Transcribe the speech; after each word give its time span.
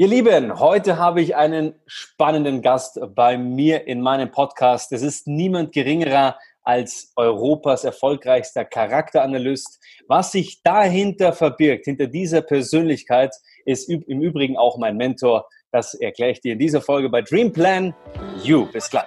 Ihr 0.00 0.08
Lieben, 0.08 0.58
heute 0.58 0.96
habe 0.96 1.20
ich 1.20 1.36
einen 1.36 1.74
spannenden 1.84 2.62
Gast 2.62 2.98
bei 3.14 3.36
mir 3.36 3.86
in 3.86 4.00
meinem 4.00 4.30
Podcast. 4.30 4.92
Es 4.92 5.02
ist 5.02 5.26
niemand 5.26 5.72
geringerer 5.72 6.38
als 6.62 7.12
Europas 7.16 7.84
erfolgreichster 7.84 8.64
Charakteranalyst. 8.64 9.78
Was 10.08 10.32
sich 10.32 10.62
dahinter 10.62 11.34
verbirgt, 11.34 11.84
hinter 11.84 12.06
dieser 12.06 12.40
Persönlichkeit, 12.40 13.34
ist 13.66 13.90
im 13.90 14.22
Übrigen 14.22 14.56
auch 14.56 14.78
mein 14.78 14.96
Mentor. 14.96 15.46
Das 15.70 15.92
erkläre 15.92 16.30
ich 16.30 16.40
dir 16.40 16.54
in 16.54 16.58
dieser 16.58 16.80
Folge 16.80 17.10
bei 17.10 17.20
Dream 17.20 17.52
Plan 17.52 17.94
You. 18.42 18.72
Bis 18.72 18.88
gleich. 18.88 19.04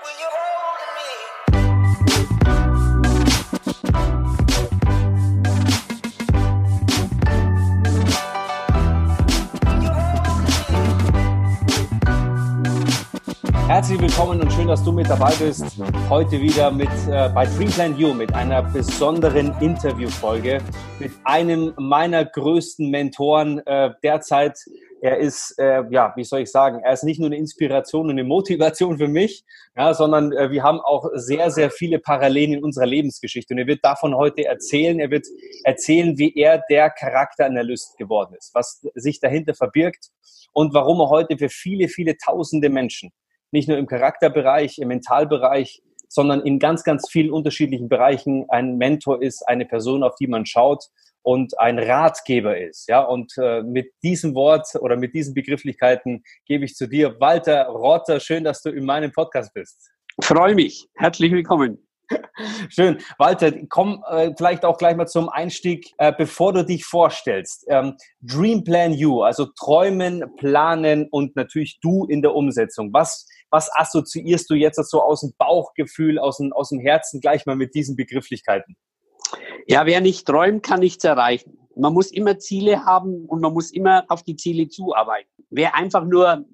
Herzlich 13.73 13.99
willkommen 13.99 14.39
und 14.39 14.53
schön, 14.53 14.67
dass 14.67 14.83
du 14.83 14.91
mit 14.91 15.09
dabei 15.09 15.33
bist. 15.39 15.65
Heute 16.07 16.39
wieder 16.39 16.69
mit 16.69 16.91
äh, 17.09 17.27
bei 17.29 17.47
Dreamplan 17.47 17.97
You 17.97 18.13
mit 18.13 18.31
einer 18.35 18.61
besonderen 18.61 19.51
Interviewfolge 19.61 20.61
mit 20.99 21.11
einem 21.23 21.73
meiner 21.77 22.23
größten 22.23 22.91
Mentoren 22.91 23.65
äh, 23.65 23.89
derzeit. 24.03 24.59
Er 25.01 25.17
ist, 25.17 25.57
äh, 25.57 25.85
ja, 25.89 26.13
wie 26.15 26.23
soll 26.23 26.41
ich 26.41 26.51
sagen, 26.51 26.81
er 26.83 26.93
ist 26.93 27.03
nicht 27.03 27.19
nur 27.19 27.29
eine 27.29 27.37
Inspiration 27.37 28.05
und 28.05 28.11
eine 28.11 28.23
Motivation 28.23 28.99
für 28.99 29.07
mich, 29.07 29.43
ja, 29.75 29.95
sondern 29.95 30.31
äh, 30.33 30.51
wir 30.51 30.61
haben 30.61 30.79
auch 30.79 31.09
sehr, 31.15 31.49
sehr 31.49 31.71
viele 31.71 31.97
Parallelen 31.97 32.53
in 32.53 32.63
unserer 32.63 32.85
Lebensgeschichte. 32.85 33.55
Und 33.55 33.57
er 33.57 33.65
wird 33.65 33.83
davon 33.83 34.13
heute 34.13 34.45
erzählen. 34.45 34.99
Er 34.99 35.09
wird 35.09 35.25
erzählen, 35.63 36.15
wie 36.19 36.31
er 36.35 36.61
der 36.69 36.91
Charakteranalyst 36.91 37.97
geworden 37.97 38.35
ist, 38.37 38.53
was 38.53 38.85
sich 38.93 39.19
dahinter 39.19 39.55
verbirgt 39.55 40.11
und 40.51 40.75
warum 40.75 40.99
er 40.99 41.09
heute 41.09 41.39
für 41.39 41.49
viele, 41.49 41.87
viele 41.87 42.15
tausende 42.17 42.69
Menschen 42.69 43.11
nicht 43.53 43.69
nur 43.69 43.77
im 43.77 43.85
Charakterbereich, 43.85 44.79
im 44.79 44.89
Mentalbereich, 44.89 45.81
sondern 46.09 46.41
in 46.41 46.59
ganz, 46.59 46.83
ganz 46.83 47.09
vielen 47.09 47.31
unterschiedlichen 47.31 47.87
Bereichen 47.87 48.45
ein 48.49 48.77
Mentor 48.77 49.21
ist, 49.21 49.47
eine 49.47 49.65
Person, 49.65 50.03
auf 50.03 50.15
die 50.15 50.27
man 50.27 50.45
schaut 50.45 50.89
und 51.21 51.57
ein 51.59 51.79
Ratgeber 51.79 52.57
ist. 52.57 52.89
Ja, 52.89 53.01
und 53.01 53.33
äh, 53.37 53.61
mit 53.61 53.91
diesem 54.03 54.35
Wort 54.35 54.67
oder 54.79 54.97
mit 54.97 55.13
diesen 55.13 55.33
Begrifflichkeiten 55.33 56.23
gebe 56.45 56.65
ich 56.65 56.75
zu 56.75 56.87
dir, 56.87 57.19
Walter 57.19 57.65
Rotter. 57.67 58.19
Schön, 58.19 58.43
dass 58.43 58.61
du 58.61 58.69
in 58.69 58.85
meinem 58.85 59.11
Podcast 59.11 59.53
bist. 59.53 59.91
Freue 60.21 60.55
mich. 60.55 60.87
Herzlich 60.95 61.31
willkommen. 61.31 61.79
Schön. 62.69 62.99
Walter, 63.17 63.51
komm 63.69 64.03
äh, 64.09 64.31
vielleicht 64.37 64.65
auch 64.65 64.77
gleich 64.77 64.95
mal 64.95 65.07
zum 65.07 65.29
Einstieg, 65.29 65.91
äh, 65.97 66.11
bevor 66.15 66.53
du 66.53 66.63
dich 66.63 66.85
vorstellst. 66.85 67.65
Ähm, 67.69 67.95
Dream 68.21 68.63
Plan 68.63 68.93
You, 68.93 69.21
also 69.21 69.47
träumen, 69.57 70.23
planen 70.37 71.07
und 71.09 71.35
natürlich 71.35 71.79
du 71.81 72.05
in 72.05 72.21
der 72.21 72.35
Umsetzung. 72.35 72.91
Was, 72.93 73.27
was 73.53 73.69
assoziierst 73.75 74.49
du 74.49 74.55
jetzt 74.55 74.83
so 74.89 74.99
aus 75.03 75.21
dem 75.21 75.33
Bauchgefühl, 75.37 76.17
aus 76.17 76.37
dem, 76.37 76.51
aus 76.53 76.69
dem 76.69 76.79
Herzen 76.79 77.21
gleich 77.21 77.45
mal 77.45 77.55
mit 77.55 77.75
diesen 77.75 77.95
Begrifflichkeiten? 77.95 78.75
Ja, 79.67 79.85
wer 79.85 80.01
nicht 80.01 80.25
träumt, 80.25 80.63
kann 80.63 80.79
nichts 80.79 81.03
erreichen. 81.03 81.59
Man 81.75 81.93
muss 81.93 82.11
immer 82.11 82.39
Ziele 82.39 82.83
haben 82.83 83.25
und 83.25 83.41
man 83.41 83.53
muss 83.53 83.71
immer 83.71 84.05
auf 84.09 84.23
die 84.23 84.35
Ziele 84.35 84.69
zuarbeiten. 84.69 85.29
Wer 85.51 85.75
einfach 85.75 86.03
nur 86.03 86.45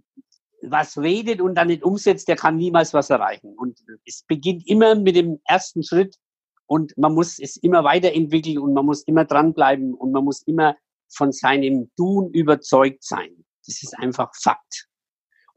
was 0.61 0.97
redet 0.97 1.39
und 1.39 1.55
dann 1.55 1.67
nicht 1.67 1.83
umsetzt, 1.83 2.27
der 2.27 2.35
kann 2.35 2.57
niemals 2.57 2.93
was 2.93 3.09
erreichen. 3.09 3.55
Und 3.57 3.79
es 4.05 4.25
beginnt 4.27 4.67
immer 4.67 4.95
mit 4.95 5.15
dem 5.15 5.39
ersten 5.45 5.83
Schritt 5.83 6.17
und 6.67 6.97
man 6.97 7.13
muss 7.13 7.39
es 7.39 7.55
immer 7.55 7.85
weiterentwickeln 7.85 8.57
und 8.57 8.73
man 8.73 8.85
muss 8.85 9.03
immer 9.03 9.23
dranbleiben 9.23 9.93
und 9.93 10.11
man 10.11 10.25
muss 10.25 10.41
immer 10.41 10.75
von 11.07 11.31
seinem 11.31 11.91
Tun 11.95 12.29
überzeugt 12.33 13.05
sein. 13.05 13.45
Das 13.65 13.81
ist 13.81 13.97
einfach 13.97 14.31
Fakt. 14.35 14.89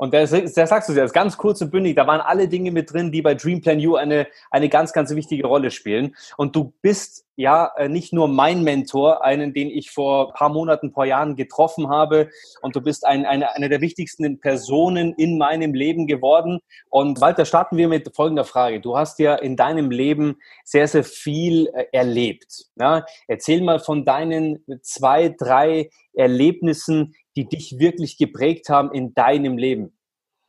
Und 0.03 0.13
da, 0.13 0.27
sagst 0.27 0.89
du 0.89 1.01
es 1.01 1.13
ganz 1.13 1.37
kurz 1.37 1.61
und 1.61 1.71
bündig, 1.71 1.95
da 1.95 2.09
waren 2.09 2.21
alle 2.21 2.49
Dinge 2.49 2.73
mit 2.73 2.93
drin, 2.93 3.13
die 3.13 3.23
bei 3.23 3.35
Dream 3.35 3.61
Plan 3.61 3.79
You 3.79 3.95
eine, 3.95 4.27
eine 4.51 4.69
ganz, 4.69 4.93
ganz 4.93 5.15
wichtige 5.15 5.47
Rolle 5.47 5.71
spielen. 5.71 6.17
Und 6.37 6.57
du 6.57 6.73
bist 6.83 7.25
ja 7.37 7.71
äh, 7.77 7.89
nicht 7.89 8.13
nur 8.13 8.27
mein 8.27 8.65
Mentor, 8.65 9.25
einen, 9.25 9.55
den 9.55 9.69
ich 9.69 9.93
vor 9.93 10.33
paar 10.35 10.49
Monaten, 10.49 10.93
paar 10.93 11.07
Jahren 11.07 11.37
getroffen 11.37 11.89
habe. 11.89 12.31
Und 12.63 12.75
du 12.75 12.81
bist 12.81 13.07
ein, 13.07 13.25
eine, 13.25 13.55
eine 13.55 13.69
der 13.69 13.81
wichtigsten 13.81 14.41
Personen 14.41 15.15
in 15.15 15.39
meinem 15.39 15.73
Leben 15.73 16.09
geworden. 16.09 16.59
Und 16.91 17.21
Walter, 17.21 17.45
starten 17.45 17.77
wir 17.77 17.87
mit 17.87 18.13
folgender 18.13 18.45
Frage. 18.45 18.81
Du 18.81 18.99
hast 18.99 19.21
ja 19.21 19.37
in 19.37 19.55
deinem 19.55 19.93
Leben 19.93 20.35
sehr, 20.65 20.89
sehr 20.89 21.05
viel 21.05 21.69
äh, 21.69 21.85
erlebt. 21.93 22.65
Ja? 22.75 23.07
Erzähl 23.29 23.63
mal 23.63 23.79
von 23.79 24.05
deinen 24.05 24.65
zwei, 24.83 25.29
drei 25.29 25.91
Erlebnissen, 26.13 27.15
die 27.37 27.49
dich 27.49 27.79
wirklich 27.79 28.19
geprägt 28.19 28.69
haben 28.69 28.93
in 28.93 29.15
deinem 29.15 29.57
Leben? 29.57 29.93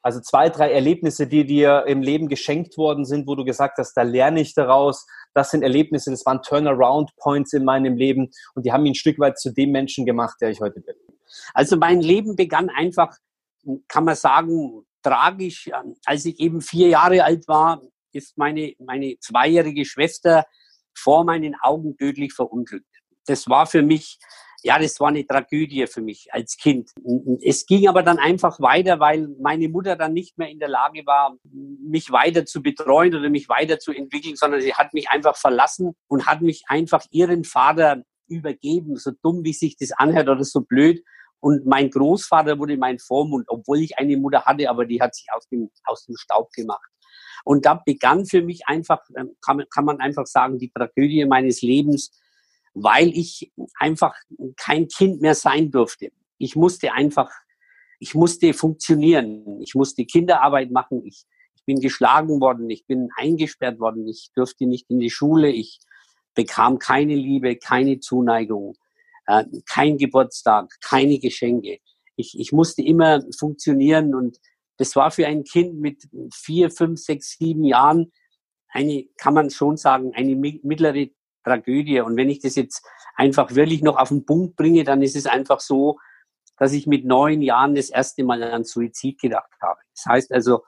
Also 0.03 0.19
zwei, 0.19 0.49
drei 0.49 0.71
Erlebnisse, 0.71 1.27
die 1.27 1.45
dir 1.45 1.85
im 1.87 2.01
Leben 2.01 2.27
geschenkt 2.27 2.77
worden 2.77 3.05
sind, 3.05 3.25
wo 3.25 3.35
du 3.35 3.45
gesagt 3.45 3.77
hast, 3.77 3.93
da 3.93 4.01
lerne 4.01 4.41
ich 4.41 4.53
daraus. 4.53 5.07
Das 5.33 5.49
sind 5.49 5.63
Erlebnisse, 5.63 6.11
das 6.11 6.25
waren 6.25 6.41
Turnaround-Points 6.41 7.53
in 7.53 7.63
meinem 7.63 7.95
Leben 7.95 8.29
und 8.53 8.65
die 8.65 8.73
haben 8.73 8.83
mich 8.83 8.91
ein 8.91 8.95
Stück 8.95 9.17
weit 9.19 9.39
zu 9.39 9.51
dem 9.51 9.71
Menschen 9.71 10.05
gemacht, 10.05 10.35
der 10.41 10.49
ich 10.49 10.59
heute 10.59 10.81
bin. 10.81 10.95
Also 11.53 11.77
mein 11.77 12.01
Leben 12.01 12.35
begann 12.35 12.69
einfach, 12.69 13.15
kann 13.87 14.03
man 14.03 14.15
sagen, 14.15 14.85
tragisch. 15.03 15.69
Als 16.05 16.25
ich 16.25 16.39
eben 16.39 16.61
vier 16.61 16.89
Jahre 16.89 17.23
alt 17.23 17.47
war, 17.47 17.81
ist 18.11 18.37
meine, 18.37 18.73
meine 18.79 19.17
zweijährige 19.19 19.85
Schwester 19.85 20.45
vor 20.93 21.23
meinen 21.23 21.55
Augen 21.61 21.97
tödlich 21.97 22.33
verunglückt. 22.33 22.85
Das 23.25 23.47
war 23.47 23.65
für 23.65 23.81
mich 23.81 24.19
ja, 24.63 24.79
das 24.79 25.00
war 25.00 25.09
eine 25.09 25.28
Tragödie 25.28 25.85
für 25.88 26.01
mich 26.01 26.28
als 26.31 26.56
Kind. 26.56 26.91
Es 27.41 27.66
ging 27.66 27.88
aber 27.88 28.01
dann 28.01 28.18
einfach 28.18 28.59
weiter, 28.62 29.00
weil 29.00 29.28
meine 29.40 29.68
Mutter 29.68 29.97
dann 29.97 30.13
nicht 30.13 30.38
mehr 30.38 30.50
in 30.50 30.59
der 30.59 30.69
Lage 30.69 31.06
war, 31.06 31.35
mich 31.44 32.12
weiter 32.12 32.46
zu 32.46 32.63
betreuen 32.63 33.13
oder 33.13 33.29
mich 33.29 33.50
weiter 33.50 33.78
zu 33.78 33.91
entwickeln, 33.91 34.38
sondern 34.38 34.62
sie 34.62 34.74
hat 34.74 34.94
mich 34.94 35.09
einfach 35.09 35.35
verlassen 35.35 35.94
und 36.07 36.25
hat 36.25 36.41
mich 36.41 36.63
einfach 36.68 37.03
ihren 37.12 37.44
Vater 37.44 38.03
übergeben, 38.28 38.96
so 38.96 39.12
dumm 39.22 39.44
wie 39.44 39.53
sich 39.53 39.75
das 39.78 39.91
anhört 39.91 40.29
oder 40.29 40.46
so 40.46 40.62
blöd. 40.62 41.03
Und 41.41 41.66
mein 41.66 41.90
Großvater 41.90 42.57
wurde 42.57 42.78
mein 42.78 43.00
Vormund, 43.00 43.47
obwohl 43.50 43.80
ich 43.80 43.97
eine 43.97 44.16
Mutter 44.16 44.45
hatte, 44.45 44.69
aber 44.69 44.85
die 44.85 45.01
hat 45.01 45.13
sich 45.13 45.28
aus 45.35 45.45
dem, 45.50 45.69
aus 45.84 46.06
dem 46.06 46.16
Staub 46.16 46.51
gemacht. 46.53 46.90
Und 47.44 47.66
da 47.66 47.81
begann 47.85 48.25
für 48.25 48.41
mich 48.41 48.62
einfach, 48.68 49.00
ähm, 49.18 49.35
kann, 49.45 49.63
kann 49.69 49.84
man 49.84 50.00
einfach 50.00 50.25
sagen, 50.25 50.57
die 50.57 50.72
Tragödie 50.72 51.25
meines 51.25 51.62
Lebens, 51.62 52.12
weil 52.73 53.09
ich 53.09 53.51
einfach 53.79 54.16
kein 54.57 54.88
Kind 54.88 55.22
mehr 55.22 55.35
sein 55.35 55.72
durfte. 55.72 56.11
Ich 56.38 56.56
musste 56.56 56.94
einfach, 56.94 57.31
ich 58.00 58.16
musste 58.16 58.53
funktionieren. 58.53 59.61
Ich 59.61 59.75
musste 59.75 60.06
Kinderarbeit 60.06 60.72
machen. 60.72 61.06
Ich, 61.06 61.23
ich 61.56 61.63
bin 61.66 61.79
geschlagen 61.79 62.41
worden. 62.41 62.69
Ich 62.69 62.85
bin 62.85 63.09
eingesperrt 63.16 63.79
worden. 63.79 64.07
Ich 64.07 64.31
durfte 64.35 64.66
nicht 64.66 64.89
in 64.89 65.00
die 65.00 65.12
Schule. 65.12 65.50
Ich 65.50 65.79
bekam 66.33 66.79
keine 66.79 67.16
Liebe, 67.16 67.56
keine 67.56 68.00
Zuneigung, 68.00 68.75
äh, 69.28 69.45
kein 69.67 69.97
Geburtstag, 69.97 70.69
keine 70.81 71.19
Geschenke. 71.19 71.79
Ich, 72.16 72.38
ich 72.39 72.51
musste 72.51 72.81
immer 72.81 73.22
funktionieren 73.38 74.13
und 74.16 74.38
das 74.78 74.95
war 74.95 75.12
für 75.12 75.28
ein 75.28 75.44
Kind 75.44 75.75
mit 75.75 76.03
vier, 76.33 76.72
fünf, 76.72 77.00
sechs, 77.00 77.38
sieben 77.38 77.63
Jahren 77.63 78.12
eine, 78.69 79.06
kann 79.17 79.35
man 79.35 79.50
schon 79.50 79.78
sagen, 79.78 80.13
eine 80.16 80.35
mittlere 80.35 81.09
Tragödie. 81.43 82.01
Und 82.01 82.17
wenn 82.17 82.29
ich 82.29 82.39
das 82.39 82.55
jetzt 82.55 82.85
einfach 83.15 83.53
wirklich 83.55 83.81
noch 83.81 83.97
auf 83.97 84.09
den 84.09 84.25
Punkt 84.25 84.55
bringe, 84.55 84.83
dann 84.83 85.01
ist 85.01 85.15
es 85.15 85.25
einfach 85.25 85.59
so, 85.59 85.99
dass 86.57 86.73
ich 86.73 86.87
mit 86.87 87.05
neun 87.05 87.41
Jahren 87.41 87.75
das 87.75 87.89
erste 87.89 88.23
Mal 88.23 88.43
an 88.43 88.63
Suizid 88.63 89.19
gedacht 89.19 89.51
habe. 89.61 89.79
Das 89.93 90.05
heißt 90.05 90.31
also, 90.31 90.63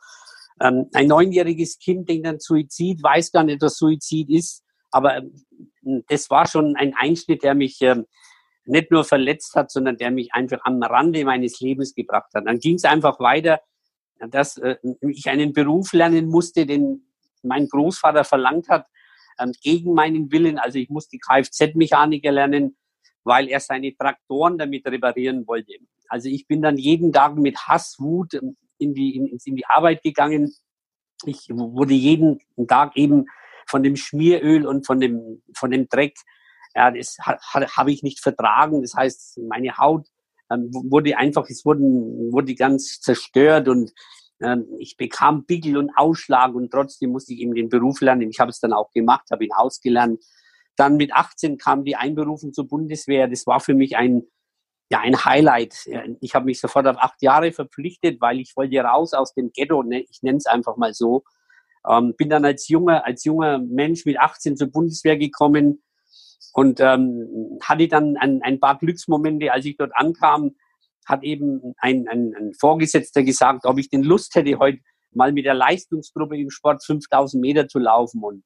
ähm, 0.60 0.90
ein 0.94 1.08
neunjähriges 1.08 1.80
Kind 1.80 2.10
denkt 2.10 2.28
an 2.28 2.40
Suizid, 2.40 3.04
weiß 3.04 3.32
gar 3.32 3.44
nicht, 3.44 3.62
was 3.62 3.78
Suizid 3.78 4.30
ist, 4.30 4.64
aber 4.92 5.18
ähm, 5.18 6.04
das 6.08 6.30
war 6.30 6.48
schon 6.48 6.76
ein 6.76 6.94
Einschnitt, 6.98 7.44
der 7.44 7.56
mich 7.56 7.82
ähm, 7.82 8.06
nicht 8.66 8.92
nur 8.92 9.04
verletzt 9.04 9.56
hat, 9.56 9.70
sondern 9.70 9.98
der 9.98 10.12
mich 10.12 10.34
einfach 10.34 10.60
am 10.64 10.82
Rande 10.82 11.24
meines 11.24 11.60
Lebens 11.60 11.94
gebracht 11.94 12.32
hat. 12.34 12.48
Dann 12.48 12.60
ging 12.60 12.76
es 12.76 12.86
einfach 12.86 13.20
weiter, 13.20 13.62
dass 14.30 14.58
äh, 14.58 14.78
ich 15.02 15.30
einen 15.30 15.54
Beruf 15.54 15.94
lernen 15.94 16.28
musste, 16.28 16.66
den 16.66 17.06
mein 17.44 17.68
Großvater 17.68 18.24
verlangt 18.24 18.70
hat, 18.70 18.88
gegen 19.62 19.94
meinen 19.94 20.32
Willen. 20.32 20.58
Also 20.58 20.80
ich 20.80 20.90
musste 20.90 21.18
Kfz-Mechaniker 21.18 22.32
lernen, 22.32 22.78
weil 23.24 23.48
er 23.50 23.60
seine 23.60 23.96
Traktoren 23.96 24.58
damit 24.58 24.86
reparieren 24.86 25.48
wollte. 25.48 25.74
Also 26.08 26.30
ich 26.30 26.48
bin 26.48 26.62
dann 26.62 26.78
jeden 26.78 27.12
Tag 27.12 27.36
mit 27.36 27.58
Hass, 27.58 27.96
Wut 28.00 28.34
in 28.78 28.94
die, 28.94 29.16
in, 29.16 29.38
in 29.44 29.56
die 29.56 29.66
Arbeit 29.66 30.04
gegangen. 30.04 30.54
Ich 31.26 31.50
wurde 31.50 31.94
jeden 31.94 32.40
Tag 32.68 32.96
eben 32.96 33.26
von 33.68 33.84
dem 33.84 33.96
Schmieröl 33.96 34.68
und 34.68 34.86
von 34.86 35.00
dem, 35.00 35.42
von 35.56 35.72
dem 35.72 35.88
Dreck, 35.90 36.16
ja, 36.76 36.92
das 36.92 37.18
ha, 37.26 37.40
habe 37.52 37.92
ich 37.92 38.04
nicht 38.04 38.20
vertragen. 38.20 38.82
Das 38.82 38.94
heißt, 38.94 39.40
meine 39.48 39.78
Haut 39.78 40.08
ähm, 40.52 40.70
wurde 40.72 41.18
einfach, 41.18 41.50
es 41.50 41.66
wurden, 41.66 42.32
wurde 42.32 42.54
ganz 42.54 43.00
zerstört 43.00 43.68
und 43.68 43.92
ich 44.80 44.98
bekam 44.98 45.46
Pickel 45.46 45.78
und 45.78 45.92
Ausschlag 45.96 46.54
und 46.56 46.72
trotzdem 46.72 47.12
musste 47.12 47.34
ich 47.34 47.40
eben 47.40 47.56
den 47.56 47.70
Beruf 47.70 48.02
lernen. 48.02 48.30
Ich 48.30 48.40
habe 48.40 48.52
es 48.52 48.60
dann 48.60 48.74
auch 48.74 48.92
gemacht, 48.92 49.28
habe 49.32 49.46
ihn 49.46 49.54
ausgelernt. 49.54 50.24
Dann 50.76 50.98
mit 50.98 51.14
18 51.14 51.58
kam 51.58 51.86
die 51.86 51.96
Einberufung 51.96 52.52
zur 52.52 52.68
Bundeswehr. 52.68 53.30
Das 53.30 53.48
war 53.48 53.62
für 53.62 53.74
mich 53.74 53.96
ein, 53.96 54.24
ja 54.90 55.00
ein 55.00 55.24
Highlight. 55.24 55.88
Ich 56.20 56.36
habe 56.36 56.46
mich 56.46 56.60
sofort 56.60 56.86
auf 56.88 56.98
acht 56.98 57.22
Jahre 57.22 57.54
verpflichtet, 57.54 58.20
weil 58.20 58.40
ich 58.40 58.58
wollte 58.58 58.78
raus 58.80 59.14
aus 59.14 59.34
dem 59.34 59.52
Ghetto, 59.54 59.84
ne? 59.84 60.02
ich 60.10 60.22
nenne 60.22 60.38
es 60.38 60.48
einfach 60.48 60.76
mal 60.76 60.94
so. 60.94 61.24
Ähm, 61.88 62.14
bin 62.18 62.30
dann 62.30 62.44
als 62.44 62.68
junger, 62.68 63.06
als 63.06 63.24
junger 63.24 63.60
Mensch 63.60 64.06
mit 64.06 64.20
18 64.20 64.58
zur 64.58 64.70
Bundeswehr 64.70 65.18
gekommen 65.18 65.82
und 66.54 66.80
ähm, 66.82 67.60
hatte 67.62 67.88
dann 67.88 68.18
ein, 68.18 68.42
ein 68.42 68.60
paar 68.60 68.78
Glücksmomente, 68.78 69.52
als 69.52 69.66
ich 69.66 69.78
dort 69.78 69.92
ankam, 69.96 70.56
hat 71.06 71.24
eben 71.24 71.74
ein, 71.78 72.08
ein, 72.08 72.34
ein 72.36 72.54
Vorgesetzter 72.54 73.24
gesagt, 73.24 73.66
ob 73.66 73.78
ich 73.78 73.90
den 73.90 74.04
Lust 74.04 74.36
hätte, 74.36 74.58
heute 74.58 74.80
mal 75.12 75.32
mit 75.32 75.46
der 75.46 75.54
Leistungsgruppe 75.54 76.38
im 76.38 76.50
Sport 76.50 76.84
5000 76.84 77.42
Meter 77.42 77.68
zu 77.68 77.80
laufen. 77.80 78.24
Und 78.24 78.44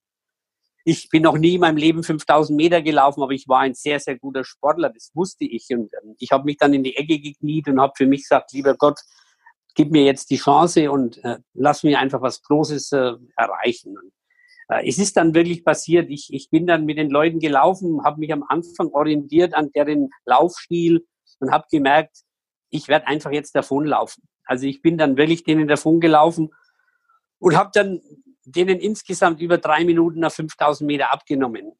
ich 0.86 1.10
bin 1.10 1.24
noch 1.24 1.38
nie 1.38 1.56
in 1.56 1.62
meinem 1.62 1.78
Leben 1.78 2.04
5000 2.04 2.56
Meter 2.56 2.82
gelaufen, 2.82 3.22
aber 3.24 3.32
ich 3.32 3.48
war 3.48 3.62
ein 3.62 3.74
sehr, 3.74 4.00
sehr 4.00 4.18
guter 4.18 4.44
Sportler, 4.44 4.90
das 4.90 5.12
wusste 5.14 5.46
ich. 5.46 5.68
Und 5.72 5.92
ähm, 6.04 6.16
ich 6.20 6.32
habe 6.32 6.46
mich 6.46 6.58
dann 6.58 6.74
in 6.74 6.84
die 6.84 6.96
Ecke 6.96 7.20
gekniet 7.20 7.68
und 7.68 7.80
habe 7.80 7.94
für 7.96 8.06
mich 8.06 8.22
gesagt, 8.22 8.54
lieber 8.54 8.76
Gott, 8.76 9.00
gib 9.76 9.92
mir 9.92 10.04
jetzt 10.04 10.30
die 10.30 10.38
Chance 10.38 10.92
und 10.92 11.24
äh, 11.24 11.38
lass 11.54 11.84
mir 11.84 12.00
einfach 12.00 12.22
was 12.22 12.42
Großes 12.44 12.92
äh, 12.92 13.14
erreichen. 13.36 13.98
Und, 13.98 14.12
äh, 14.70 14.88
es 14.88 14.98
ist 14.98 15.18
dann 15.18 15.34
wirklich 15.34 15.64
passiert. 15.64 16.10
Ich, 16.10 16.30
ich 16.32 16.50
bin 16.50 16.68
dann 16.68 16.86
mit 16.86 16.98
den 16.98 17.10
Leuten 17.10 17.40
gelaufen, 17.40 18.04
habe 18.04 18.20
mich 18.20 18.34
am 18.34 18.44
Anfang 18.48 18.90
orientiert 18.90 19.54
an 19.54 19.72
deren 19.76 20.10
Laufstil 20.26 21.06
und 21.40 21.52
habe 21.52 21.66
gemerkt, 21.72 22.24
ich 22.70 22.88
werde 22.88 23.08
einfach 23.08 23.32
jetzt 23.32 23.56
davonlaufen. 23.56 24.24
Also 24.46 24.66
ich 24.66 24.82
bin 24.82 24.98
dann 24.98 25.18
wirklich 25.18 25.44
denen 25.44 25.68
davon 25.68 26.00
gelaufen 26.00 26.54
und 27.40 27.56
habe 27.56 27.72
dann 27.74 28.02
denen 28.46 28.80
insgesamt 28.80 29.42
über 29.42 29.58
drei 29.58 29.86
Minuten 29.86 30.20
nach 30.20 30.32
5000 30.32 30.88
Meter 30.88 31.14
abgenommen. 31.14 31.74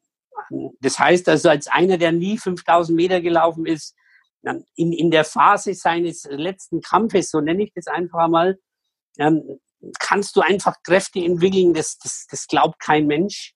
Das 0.80 0.98
heißt 0.98 1.28
also, 1.28 1.48
als 1.48 1.68
einer, 1.68 1.98
der 1.98 2.12
nie 2.12 2.38
5000 2.38 2.96
Meter 2.96 3.20
gelaufen 3.20 3.66
ist, 3.66 3.94
in, 4.74 4.92
in 4.92 5.10
der 5.10 5.24
Phase 5.24 5.74
seines 5.74 6.24
letzten 6.30 6.80
Kampfes, 6.80 7.30
so 7.30 7.40
nenne 7.40 7.64
ich 7.64 7.72
das 7.74 7.86
einfach 7.86 8.28
mal, 8.28 8.58
kannst 9.98 10.36
du 10.36 10.40
einfach 10.40 10.76
Kräfte 10.82 11.20
entwickeln, 11.20 11.74
das, 11.74 11.98
das, 11.98 12.26
das 12.30 12.46
glaubt 12.46 12.78
kein 12.80 13.06
Mensch. 13.06 13.54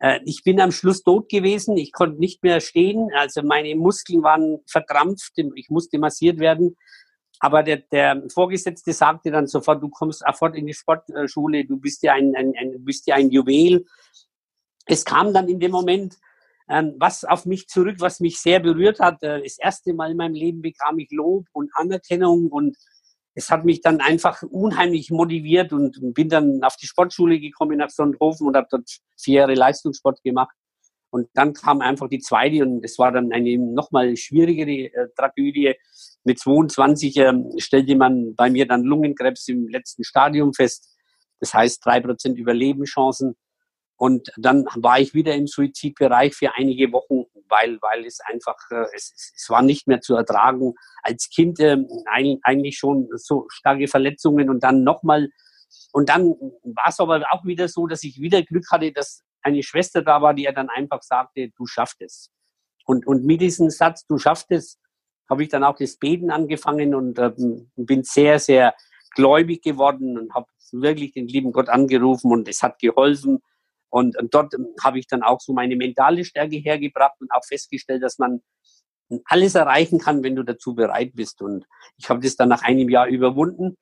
Äh, 0.00 0.20
ich 0.24 0.42
bin 0.42 0.60
am 0.60 0.72
Schluss 0.72 1.02
tot 1.02 1.28
gewesen, 1.28 1.76
ich 1.76 1.92
konnte 1.92 2.18
nicht 2.18 2.42
mehr 2.42 2.60
stehen, 2.60 3.10
also 3.14 3.42
meine 3.42 3.74
Muskeln 3.76 4.22
waren 4.22 4.58
verkrampft, 4.66 5.32
ich 5.54 5.70
musste 5.70 5.98
massiert 5.98 6.38
werden. 6.38 6.76
Aber 7.38 7.62
der, 7.62 7.78
der 7.78 8.22
Vorgesetzte 8.32 8.92
sagte 8.92 9.30
dann 9.30 9.46
sofort, 9.46 9.82
du 9.82 9.88
kommst 9.88 10.22
sofort 10.26 10.56
in 10.56 10.66
die 10.66 10.74
Sportschule, 10.74 11.64
du 11.64 11.78
bist 11.78 12.02
ja 12.02 12.12
ein, 12.12 12.34
ein, 12.36 12.52
ein, 12.58 12.84
bist 12.84 13.06
ja 13.06 13.14
ein 13.14 13.30
Juwel. 13.30 13.86
Es 14.84 15.04
kam 15.04 15.32
dann 15.32 15.48
in 15.48 15.58
dem 15.58 15.70
Moment 15.70 16.18
ähm, 16.70 16.94
was 16.98 17.24
auf 17.24 17.46
mich 17.46 17.66
zurück, 17.66 17.96
was 17.98 18.20
mich 18.20 18.40
sehr 18.40 18.60
berührt 18.60 19.00
hat. 19.00 19.22
Äh, 19.22 19.42
das 19.42 19.58
erste 19.58 19.92
Mal 19.92 20.12
in 20.12 20.16
meinem 20.16 20.34
Leben 20.34 20.62
bekam 20.62 20.98
ich 20.98 21.10
Lob 21.10 21.46
und 21.52 21.70
Anerkennung 21.74 22.48
und 22.48 22.76
es 23.34 23.50
hat 23.50 23.64
mich 23.64 23.80
dann 23.80 24.00
einfach 24.00 24.42
unheimlich 24.42 25.10
motiviert 25.10 25.72
und 25.72 25.98
bin 26.14 26.28
dann 26.28 26.62
auf 26.62 26.76
die 26.76 26.86
Sportschule 26.86 27.38
gekommen 27.38 27.78
nach 27.78 27.90
Sonnenhofen 27.90 28.46
und 28.46 28.56
habe 28.56 28.66
dort 28.70 28.88
vier 29.16 29.40
Jahre 29.40 29.54
Leistungssport 29.54 30.22
gemacht. 30.22 30.54
Und 31.10 31.28
dann 31.34 31.52
kam 31.52 31.80
einfach 31.80 32.08
die 32.08 32.20
zweite 32.20 32.64
und 32.64 32.84
es 32.84 32.98
war 32.98 33.10
dann 33.10 33.32
eine 33.32 33.58
nochmal 33.58 34.16
schwierigere 34.16 34.92
äh, 34.92 35.08
Tragödie. 35.16 35.74
Mit 36.22 36.38
22 36.38 37.16
äh, 37.16 37.32
stellte 37.58 37.96
man 37.96 38.34
bei 38.36 38.48
mir 38.48 38.66
dann 38.66 38.82
Lungenkrebs 38.84 39.48
im 39.48 39.68
letzten 39.68 40.04
Stadium 40.04 40.54
fest. 40.54 40.96
Das 41.40 41.52
heißt 41.52 41.84
drei 41.84 42.00
Prozent 42.00 42.38
Überlebenschancen. 42.38 43.36
Und 43.96 44.32
dann 44.36 44.64
war 44.76 45.00
ich 45.00 45.12
wieder 45.12 45.34
im 45.34 45.46
Suizidbereich 45.46 46.34
für 46.34 46.54
einige 46.54 46.92
Wochen, 46.92 47.24
weil, 47.50 47.78
weil 47.80 48.06
es 48.06 48.20
einfach, 48.20 48.56
äh, 48.70 48.86
es, 48.94 49.32
es 49.36 49.50
war 49.50 49.62
nicht 49.62 49.86
mehr 49.86 50.00
zu 50.00 50.14
ertragen. 50.14 50.74
Als 51.02 51.28
Kind 51.28 51.60
äh, 51.60 51.76
eigentlich 52.42 52.78
schon 52.78 53.08
so 53.14 53.46
starke 53.50 53.88
Verletzungen 53.88 54.50
und 54.50 54.62
dann 54.62 54.82
nochmal. 54.82 55.28
Und 55.92 56.08
dann 56.08 56.30
war 56.62 56.88
es 56.88 57.00
aber 57.00 57.24
auch 57.30 57.44
wieder 57.44 57.68
so, 57.68 57.86
dass 57.86 58.04
ich 58.04 58.20
wieder 58.20 58.42
Glück 58.42 58.70
hatte, 58.70 58.92
dass 58.92 59.22
eine 59.42 59.62
Schwester 59.62 60.02
da 60.02 60.22
war, 60.22 60.34
die 60.34 60.44
er 60.44 60.52
dann 60.52 60.68
einfach 60.68 61.02
sagte, 61.02 61.50
du 61.56 61.66
schaffst 61.66 62.00
es. 62.00 62.30
Und, 62.84 63.06
und 63.06 63.24
mit 63.24 63.40
diesem 63.40 63.70
Satz, 63.70 64.06
du 64.06 64.18
schaffst 64.18 64.50
es, 64.50 64.78
habe 65.28 65.42
ich 65.44 65.48
dann 65.48 65.64
auch 65.64 65.76
das 65.76 65.96
Beten 65.96 66.30
angefangen 66.30 66.94
und 66.94 67.18
äh, 67.18 67.32
bin 67.76 68.02
sehr, 68.02 68.38
sehr 68.38 68.74
gläubig 69.14 69.62
geworden 69.62 70.18
und 70.18 70.34
habe 70.34 70.46
wirklich 70.72 71.12
den 71.12 71.28
lieben 71.28 71.52
Gott 71.52 71.68
angerufen 71.68 72.32
und 72.32 72.48
es 72.48 72.62
hat 72.62 72.78
geholfen. 72.78 73.40
Und, 73.90 74.16
und 74.18 74.32
dort 74.32 74.54
habe 74.82 74.98
ich 74.98 75.06
dann 75.06 75.22
auch 75.22 75.40
so 75.40 75.52
meine 75.52 75.76
mentale 75.76 76.24
Stärke 76.24 76.56
hergebracht 76.56 77.20
und 77.20 77.30
auch 77.32 77.44
festgestellt, 77.44 78.02
dass 78.02 78.18
man 78.18 78.40
alles 79.24 79.56
erreichen 79.56 79.98
kann, 79.98 80.22
wenn 80.22 80.36
du 80.36 80.44
dazu 80.44 80.74
bereit 80.74 81.12
bist. 81.14 81.42
Und 81.42 81.66
ich 81.96 82.08
habe 82.08 82.20
das 82.20 82.36
dann 82.36 82.48
nach 82.48 82.62
einem 82.62 82.88
Jahr 82.88 83.08
überwunden 83.08 83.76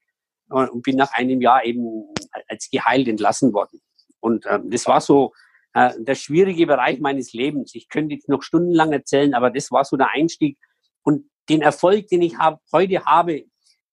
und 0.48 0.82
bin 0.82 0.96
nach 0.96 1.12
einem 1.12 1.42
Jahr 1.42 1.64
eben 1.64 2.06
als 2.48 2.70
geheilt 2.70 3.08
entlassen 3.08 3.52
worden. 3.52 3.80
Und 4.20 4.46
äh, 4.46 4.60
das 4.64 4.86
war 4.86 5.00
so 5.00 5.32
äh, 5.74 5.92
der 5.98 6.14
schwierige 6.14 6.66
Bereich 6.66 7.00
meines 7.00 7.32
Lebens. 7.32 7.74
Ich 7.74 7.88
könnte 7.88 8.14
jetzt 8.14 8.28
noch 8.28 8.42
stundenlang 8.42 8.92
erzählen, 8.92 9.34
aber 9.34 9.50
das 9.50 9.70
war 9.70 9.84
so 9.84 9.96
der 9.96 10.10
Einstieg. 10.10 10.58
Und 11.02 11.30
den 11.48 11.62
Erfolg, 11.62 12.08
den 12.08 12.22
ich 12.22 12.38
hab, 12.38 12.60
heute 12.72 13.04
habe, 13.04 13.44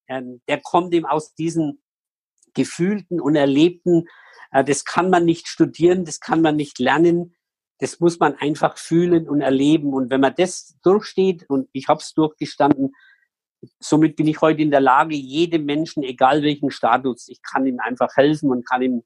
äh, 0.07 0.21
der 0.47 0.61
kommt 0.61 0.93
eben 0.93 1.05
aus 1.05 1.35
diesen 1.35 1.81
gefühlten 2.55 3.21
und 3.21 3.35
erlebten. 3.35 4.05
Äh, 4.51 4.63
das 4.63 4.85
kann 4.85 5.09
man 5.09 5.25
nicht 5.25 5.47
studieren, 5.47 6.05
das 6.05 6.19
kann 6.19 6.41
man 6.41 6.55
nicht 6.55 6.79
lernen. 6.79 7.35
Das 7.79 7.99
muss 7.99 8.19
man 8.19 8.35
einfach 8.35 8.77
fühlen 8.77 9.29
und 9.29 9.41
erleben. 9.41 9.93
Und 9.93 10.09
wenn 10.09 10.21
man 10.21 10.33
das 10.35 10.77
durchsteht, 10.81 11.45
und 11.49 11.67
ich 11.73 11.87
habe 11.87 11.99
es 11.99 12.13
durchgestanden, 12.13 12.93
somit 13.79 14.15
bin 14.15 14.27
ich 14.27 14.41
heute 14.41 14.61
in 14.61 14.71
der 14.71 14.79
Lage, 14.79 15.15
jedem 15.15 15.65
Menschen, 15.65 16.03
egal 16.03 16.41
welchen 16.41 16.71
Status, 16.71 17.27
ich 17.27 17.41
kann 17.41 17.65
ihm 17.65 17.79
einfach 17.79 18.15
helfen 18.15 18.49
und 18.49 18.67
kann 18.67 18.81
ihm 18.81 19.03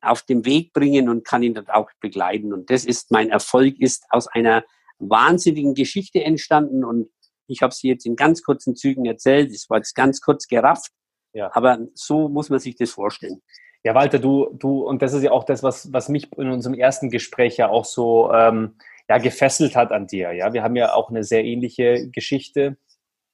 auf 0.00 0.22
den 0.22 0.44
Weg 0.44 0.72
bringen 0.72 1.08
und 1.08 1.24
kann 1.24 1.42
ihn 1.42 1.54
dort 1.54 1.70
auch 1.70 1.90
begleiten. 2.00 2.52
Und 2.52 2.70
das 2.70 2.84
ist 2.84 3.10
mein 3.10 3.30
Erfolg, 3.30 3.80
ist 3.80 4.04
aus 4.10 4.28
einer 4.28 4.64
wahnsinnigen 4.98 5.74
Geschichte 5.74 6.22
entstanden 6.22 6.84
und 6.84 7.08
ich 7.46 7.62
habe 7.62 7.74
sie 7.74 7.88
jetzt 7.88 8.04
in 8.04 8.14
ganz 8.14 8.42
kurzen 8.42 8.76
Zügen 8.76 9.06
erzählt. 9.06 9.50
Es 9.50 9.70
war 9.70 9.78
jetzt 9.78 9.94
ganz 9.94 10.20
kurz 10.20 10.46
gerafft, 10.46 10.92
ja. 11.32 11.50
aber 11.52 11.78
so 11.94 12.28
muss 12.28 12.50
man 12.50 12.58
sich 12.58 12.76
das 12.76 12.90
vorstellen. 12.90 13.42
Ja, 13.84 13.94
Walter, 13.94 14.18
du, 14.18 14.50
du, 14.52 14.82
und 14.82 15.02
das 15.02 15.12
ist 15.12 15.22
ja 15.22 15.30
auch 15.30 15.44
das, 15.44 15.62
was, 15.62 15.92
was 15.92 16.08
mich 16.08 16.28
in 16.36 16.50
unserem 16.50 16.74
ersten 16.74 17.10
Gespräch 17.10 17.56
ja 17.56 17.68
auch 17.68 17.84
so 17.84 18.32
ähm, 18.32 18.74
ja, 19.08 19.18
gefesselt 19.18 19.76
hat 19.76 19.92
an 19.92 20.06
dir. 20.06 20.32
Ja, 20.32 20.52
wir 20.52 20.62
haben 20.62 20.76
ja 20.76 20.94
auch 20.94 21.10
eine 21.10 21.24
sehr 21.24 21.44
ähnliche 21.44 22.08
Geschichte. 22.10 22.76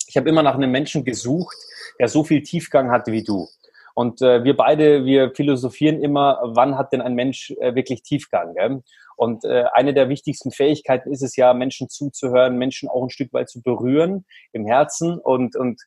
Ich 0.07 0.17
habe 0.17 0.29
immer 0.29 0.43
nach 0.43 0.55
einem 0.55 0.71
Menschen 0.71 1.05
gesucht, 1.05 1.57
der 1.99 2.09
so 2.09 2.25
viel 2.25 2.43
Tiefgang 2.43 2.91
hatte 2.91 3.11
wie 3.11 3.25
du. 3.25 3.49
Und 3.95 4.21
äh, 4.23 4.43
wir 4.45 4.57
beide, 4.57 5.05
wir 5.05 5.33
philosophieren 5.35 6.03
immer, 6.03 6.41
wann 6.43 6.77
hat 6.77 6.93
denn 6.93 7.01
ein 7.01 7.15
Mensch 7.15 7.53
äh, 7.61 7.75
wirklich 7.75 8.03
Tiefgang? 8.03 8.55
Gell? 8.55 8.83
Und 9.17 9.45
äh, 9.45 9.65
eine 9.73 9.95
der 9.95 10.09
wichtigsten 10.09 10.51
Fähigkeiten 10.51 11.13
ist 11.13 11.23
es 11.23 11.37
ja, 11.37 11.55
Menschen 11.55 11.89
zuzuhören, 11.89 12.59
Menschen 12.59 12.89
auch 12.89 13.05
ein 13.05 13.11
Stück 13.11 13.33
weit 13.33 13.49
zu 13.49 13.63
berühren 13.63 14.25
im 14.53 14.67
Herzen 14.67 15.19
und, 15.19 15.55
und 15.57 15.81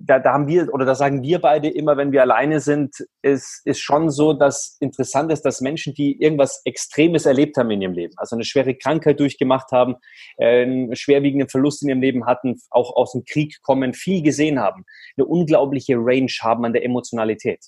da, 0.00 0.18
da 0.18 0.32
haben 0.32 0.46
wir, 0.46 0.72
oder 0.72 0.84
da 0.84 0.94
sagen 0.94 1.22
wir 1.22 1.40
beide 1.40 1.68
immer, 1.68 1.96
wenn 1.96 2.12
wir 2.12 2.22
alleine 2.22 2.60
sind, 2.60 2.94
ist, 3.22 3.62
ist 3.64 3.80
schon 3.80 4.10
so, 4.10 4.32
dass 4.32 4.76
interessant 4.80 5.32
ist, 5.32 5.42
dass 5.42 5.60
Menschen, 5.60 5.94
die 5.94 6.20
irgendwas 6.20 6.60
Extremes 6.64 7.26
erlebt 7.26 7.56
haben 7.56 7.70
in 7.70 7.82
ihrem 7.82 7.92
Leben, 7.92 8.14
also 8.16 8.36
eine 8.36 8.44
schwere 8.44 8.74
Krankheit 8.74 9.20
durchgemacht 9.20 9.72
haben, 9.72 9.96
äh, 10.36 10.62
einen 10.62 10.94
schwerwiegenden 10.96 11.48
Verlust 11.48 11.82
in 11.82 11.88
ihrem 11.88 12.00
Leben 12.00 12.26
hatten, 12.26 12.60
auch 12.70 12.94
aus 12.96 13.12
dem 13.12 13.24
Krieg 13.24 13.60
kommen, 13.62 13.94
viel 13.94 14.22
gesehen 14.22 14.60
haben, 14.60 14.84
eine 15.16 15.26
unglaubliche 15.26 15.96
Range 15.96 16.32
haben 16.40 16.64
an 16.64 16.72
der 16.72 16.84
Emotionalität. 16.84 17.64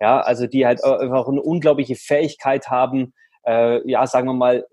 Ja, 0.00 0.20
also 0.20 0.46
die 0.46 0.66
halt 0.66 0.82
einfach 0.82 1.28
eine 1.28 1.42
unglaubliche 1.42 1.94
Fähigkeit 1.94 2.68
haben, 2.68 3.14
äh, 3.46 3.88
ja, 3.88 4.06
sagen 4.06 4.26
wir 4.26 4.34
mal, 4.34 4.66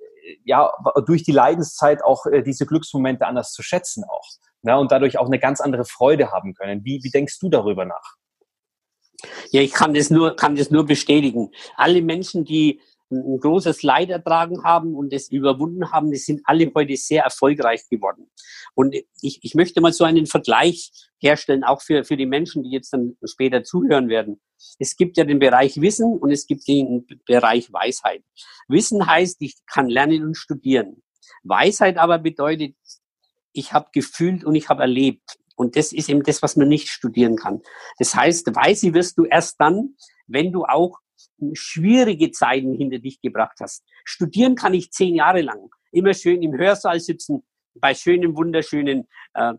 ja, 0.43 0.71
durch 1.05 1.23
die 1.23 1.31
Leidenszeit 1.31 2.03
auch 2.03 2.25
äh, 2.25 2.41
diese 2.41 2.65
Glücksmomente 2.65 3.25
anders 3.25 3.51
zu 3.53 3.63
schätzen 3.63 4.03
auch 4.03 4.27
ja, 4.63 4.77
und 4.77 4.91
dadurch 4.91 5.17
auch 5.17 5.25
eine 5.25 5.39
ganz 5.39 5.61
andere 5.61 5.85
Freude 5.85 6.31
haben 6.31 6.53
können. 6.53 6.83
Wie, 6.85 7.03
wie 7.03 7.09
denkst 7.09 7.39
du 7.39 7.49
darüber 7.49 7.85
nach? 7.85 8.15
Ja, 9.51 9.61
ich 9.61 9.73
kann 9.73 9.93
das 9.93 10.09
nur, 10.09 10.35
kann 10.35 10.55
das 10.55 10.71
nur 10.71 10.85
bestätigen. 10.85 11.51
Alle 11.75 12.01
Menschen, 12.01 12.43
die 12.45 12.81
ein 13.11 13.39
großes 13.39 13.83
Leid 13.83 14.09
ertragen 14.09 14.63
haben 14.63 14.95
und 14.95 15.13
es 15.13 15.29
überwunden 15.29 15.91
haben, 15.91 16.11
die 16.11 16.17
sind 16.17 16.41
alle 16.45 16.71
heute 16.73 16.95
sehr 16.95 17.23
erfolgreich 17.23 17.87
geworden. 17.89 18.29
Und 18.73 18.95
ich, 19.21 19.39
ich 19.43 19.53
möchte 19.53 19.81
mal 19.81 19.93
so 19.93 20.03
einen 20.03 20.25
Vergleich 20.25 20.91
herstellen, 21.19 21.63
auch 21.63 21.81
für, 21.81 22.03
für 22.03 22.17
die 22.17 22.25
Menschen, 22.25 22.63
die 22.63 22.71
jetzt 22.71 22.93
dann 22.93 23.17
später 23.23 23.63
zuhören 23.63 24.09
werden. 24.09 24.41
Es 24.79 24.95
gibt 24.95 25.17
ja 25.17 25.23
den 25.23 25.39
Bereich 25.39 25.79
Wissen 25.81 26.17
und 26.17 26.31
es 26.31 26.47
gibt 26.47 26.67
den 26.67 27.05
Bereich 27.25 27.71
Weisheit. 27.71 28.23
Wissen 28.67 29.05
heißt, 29.05 29.37
ich 29.41 29.55
kann 29.65 29.89
lernen 29.89 30.23
und 30.23 30.35
studieren. 30.35 31.03
Weisheit 31.43 31.97
aber 31.97 32.19
bedeutet, 32.19 32.75
ich 33.53 33.73
habe 33.73 33.89
gefühlt 33.93 34.43
und 34.43 34.55
ich 34.55 34.69
habe 34.69 34.81
erlebt. 34.81 35.37
Und 35.55 35.75
das 35.75 35.93
ist 35.93 36.09
eben 36.09 36.23
das, 36.23 36.41
was 36.41 36.55
man 36.55 36.69
nicht 36.69 36.87
studieren 36.87 37.35
kann. 37.35 37.61
Das 37.99 38.15
heißt, 38.15 38.55
weise 38.55 38.93
wirst 38.93 39.17
du 39.17 39.25
erst 39.25 39.59
dann, 39.59 39.95
wenn 40.27 40.51
du 40.51 40.63
auch 40.63 40.97
schwierige 41.53 42.31
Zeiten 42.31 42.73
hinter 42.75 42.99
dich 42.99 43.21
gebracht 43.21 43.57
hast. 43.59 43.83
Studieren 44.05 44.55
kann 44.55 44.73
ich 44.73 44.91
zehn 44.91 45.15
Jahre 45.15 45.41
lang. 45.41 45.69
Immer 45.91 46.13
schön 46.13 46.41
im 46.41 46.57
Hörsaal 46.57 46.99
sitzen, 46.99 47.43
bei 47.75 47.93
schönen, 47.93 48.35
wunderschönen 48.35 49.07
äh, 49.33 49.53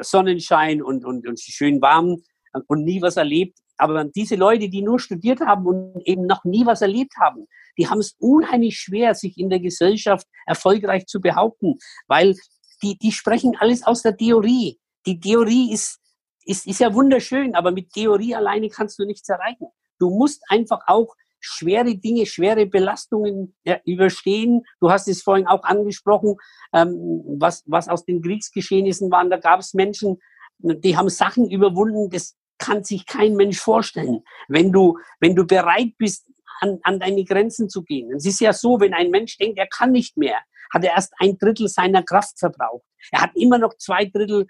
Sonnenschein 0.00 0.82
und, 0.82 1.04
und, 1.04 1.26
und 1.26 1.40
schön 1.40 1.80
warm 1.80 2.22
und 2.66 2.84
nie 2.84 3.02
was 3.02 3.16
erlebt. 3.16 3.58
Aber 3.78 4.04
diese 4.04 4.36
Leute, 4.36 4.68
die 4.68 4.82
nur 4.82 4.98
studiert 4.98 5.40
haben 5.40 5.66
und 5.66 6.06
eben 6.06 6.26
noch 6.26 6.44
nie 6.44 6.64
was 6.64 6.82
erlebt 6.82 7.12
haben, 7.20 7.46
die 7.78 7.88
haben 7.88 7.98
es 7.98 8.16
unheimlich 8.18 8.78
schwer, 8.78 9.14
sich 9.14 9.38
in 9.38 9.50
der 9.50 9.60
Gesellschaft 9.60 10.26
erfolgreich 10.46 11.06
zu 11.06 11.20
behaupten, 11.20 11.74
weil 12.06 12.34
die, 12.82 12.96
die 12.96 13.12
sprechen 13.12 13.56
alles 13.58 13.82
aus 13.82 14.02
der 14.02 14.16
Theorie. 14.16 14.78
Die 15.06 15.20
Theorie 15.20 15.72
ist, 15.72 16.00
ist, 16.44 16.66
ist 16.66 16.80
ja 16.80 16.94
wunderschön, 16.94 17.54
aber 17.54 17.70
mit 17.70 17.92
Theorie 17.92 18.34
alleine 18.34 18.68
kannst 18.70 18.98
du 18.98 19.04
nichts 19.04 19.28
erreichen. 19.28 19.66
Du 19.98 20.10
musst 20.10 20.42
einfach 20.48 20.80
auch 20.86 21.14
schwere 21.40 21.96
Dinge, 21.96 22.26
schwere 22.26 22.66
Belastungen 22.66 23.54
ja, 23.64 23.78
überstehen. 23.84 24.62
Du 24.80 24.90
hast 24.90 25.08
es 25.08 25.22
vorhin 25.22 25.46
auch 25.46 25.62
angesprochen, 25.64 26.36
ähm, 26.72 27.22
was, 27.38 27.62
was 27.66 27.88
aus 27.88 28.04
den 28.04 28.22
Kriegsgeschehnissen 28.22 29.10
waren. 29.10 29.30
Da 29.30 29.38
gab 29.38 29.60
es 29.60 29.74
Menschen, 29.74 30.18
die 30.58 30.96
haben 30.96 31.08
Sachen 31.08 31.50
überwunden, 31.50 32.10
das 32.10 32.36
kann 32.58 32.84
sich 32.84 33.06
kein 33.06 33.34
Mensch 33.34 33.58
vorstellen. 33.58 34.22
Wenn 34.48 34.72
du, 34.72 34.98
wenn 35.20 35.36
du 35.36 35.46
bereit 35.46 35.92
bist, 35.98 36.26
an, 36.60 36.78
an 36.82 36.98
deine 36.98 37.24
Grenzen 37.24 37.68
zu 37.68 37.82
gehen. 37.82 38.12
Es 38.12 38.24
ist 38.24 38.40
ja 38.40 38.52
so, 38.52 38.80
wenn 38.80 38.94
ein 38.94 39.10
Mensch 39.10 39.36
denkt, 39.36 39.58
er 39.58 39.66
kann 39.66 39.92
nicht 39.92 40.16
mehr, 40.16 40.38
hat 40.72 40.84
er 40.84 40.94
erst 40.94 41.12
ein 41.18 41.38
Drittel 41.38 41.68
seiner 41.68 42.02
Kraft 42.02 42.38
verbraucht. 42.38 42.84
Er 43.10 43.20
hat 43.20 43.30
immer 43.34 43.58
noch 43.58 43.76
zwei 43.76 44.06
Drittel 44.06 44.46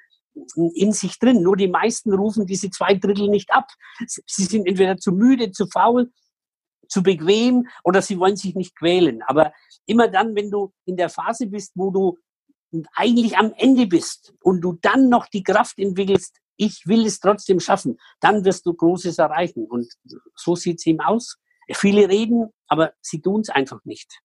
in 0.75 0.93
sich 0.93 1.19
drin. 1.19 1.43
Nur 1.43 1.57
die 1.57 1.69
meisten 1.69 2.13
rufen 2.13 2.47
diese 2.47 2.71
zwei 2.71 2.95
Drittel 2.95 3.29
nicht 3.29 3.53
ab. 3.53 3.69
Sie 4.07 4.45
sind 4.45 4.67
entweder 4.67 4.99
zu 4.99 5.13
müde, 5.13 5.51
zu 5.51 5.67
faul, 5.67 6.11
zu 6.89 7.03
bequem 7.03 7.69
oder 7.85 8.03
sie 8.03 8.19
wollen 8.19 8.37
sich 8.37 8.55
nicht 8.55 8.77
quälen. 8.77 9.23
Aber 9.23 9.53
immer 9.87 10.09
dann, 10.09 10.35
wenn 10.35 10.51
du 10.51 10.73
in 10.85 10.97
der 10.97 11.09
Phase 11.09 11.47
bist, 11.47 11.73
wo 11.75 11.91
du 11.91 12.19
eigentlich 12.95 13.37
am 13.37 13.53
Ende 13.57 13.87
bist 13.87 14.35
und 14.43 14.61
du 14.61 14.79
dann 14.83 15.09
noch 15.09 15.27
die 15.27 15.43
Kraft 15.43 15.79
entwickelst, 15.79 16.39
ich 16.57 16.87
will 16.87 17.07
es 17.07 17.21
trotzdem 17.21 17.61
schaffen, 17.61 17.99
dann 18.21 18.45
wirst 18.45 18.67
du 18.67 18.75
Großes 18.75 19.19
erreichen. 19.19 19.67
Und 19.67 19.93
so 20.35 20.57
sieht 20.57 20.79
es 20.79 20.87
ihm 20.87 21.01
aus. 21.01 21.37
Viele 21.73 22.09
reden, 22.09 22.51
aber 22.69 22.93
sie 23.01 23.21
tun 23.21 23.41
es 23.41 23.51
einfach 23.51 23.85
nicht. 23.85 24.21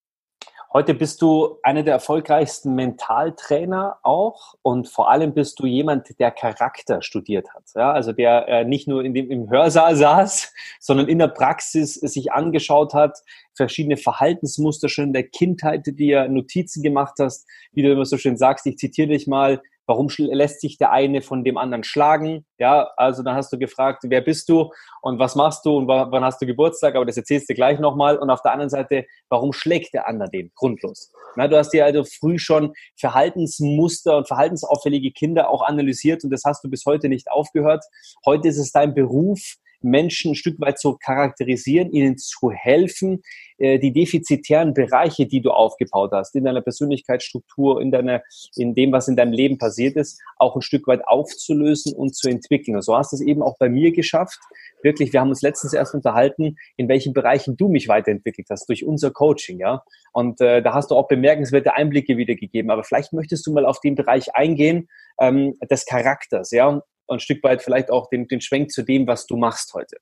Heute 0.74 0.94
bist 0.94 1.20
du 1.20 1.58
einer 1.62 1.82
der 1.82 1.92
erfolgreichsten 1.92 2.74
Mentaltrainer 2.74 3.98
auch 4.02 4.54
und 4.62 4.88
vor 4.88 5.10
allem 5.10 5.34
bist 5.34 5.60
du 5.60 5.66
jemand, 5.66 6.18
der 6.18 6.30
Charakter 6.30 7.02
studiert 7.02 7.52
hat. 7.52 7.64
Ja, 7.74 7.92
also 7.92 8.12
der 8.12 8.48
äh, 8.48 8.64
nicht 8.64 8.88
nur 8.88 9.04
in 9.04 9.12
dem, 9.12 9.30
im 9.30 9.50
Hörsaal 9.50 9.96
saß, 9.96 10.50
sondern 10.80 11.08
in 11.08 11.18
der 11.18 11.28
Praxis 11.28 11.94
sich 11.94 12.32
angeschaut 12.32 12.94
hat, 12.94 13.18
verschiedene 13.54 13.98
Verhaltensmuster 13.98 14.88
schon 14.88 15.08
in 15.08 15.12
der 15.12 15.28
Kindheit, 15.28 15.84
die 15.86 15.94
dir 15.94 16.26
Notizen 16.28 16.82
gemacht 16.82 17.16
hast, 17.18 17.46
wie 17.72 17.82
du 17.82 17.92
immer 17.92 18.06
so 18.06 18.16
schön 18.16 18.38
sagst, 18.38 18.66
ich 18.66 18.78
zitiere 18.78 19.08
dich 19.08 19.26
mal, 19.26 19.60
Warum 19.86 20.08
lässt 20.16 20.60
sich 20.60 20.78
der 20.78 20.92
eine 20.92 21.22
von 21.22 21.44
dem 21.44 21.58
anderen 21.58 21.84
schlagen? 21.84 22.46
Ja, 22.58 22.90
also 22.96 23.22
dann 23.22 23.34
hast 23.34 23.52
du 23.52 23.58
gefragt, 23.58 24.04
wer 24.06 24.20
bist 24.20 24.48
du 24.48 24.70
und 25.00 25.18
was 25.18 25.34
machst 25.34 25.64
du 25.64 25.76
und 25.76 25.88
wann 25.88 26.24
hast 26.24 26.40
du 26.40 26.46
Geburtstag? 26.46 26.94
Aber 26.94 27.04
das 27.04 27.16
erzählst 27.16 27.50
du 27.50 27.54
gleich 27.54 27.78
nochmal. 27.80 28.18
Und 28.18 28.30
auf 28.30 28.42
der 28.42 28.52
anderen 28.52 28.70
Seite, 28.70 29.06
warum 29.28 29.52
schlägt 29.52 29.94
der 29.94 30.06
andere 30.06 30.30
den? 30.30 30.52
Grundlos. 30.54 31.10
Na, 31.36 31.48
du 31.48 31.56
hast 31.56 31.70
dir 31.70 31.84
also 31.84 32.04
früh 32.04 32.38
schon 32.38 32.72
Verhaltensmuster 32.98 34.18
und 34.18 34.28
verhaltensauffällige 34.28 35.10
Kinder 35.12 35.50
auch 35.50 35.62
analysiert 35.62 36.24
und 36.24 36.30
das 36.30 36.42
hast 36.44 36.62
du 36.64 36.70
bis 36.70 36.84
heute 36.86 37.08
nicht 37.08 37.30
aufgehört. 37.30 37.84
Heute 38.26 38.48
ist 38.48 38.58
es 38.58 38.70
dein 38.70 38.94
Beruf, 38.94 39.40
Menschen 39.84 40.32
ein 40.32 40.34
Stück 40.34 40.60
weit 40.60 40.78
zu 40.78 40.96
charakterisieren, 40.96 41.92
ihnen 41.92 42.18
zu 42.18 42.50
helfen, 42.50 43.22
äh, 43.58 43.78
die 43.78 43.92
defizitären 43.92 44.74
Bereiche, 44.74 45.26
die 45.26 45.40
du 45.40 45.50
aufgebaut 45.50 46.10
hast, 46.12 46.34
in 46.34 46.44
deiner 46.44 46.62
Persönlichkeitsstruktur, 46.62 47.80
in 47.80 47.90
deiner, 47.90 48.22
in 48.56 48.74
dem, 48.74 48.92
was 48.92 49.08
in 49.08 49.16
deinem 49.16 49.32
Leben 49.32 49.58
passiert 49.58 49.96
ist, 49.96 50.20
auch 50.36 50.56
ein 50.56 50.62
Stück 50.62 50.86
weit 50.86 51.06
aufzulösen 51.06 51.94
und 51.94 52.14
zu 52.16 52.28
entwickeln. 52.28 52.74
Und 52.74 52.82
so 52.82 52.96
hast 52.96 53.12
du 53.12 53.16
es 53.16 53.22
eben 53.22 53.42
auch 53.42 53.56
bei 53.58 53.68
mir 53.68 53.92
geschafft. 53.92 54.40
Wirklich, 54.82 55.12
wir 55.12 55.20
haben 55.20 55.28
uns 55.28 55.42
letztens 55.42 55.74
erst 55.74 55.94
unterhalten, 55.94 56.56
in 56.76 56.88
welchen 56.88 57.12
Bereichen 57.12 57.56
du 57.56 57.68
mich 57.68 57.88
weiterentwickelt 57.88 58.48
hast 58.50 58.68
durch 58.68 58.84
unser 58.84 59.10
Coaching, 59.12 59.60
ja. 59.60 59.84
Und 60.12 60.40
äh, 60.40 60.60
da 60.60 60.74
hast 60.74 60.90
du 60.90 60.96
auch 60.96 61.08
bemerkenswerte 61.08 61.74
Einblicke 61.74 62.16
wiedergegeben. 62.16 62.70
Aber 62.70 62.84
vielleicht 62.84 63.12
möchtest 63.12 63.46
du 63.46 63.52
mal 63.52 63.64
auf 63.64 63.80
den 63.80 63.94
Bereich 63.94 64.34
eingehen 64.34 64.88
ähm, 65.20 65.54
des 65.70 65.86
Charakters, 65.86 66.50
ja 66.50 66.82
ein 67.08 67.20
Stück 67.20 67.42
weit 67.42 67.62
vielleicht 67.62 67.90
auch 67.90 68.08
den, 68.08 68.28
den 68.28 68.40
Schwenk 68.40 68.70
zu 68.70 68.82
dem, 68.82 69.06
was 69.06 69.26
du 69.26 69.36
machst 69.36 69.74
heute. 69.74 69.96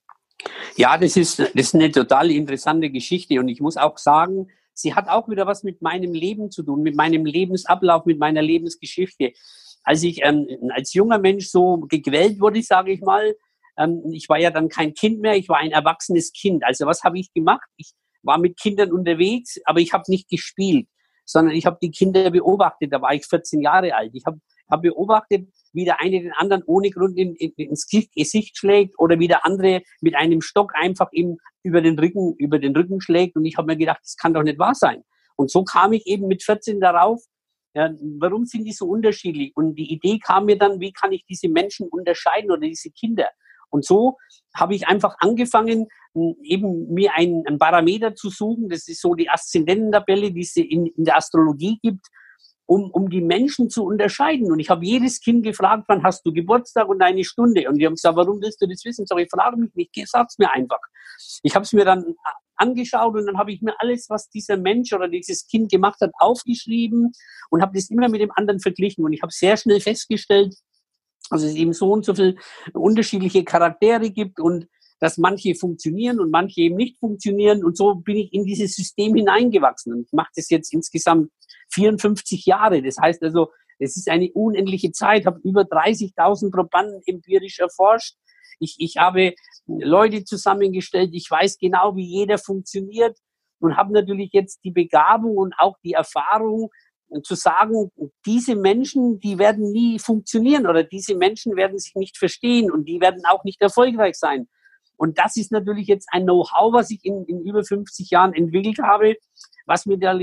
Ja, 0.76 0.97
das 0.97 1.16
ist, 1.16 1.38
das 1.38 1.50
ist 1.54 1.75
eine 1.75 1.90
total 1.90 2.30
interessante 2.30 2.90
Geschichte 2.90 3.38
und 3.40 3.49
ich 3.49 3.61
muss 3.61 3.76
auch 3.76 3.99
sagen, 3.99 4.49
sie 4.73 4.95
hat 4.95 5.09
auch 5.09 5.28
wieder 5.28 5.47
was 5.47 5.62
mit 5.62 5.83
meinem 5.83 6.14
Leben 6.14 6.50
zu 6.50 6.62
tun, 6.62 6.83
mit 6.83 6.97
meinem 6.97 7.25
Lebensablauf, 7.25 8.07
mit 8.07 8.19
meiner 8.19 8.42
Lebensgeschichte. 8.42 9.33
Als 9.83 10.02
ich 10.02 10.23
ähm, 10.23 10.47
als 10.71 10.95
junger 10.95 11.19
Mensch 11.19 11.49
so 11.49 11.78
gequält 11.88 12.40
wurde, 12.40 12.62
sage 12.62 12.92
ich 12.92 13.00
mal, 13.00 13.35
ähm, 13.78 14.02
ich 14.12 14.28
war 14.28 14.38
ja 14.38 14.50
dann 14.50 14.69
kein 14.69 14.95
Kind 14.95 15.21
mehr, 15.21 15.37
ich 15.37 15.49
war 15.49 15.59
ein 15.59 15.73
erwachsenes 15.73 16.33
Kind. 16.33 16.64
Also 16.64 16.87
was 16.87 17.02
habe 17.02 17.19
ich 17.19 17.33
gemacht? 17.33 17.69
Ich 17.76 17.92
war 18.23 18.38
mit 18.38 18.59
Kindern 18.59 18.92
unterwegs, 18.92 19.59
aber 19.64 19.80
ich 19.80 19.92
habe 19.92 20.04
nicht 20.09 20.28
gespielt, 20.28 20.87
sondern 21.25 21.54
ich 21.54 21.66
habe 21.66 21.78
die 21.83 21.90
Kinder 21.90 22.30
beobachtet. 22.30 22.92
Da 22.92 23.00
war 23.00 23.14
ich 23.14 23.26
14 23.26 23.62
Jahre 23.62 23.95
alt. 23.95 24.11
Ich 24.14 24.25
habe 24.26 24.38
hab 24.71 24.83
beobachtet, 24.83 25.49
wie 25.73 25.85
der 25.85 26.00
eine 26.00 26.21
den 26.21 26.33
anderen 26.33 26.62
ohne 26.67 26.91
Grund 26.91 27.17
in, 27.19 27.35
in, 27.37 27.53
ins 27.57 27.87
Gesicht 27.87 28.57
schlägt 28.57 28.99
oder 28.99 29.19
wie 29.19 29.29
der 29.29 29.45
andere 29.45 29.83
mit 30.00 30.15
einem 30.17 30.41
Stock 30.41 30.73
einfach 30.75 31.09
ihm 31.12 31.39
über 31.62 31.81
den 31.81 31.99
Rücken, 31.99 32.35
über 32.39 32.59
den 32.59 32.75
Rücken 32.75 33.00
schlägt. 33.00 33.37
Und 33.37 33.45
ich 33.45 33.57
habe 33.57 33.67
mir 33.67 33.77
gedacht, 33.77 34.00
das 34.03 34.17
kann 34.17 34.35
doch 34.35 34.43
nicht 34.43 34.59
wahr 34.59 34.75
sein. 34.75 35.03
Und 35.37 35.50
so 35.50 35.65
kam 35.65 35.93
ich 35.93 36.07
eben 36.07 36.27
mit 36.27 36.43
14 36.43 36.81
darauf, 36.81 37.23
ja, 37.75 37.91
warum 38.19 38.47
sind 38.47 38.65
die 38.65 38.73
so 38.73 38.87
unterschiedlich? 38.87 39.53
Und 39.55 39.77
die 39.77 39.93
Idee 39.93 40.19
kam 40.19 40.47
mir 40.47 40.59
dann, 40.59 40.81
wie 40.81 40.93
kann 40.93 41.12
ich 41.12 41.25
diese 41.25 41.49
Menschen 41.49 41.89
unterscheiden 41.89 42.50
oder 42.50 42.62
diese 42.62 42.91
Kinder? 42.91 43.29
Und 43.71 43.85
so 43.85 44.17
habe 44.55 44.75
ich 44.75 44.89
einfach 44.89 45.15
angefangen, 45.21 45.87
eben 46.43 46.93
mir 46.93 47.15
einen, 47.15 47.47
einen 47.47 47.59
Parameter 47.59 48.17
zu 48.17 48.31
suchen. 48.31 48.69
Das 48.69 48.89
ist 48.89 49.00
so 49.00 49.15
die 49.15 49.31
Aszendententabelle, 49.31 50.33
die 50.33 50.41
es 50.41 50.57
in, 50.57 50.87
in 50.87 51.05
der 51.05 51.17
Astrologie 51.17 51.79
gibt 51.81 52.07
um, 52.71 52.89
um 52.93 53.11
die 53.11 53.21
Menschen 53.21 53.69
zu 53.69 53.85
unterscheiden. 53.85 54.53
Und 54.53 54.61
ich 54.61 54.71
habe 54.71 54.85
jedes 54.85 55.21
Kind 55.21 55.43
gefragt, 55.43 55.87
wann 55.89 56.05
hast 56.05 56.25
du 56.25 56.33
Geburtstag 56.33 56.89
und 56.89 57.03
eine 57.03 57.25
Stunde? 57.25 57.69
Und 57.69 57.79
die 57.79 57.85
haben 57.85 57.97
gesagt, 57.97 58.15
warum 58.15 58.41
willst 58.41 58.62
du 58.62 58.69
das 58.69 58.85
wissen? 58.85 59.07
Sag 59.07 59.19
ich, 59.19 59.29
frage 59.29 59.57
mich 59.57 59.75
nicht, 59.75 59.91
sag's 60.09 60.39
mir 60.39 60.53
einfach. 60.53 60.79
Ich 61.43 61.57
habe 61.57 61.65
es 61.65 61.73
mir 61.73 61.85
dann 61.85 62.15
angeschaut 62.55 63.17
und 63.17 63.27
dann 63.27 63.39
habe 63.39 63.50
ich 63.50 63.61
mir 63.61 63.75
alles, 63.81 64.09
was 64.09 64.31
dieser 64.31 64.57
Mensch 64.57 64.93
oder 64.93 65.09
dieses 65.09 65.49
Kind 65.49 65.69
gemacht 65.69 66.00
hat, 66.00 66.12
aufgeschrieben 66.21 67.11
und 67.50 67.61
habe 67.61 67.73
das 67.75 67.91
immer 67.91 68.09
mit 68.09 68.21
dem 68.21 68.31
anderen 68.37 68.61
verglichen. 68.61 69.05
Und 69.05 69.15
ich 69.15 69.23
habe 69.23 69.33
sehr 69.33 69.57
schnell 69.57 69.81
festgestellt, 69.81 70.55
dass 71.29 71.43
es 71.43 71.57
eben 71.57 71.73
so 71.73 71.91
und 71.91 72.05
so 72.05 72.15
viele 72.15 72.37
unterschiedliche 72.73 73.43
Charaktere 73.43 74.11
gibt 74.11 74.39
und 74.39 74.69
dass 75.00 75.19
manche 75.19 75.54
funktionieren 75.54 76.21
und 76.21 76.30
manche 76.30 76.61
eben 76.61 76.76
nicht 76.76 76.99
funktionieren. 76.99 77.64
Und 77.64 77.76
so 77.76 77.95
bin 77.95 78.16
ich 78.19 78.33
in 78.33 78.45
dieses 78.45 78.76
System 78.76 79.14
hineingewachsen. 79.14 79.95
Und 79.95 80.02
ich 80.02 80.12
mache 80.12 80.30
das 80.37 80.50
jetzt 80.50 80.73
insgesamt 80.73 81.30
54 81.73 82.45
Jahre. 82.45 82.83
Das 82.83 82.99
heißt 82.99 83.23
also, 83.23 83.50
es 83.78 83.97
ist 83.97 84.11
eine 84.11 84.30
unendliche 84.33 84.92
Zeit. 84.92 85.25
Habe 85.25 85.40
über 85.42 85.62
30.000 85.62 86.50
Probanden 86.50 87.00
empirisch 87.07 87.59
erforscht. 87.59 88.16
Ich, 88.59 88.76
ich 88.78 88.99
habe 88.99 89.35
Leute 89.66 90.25
zusammengestellt. 90.25 91.11
Ich 91.14 91.30
weiß 91.30 91.59
genau, 91.59 91.97
wie 91.97 92.04
jeder 92.04 92.37
funktioniert 92.37 93.16
und 93.59 93.76
habe 93.76 93.95
natürlich 93.95 94.30
jetzt 94.33 94.61
die 94.64 94.71
Begabung 94.71 95.38
und 95.38 95.54
auch 95.59 95.76
die 95.83 95.95
Erfahrung 95.95 96.71
zu 97.23 97.35
sagen, 97.35 97.90
diese 98.25 98.54
Menschen, 98.54 99.19
die 99.19 99.38
werden 99.38 99.73
nie 99.73 99.99
funktionieren 99.99 100.66
oder 100.66 100.85
diese 100.85 101.16
Menschen 101.16 101.57
werden 101.57 101.78
sich 101.78 101.95
nicht 101.95 102.16
verstehen 102.16 102.71
und 102.71 102.85
die 102.85 103.00
werden 103.00 103.23
auch 103.28 103.45
nicht 103.45 103.61
erfolgreich 103.61 104.14
sein. 104.16 104.47
Und 105.00 105.19
das 105.19 105.38
ist 105.38 105.50
natürlich 105.50 105.87
jetzt 105.87 106.09
ein 106.12 106.25
Know-how, 106.25 106.75
was 106.75 106.90
ich 106.90 107.02
in, 107.04 107.25
in 107.25 107.40
über 107.40 107.64
50 107.64 108.11
Jahren 108.11 108.35
entwickelt 108.35 108.80
habe, 108.83 109.16
was 109.64 109.87
mir 109.87 109.97
da 109.97 110.19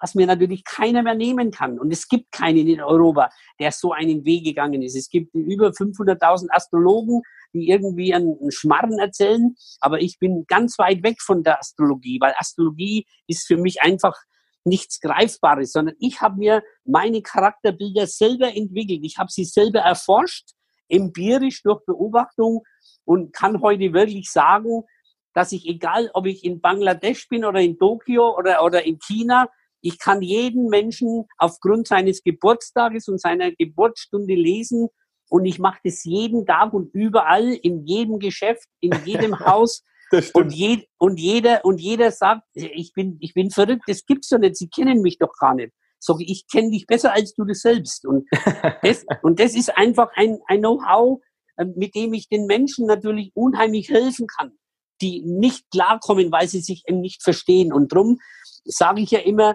was 0.00 0.14
mir 0.16 0.26
natürlich 0.26 0.64
keiner 0.64 1.04
mehr 1.04 1.14
nehmen 1.14 1.52
kann. 1.52 1.78
Und 1.78 1.92
es 1.92 2.08
gibt 2.08 2.32
keinen 2.32 2.66
in 2.66 2.80
Europa, 2.80 3.30
der 3.60 3.70
so 3.70 3.92
einen 3.92 4.24
Weg 4.24 4.44
gegangen 4.44 4.82
ist. 4.82 4.96
Es 4.96 5.08
gibt 5.08 5.32
über 5.34 5.68
500.000 5.68 6.48
Astrologen, 6.50 7.22
die 7.52 7.68
irgendwie 7.68 8.12
einen 8.12 8.50
Schmarren 8.50 8.98
erzählen, 8.98 9.54
aber 9.80 10.00
ich 10.00 10.18
bin 10.18 10.46
ganz 10.48 10.78
weit 10.78 11.04
weg 11.04 11.20
von 11.20 11.44
der 11.44 11.60
Astrologie, 11.60 12.18
weil 12.20 12.34
Astrologie 12.38 13.06
ist 13.28 13.46
für 13.46 13.56
mich 13.56 13.82
einfach 13.82 14.16
nichts 14.64 15.00
Greifbares, 15.00 15.70
sondern 15.70 15.94
ich 16.00 16.20
habe 16.20 16.38
mir 16.38 16.62
meine 16.84 17.22
Charakterbilder 17.22 18.08
selber 18.08 18.52
entwickelt. 18.52 19.00
Ich 19.04 19.18
habe 19.18 19.30
sie 19.30 19.44
selber 19.44 19.80
erforscht, 19.80 20.50
empirisch 20.88 21.62
durch 21.62 21.84
Beobachtung 21.84 22.64
und 23.08 23.32
kann 23.32 23.62
heute 23.62 23.94
wirklich 23.94 24.30
sagen, 24.30 24.82
dass 25.32 25.52
ich, 25.52 25.66
egal 25.66 26.10
ob 26.12 26.26
ich 26.26 26.44
in 26.44 26.60
Bangladesch 26.60 27.28
bin 27.28 27.44
oder 27.46 27.60
in 27.60 27.78
Tokio 27.78 28.36
oder, 28.36 28.62
oder 28.62 28.84
in 28.84 28.98
China, 28.98 29.48
ich 29.80 29.98
kann 29.98 30.20
jeden 30.20 30.68
Menschen 30.68 31.24
aufgrund 31.38 31.88
seines 31.88 32.22
Geburtstages 32.22 33.08
und 33.08 33.18
seiner 33.18 33.52
Geburtsstunde 33.52 34.34
lesen 34.34 34.88
und 35.30 35.46
ich 35.46 35.58
mache 35.58 35.78
das 35.84 36.04
jeden 36.04 36.44
Tag 36.44 36.74
und 36.74 36.94
überall, 36.94 37.54
in 37.54 37.86
jedem 37.86 38.18
Geschäft, 38.18 38.68
in 38.80 38.92
jedem 39.06 39.38
Haus. 39.40 39.84
Und, 40.34 40.52
je, 40.52 40.84
und, 40.98 41.18
jeder, 41.18 41.64
und 41.64 41.80
jeder 41.80 42.10
sagt, 42.10 42.42
ich 42.54 42.92
bin, 42.94 43.16
ich 43.20 43.32
bin 43.32 43.50
verrückt, 43.50 43.84
das 43.86 44.04
gibt's 44.04 44.28
doch 44.28 44.38
nicht, 44.38 44.56
Sie 44.56 44.68
kennen 44.68 45.02
mich 45.02 45.18
doch 45.18 45.32
gar 45.38 45.54
nicht. 45.54 45.72
sage 45.98 46.24
ich, 46.24 46.46
kenne 46.50 46.70
dich 46.70 46.86
besser 46.86 47.12
als 47.12 47.34
du 47.34 47.44
das 47.44 47.60
selbst. 47.60 48.06
Und 48.06 48.26
das, 48.82 49.04
und 49.22 49.38
das 49.38 49.54
ist 49.54 49.76
einfach 49.76 50.10
ein, 50.14 50.38
ein 50.46 50.60
Know-how, 50.60 51.20
mit 51.64 51.94
dem 51.94 52.12
ich 52.14 52.28
den 52.28 52.46
Menschen 52.46 52.86
natürlich 52.86 53.32
unheimlich 53.34 53.88
helfen 53.90 54.26
kann, 54.26 54.52
die 55.00 55.22
nicht 55.22 55.70
klarkommen, 55.70 56.30
weil 56.32 56.48
sie 56.48 56.60
sich 56.60 56.84
eben 56.86 57.00
nicht 57.00 57.22
verstehen. 57.22 57.72
Und 57.72 57.92
drum 57.92 58.18
sage 58.64 59.00
ich 59.00 59.10
ja 59.10 59.20
immer, 59.20 59.54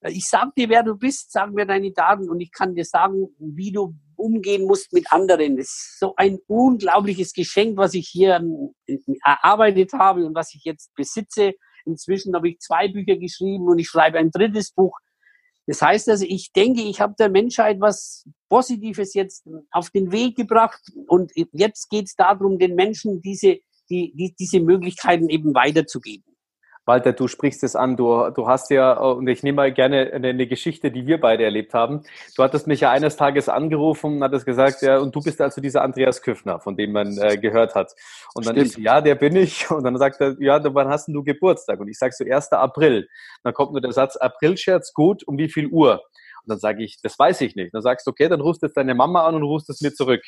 äh, 0.00 0.12
ich 0.12 0.26
sage 0.26 0.52
dir, 0.56 0.68
wer 0.68 0.82
du 0.82 0.96
bist, 0.96 1.32
sag 1.32 1.52
mir 1.52 1.66
deine 1.66 1.92
Daten 1.92 2.28
und 2.30 2.40
ich 2.40 2.52
kann 2.52 2.74
dir 2.74 2.84
sagen, 2.84 3.28
wie 3.38 3.72
du 3.72 3.94
umgehen 4.16 4.66
musst 4.66 4.92
mit 4.92 5.10
anderen. 5.12 5.56
Das 5.56 5.66
ist 5.66 5.98
so 5.98 6.14
ein 6.16 6.38
unglaubliches 6.46 7.32
Geschenk, 7.32 7.76
was 7.76 7.94
ich 7.94 8.08
hier 8.08 8.36
ähm, 8.36 8.74
erarbeitet 9.24 9.92
habe 9.94 10.26
und 10.26 10.34
was 10.34 10.54
ich 10.54 10.64
jetzt 10.64 10.94
besitze. 10.94 11.54
Inzwischen 11.86 12.34
habe 12.34 12.50
ich 12.50 12.58
zwei 12.58 12.88
Bücher 12.88 13.16
geschrieben 13.16 13.66
und 13.66 13.78
ich 13.78 13.88
schreibe 13.88 14.18
ein 14.18 14.30
drittes 14.30 14.72
Buch. 14.72 14.98
Das 15.66 15.82
heißt 15.82 16.08
also, 16.08 16.24
ich 16.26 16.52
denke, 16.52 16.82
ich 16.82 17.00
habe 17.00 17.14
der 17.18 17.28
Menschheit 17.28 17.80
was 17.80 18.26
Positives 18.48 19.14
jetzt 19.14 19.46
auf 19.70 19.90
den 19.90 20.10
Weg 20.10 20.36
gebracht 20.36 20.80
und 21.06 21.32
jetzt 21.52 21.88
geht 21.90 22.06
es 22.06 22.16
darum, 22.16 22.58
den 22.58 22.74
Menschen 22.74 23.20
diese, 23.20 23.58
die, 23.88 24.12
die, 24.14 24.34
diese 24.38 24.60
Möglichkeiten 24.60 25.28
eben 25.28 25.54
weiterzugeben. 25.54 26.29
Walter, 26.86 27.12
du 27.12 27.28
sprichst 27.28 27.62
es 27.62 27.76
an. 27.76 27.96
Du, 27.96 28.30
du 28.30 28.46
hast 28.46 28.70
ja, 28.70 28.92
und 28.94 29.28
ich 29.28 29.42
nehme 29.42 29.56
mal 29.56 29.72
gerne 29.72 30.10
eine, 30.12 30.28
eine, 30.28 30.46
Geschichte, 30.46 30.90
die 30.90 31.06
wir 31.06 31.20
beide 31.20 31.44
erlebt 31.44 31.74
haben. 31.74 32.02
Du 32.36 32.42
hattest 32.42 32.66
mich 32.66 32.80
ja 32.80 32.90
eines 32.90 33.16
Tages 33.16 33.48
angerufen 33.48 34.16
und 34.16 34.22
hattest 34.22 34.46
gesagt, 34.46 34.82
ja, 34.82 34.98
und 34.98 35.14
du 35.14 35.20
bist 35.20 35.40
also 35.40 35.60
dieser 35.60 35.82
Andreas 35.82 36.22
Küffner, 36.22 36.58
von 36.58 36.76
dem 36.76 36.92
man 36.92 37.16
äh, 37.18 37.36
gehört 37.36 37.74
hat. 37.74 37.94
Und 38.34 38.46
dann 38.46 38.56
Stimmt. 38.56 38.78
ich, 38.78 38.84
ja, 38.84 39.00
der 39.00 39.14
bin 39.14 39.36
ich. 39.36 39.70
Und 39.70 39.84
dann 39.84 39.96
sagt 39.98 40.20
er, 40.20 40.36
ja, 40.40 40.60
wann 40.74 40.88
hast 40.88 41.06
denn 41.06 41.14
du 41.14 41.22
Geburtstag? 41.22 41.80
Und 41.80 41.88
ich 41.88 41.98
sage 41.98 42.12
so, 42.16 42.24
1. 42.24 42.52
April. 42.52 43.08
dann 43.42 43.54
kommt 43.54 43.72
nur 43.72 43.80
der 43.80 43.92
Satz, 43.92 44.16
April-Scherz, 44.16 44.92
gut, 44.92 45.22
um 45.26 45.38
wie 45.38 45.48
viel 45.48 45.68
Uhr? 45.68 46.02
Und 46.44 46.48
dann 46.48 46.58
sage 46.58 46.82
ich, 46.82 46.98
das 47.02 47.18
weiß 47.18 47.42
ich 47.42 47.54
nicht. 47.54 47.74
Dann 47.74 47.82
sagst 47.82 48.06
du, 48.06 48.10
okay, 48.10 48.28
dann 48.28 48.40
rufst 48.40 48.62
du 48.62 48.66
jetzt 48.66 48.76
deine 48.76 48.94
Mama 48.94 49.26
an 49.26 49.34
und 49.34 49.42
rufst 49.42 49.68
es 49.70 49.80
mir 49.80 49.92
zurück. 49.92 50.22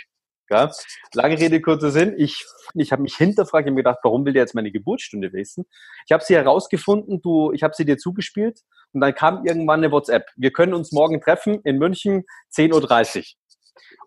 Ja? 0.51 0.71
Lange 1.15 1.39
Rede, 1.39 1.61
kurzer 1.61 1.91
Sinn. 1.91 2.15
Ich, 2.17 2.45
ich 2.75 2.93
habe 2.93 3.03
mich 3.03 3.17
hinterfragt, 3.17 3.65
ich 3.65 3.71
habe 3.71 3.75
mir 3.75 3.83
gedacht, 3.83 3.99
warum 4.03 4.25
will 4.25 4.33
der 4.33 4.43
jetzt 4.43 4.55
meine 4.55 4.71
Geburtsstunde 4.71 5.33
wissen? 5.33 5.65
Ich 6.07 6.13
habe 6.13 6.25
sie 6.25 6.35
herausgefunden, 6.35 7.21
du, 7.23 7.53
ich 7.53 7.63
habe 7.63 7.75
sie 7.75 7.85
dir 7.85 7.99
zugespielt 7.99 8.61
und 8.93 9.01
dann 9.01 9.15
kam 9.15 9.45
irgendwann 9.45 9.81
eine 9.81 9.93
WhatsApp. 9.93 10.27
Wir 10.37 10.53
können 10.53 10.75
uns 10.75 10.93
morgen 10.93 11.21
treffen 11.21 11.61
in 11.65 11.79
München, 11.79 12.25
10.30 12.55 13.19
Uhr. 13.19 13.25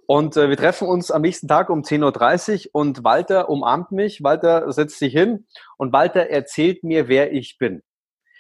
Und 0.07 0.37
äh, 0.37 0.49
wir 0.49 0.57
treffen 0.57 0.87
uns 0.87 1.09
am 1.09 1.23
nächsten 1.23 1.47
Tag 1.47 1.69
um 1.69 1.81
10.30 1.81 2.67
Uhr 2.67 2.69
und 2.73 3.03
Walter 3.03 3.49
umarmt 3.49 3.91
mich, 3.91 4.21
Walter 4.21 4.71
setzt 4.71 4.99
sich 4.99 5.13
hin 5.13 5.47
und 5.77 5.93
Walter 5.93 6.29
erzählt 6.29 6.83
mir, 6.83 7.07
wer 7.07 7.33
ich 7.33 7.57
bin. 7.57 7.81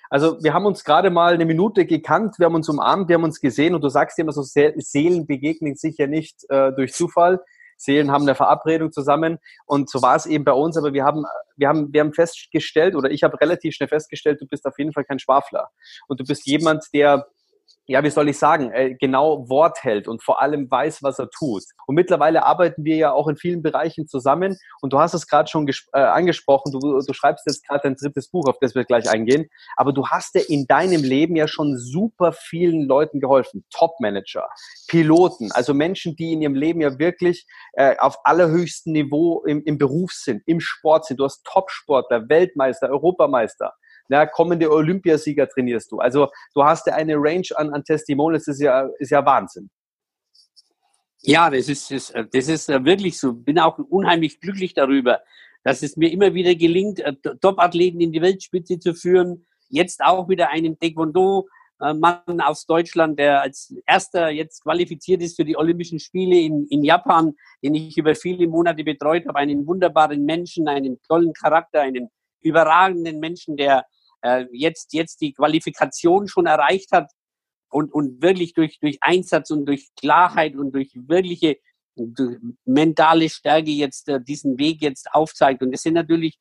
Also 0.09 0.43
wir 0.43 0.53
haben 0.53 0.67
uns 0.67 0.83
gerade 0.83 1.09
mal 1.09 1.33
eine 1.33 1.45
Minute 1.45 1.85
gekannt, 1.85 2.35
wir 2.37 2.45
haben 2.45 2.55
uns 2.55 2.69
umarmt, 2.69 3.09
wir 3.09 3.15
haben 3.15 3.23
uns 3.23 3.39
gesehen 3.41 3.73
und 3.73 3.83
du 3.83 3.89
sagst 3.89 4.19
immer 4.19 4.31
so, 4.31 4.43
Seelen 4.43 5.25
begegnen 5.25 5.75
sich 5.75 5.97
ja 5.97 6.05
nicht 6.05 6.45
äh, 6.49 6.71
durch 6.73 6.93
Zufall. 6.93 7.41
Seelen 7.77 8.11
haben 8.11 8.23
eine 8.23 8.35
Verabredung 8.35 8.91
zusammen. 8.91 9.39
Und 9.65 9.89
so 9.89 10.01
war 10.01 10.15
es 10.15 10.25
eben 10.25 10.43
bei 10.43 10.53
uns, 10.53 10.77
aber 10.77 10.93
wir 10.93 11.03
haben, 11.03 11.25
wir 11.55 11.67
haben, 11.67 11.91
wir 11.93 12.01
haben 12.01 12.13
festgestellt 12.13 12.95
oder 12.95 13.11
ich 13.11 13.23
habe 13.23 13.39
relativ 13.39 13.75
schnell 13.75 13.89
festgestellt, 13.89 14.41
du 14.41 14.47
bist 14.47 14.65
auf 14.65 14.77
jeden 14.77 14.93
Fall 14.93 15.05
kein 15.05 15.19
Schwafler. 15.19 15.69
Und 16.07 16.19
du 16.19 16.23
bist 16.23 16.45
jemand, 16.45 16.85
der 16.93 17.27
ja, 17.87 18.03
wie 18.03 18.09
soll 18.09 18.29
ich 18.29 18.37
sagen, 18.37 18.71
äh, 18.71 18.95
genau 18.95 19.47
Wort 19.47 19.83
hält 19.83 20.07
und 20.07 20.23
vor 20.23 20.41
allem 20.41 20.69
weiß, 20.69 21.03
was 21.03 21.19
er 21.19 21.29
tut. 21.29 21.63
Und 21.85 21.95
mittlerweile 21.95 22.43
arbeiten 22.43 22.83
wir 22.83 22.95
ja 22.95 23.11
auch 23.11 23.27
in 23.27 23.37
vielen 23.37 23.61
Bereichen 23.61 24.07
zusammen. 24.07 24.57
Und 24.81 24.93
du 24.93 24.99
hast 24.99 25.13
es 25.13 25.27
gerade 25.27 25.49
schon 25.49 25.67
äh, 25.67 25.99
angesprochen, 25.99 26.71
du, 26.71 26.79
du 26.79 27.13
schreibst 27.13 27.45
jetzt 27.45 27.67
gerade 27.67 27.81
dein 27.83 27.95
drittes 27.95 28.29
Buch, 28.29 28.47
auf 28.47 28.57
das 28.59 28.73
wir 28.73 28.85
gleich 28.85 29.09
eingehen. 29.09 29.49
Aber 29.75 29.93
du 29.93 30.07
hast 30.07 30.33
ja 30.35 30.41
in 30.47 30.65
deinem 30.65 31.03
Leben 31.03 31.35
ja 31.35 31.47
schon 31.47 31.77
super 31.77 32.33
vielen 32.33 32.87
Leuten 32.87 33.19
geholfen. 33.19 33.65
Top-Manager, 33.71 34.47
Piloten, 34.87 35.51
also 35.51 35.73
Menschen, 35.73 36.15
die 36.15 36.33
in 36.33 36.41
ihrem 36.41 36.55
Leben 36.55 36.81
ja 36.81 36.97
wirklich 36.97 37.45
äh, 37.73 37.95
auf 37.99 38.17
allerhöchstem 38.23 38.93
Niveau 38.93 39.43
im, 39.45 39.63
im 39.63 39.77
Beruf 39.77 40.11
sind, 40.11 40.41
im 40.47 40.59
Sport 40.59 41.05
sind. 41.05 41.19
Du 41.19 41.25
hast 41.25 41.43
Top-Sportler, 41.43 42.27
Weltmeister, 42.29 42.89
Europameister 42.89 43.73
na, 44.07 44.25
kommende 44.25 44.71
Olympiasieger 44.71 45.47
trainierst 45.47 45.91
du. 45.91 45.99
Also 45.99 46.29
du 46.53 46.63
hast 46.63 46.87
ja 46.87 46.93
eine 46.93 47.15
Range 47.15 47.47
an, 47.55 47.73
an 47.73 47.83
Testimonials, 47.83 48.45
das 48.45 48.55
ist 48.55 48.61
ja, 48.61 48.89
ist 48.99 49.11
ja 49.11 49.25
Wahnsinn. 49.25 49.69
Ja, 51.21 51.49
das 51.49 51.69
ist, 51.69 51.89
das, 51.89 52.13
das 52.31 52.47
ist 52.47 52.67
wirklich 52.67 53.19
so. 53.19 53.33
Bin 53.33 53.57
auch 53.57 53.79
unheimlich 53.79 54.39
glücklich 54.39 54.75
darüber, 54.75 55.21
dass 55.63 55.81
es 55.81 55.97
mir 55.97 56.11
immer 56.11 56.35
wieder 56.35 56.53
gelingt, 56.53 56.99
äh, 56.99 57.15
Top-Athleten 57.41 57.99
in 57.99 58.11
die 58.11 58.21
Weltspitze 58.21 58.77
zu 58.77 58.93
führen. 58.93 59.47
Jetzt 59.69 60.03
auch 60.03 60.29
wieder 60.29 60.51
einen 60.51 60.77
Taekwondo-Mann 60.77 62.41
aus 62.41 62.67
Deutschland, 62.67 63.17
der 63.17 63.41
als 63.41 63.73
erster 63.87 64.29
jetzt 64.29 64.61
qualifiziert 64.61 65.23
ist 65.23 65.35
für 65.35 65.45
die 65.45 65.57
Olympischen 65.57 65.99
Spiele 65.99 66.37
in, 66.39 66.67
in 66.67 66.83
Japan, 66.83 67.33
den 67.63 67.73
ich 67.73 67.97
über 67.97 68.13
viele 68.13 68.47
Monate 68.47 68.83
betreut 68.83 69.25
habe. 69.27 69.39
Einen 69.39 69.65
wunderbaren 69.65 70.23
Menschen, 70.23 70.67
einen 70.67 71.01
tollen 71.07 71.33
Charakter, 71.33 71.81
einen 71.81 72.09
überragenden 72.41 73.19
Menschen, 73.19 73.57
der 73.57 73.85
äh, 74.25 74.47
jetzt, 74.51 74.93
jetzt 74.93 75.21
die 75.21 75.33
Qualifikation 75.33 76.27
schon 76.27 76.47
erreicht 76.47 76.91
hat 76.91 77.11
und, 77.69 77.93
und 77.93 78.21
wirklich 78.21 78.53
durch, 78.53 78.79
durch 78.79 78.97
Einsatz 79.01 79.51
und 79.51 79.65
durch 79.65 79.89
Klarheit 79.95 80.55
und 80.55 80.73
durch 80.73 80.91
wirkliche 80.95 81.57
durch 81.95 82.37
mentale 82.65 83.29
Stärke 83.29 83.71
jetzt 83.71 84.09
äh, 84.09 84.19
diesen 84.21 84.59
Weg 84.59 84.81
jetzt 84.81 85.13
aufzeigt. 85.13 85.61
Und 85.61 85.71
das 85.71 85.81
sind 85.81 85.93
natürlich, 85.93 86.37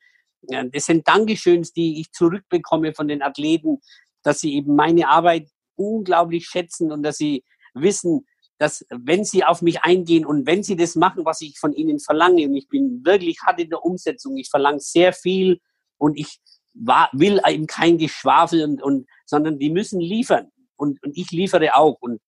äh, 0.49 0.65
das 0.71 0.87
sind 0.87 1.07
Dankeschöns, 1.07 1.73
die 1.73 2.01
ich 2.01 2.11
zurückbekomme 2.11 2.95
von 2.95 3.07
den 3.07 3.23
Athleten, 3.23 3.79
dass 4.23 4.41
sie 4.41 4.55
eben 4.55 4.75
meine 4.75 5.09
Arbeit 5.09 5.49
unglaublich 5.77 6.47
schätzen 6.47 6.91
und 6.91 7.03
dass 7.03 7.19
sie 7.19 7.45
wissen, 7.75 8.27
dass 8.59 8.85
wenn 8.89 9.25
sie 9.25 9.45
auf 9.45 9.63
mich 9.63 9.83
eingehen 9.83 10.25
und 10.25 10.47
wenn 10.47 10.63
sie 10.63 10.77
das 10.77 10.95
machen, 10.95 11.25
was 11.25 11.41
ich 11.41 11.59
von 11.59 11.73
ihnen 11.73 11.99
verlange, 12.01 12.47
und 12.47 12.55
ich 12.55 12.69
bin 12.69 13.05
wirklich 13.05 13.41
hart 13.43 13.61
in 13.61 13.71
der 13.71 13.85
Umsetzung, 13.85 14.37
ich 14.37 14.49
verlange 14.49 14.81
sehr 14.81 15.13
viel 15.13 15.61
und 15.99 16.19
ich 16.19 16.39
war, 16.75 17.09
will 17.13 17.41
eben 17.47 17.67
kein 17.67 17.99
Geschwafel 17.99 18.65
und, 18.65 18.83
und 18.83 19.09
sondern 19.25 19.59
die 19.59 19.71
müssen 19.71 20.01
liefern 20.01 20.51
und, 20.77 21.03
und 21.03 21.17
ich 21.17 21.31
liefere 21.31 21.77
auch 21.77 21.97
und 22.01 22.21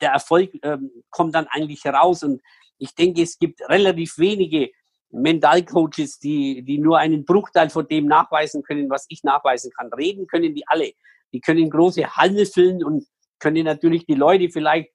der 0.00 0.12
Erfolg 0.12 0.52
ähm, 0.62 0.90
kommt 1.10 1.34
dann 1.34 1.46
eigentlich 1.48 1.84
heraus 1.84 2.22
und 2.22 2.40
ich 2.78 2.94
denke, 2.94 3.22
es 3.22 3.38
gibt 3.38 3.60
relativ 3.68 4.18
wenige 4.18 4.70
Mentalcoaches, 5.10 6.18
die, 6.18 6.62
die 6.62 6.78
nur 6.78 6.98
einen 6.98 7.24
Bruchteil 7.24 7.70
von 7.70 7.86
dem 7.88 8.06
nachweisen 8.06 8.62
können, 8.62 8.90
was 8.90 9.06
ich 9.08 9.22
nachweisen 9.24 9.70
kann. 9.76 9.92
Reden 9.92 10.26
können 10.26 10.54
die 10.54 10.66
alle. 10.66 10.92
Die 11.32 11.40
können 11.40 11.70
große 11.70 12.16
Halle 12.16 12.46
füllen 12.46 12.84
und 12.84 13.06
können 13.38 13.64
natürlich 13.64 14.06
die 14.06 14.14
Leute 14.14 14.50
vielleicht 14.50 14.90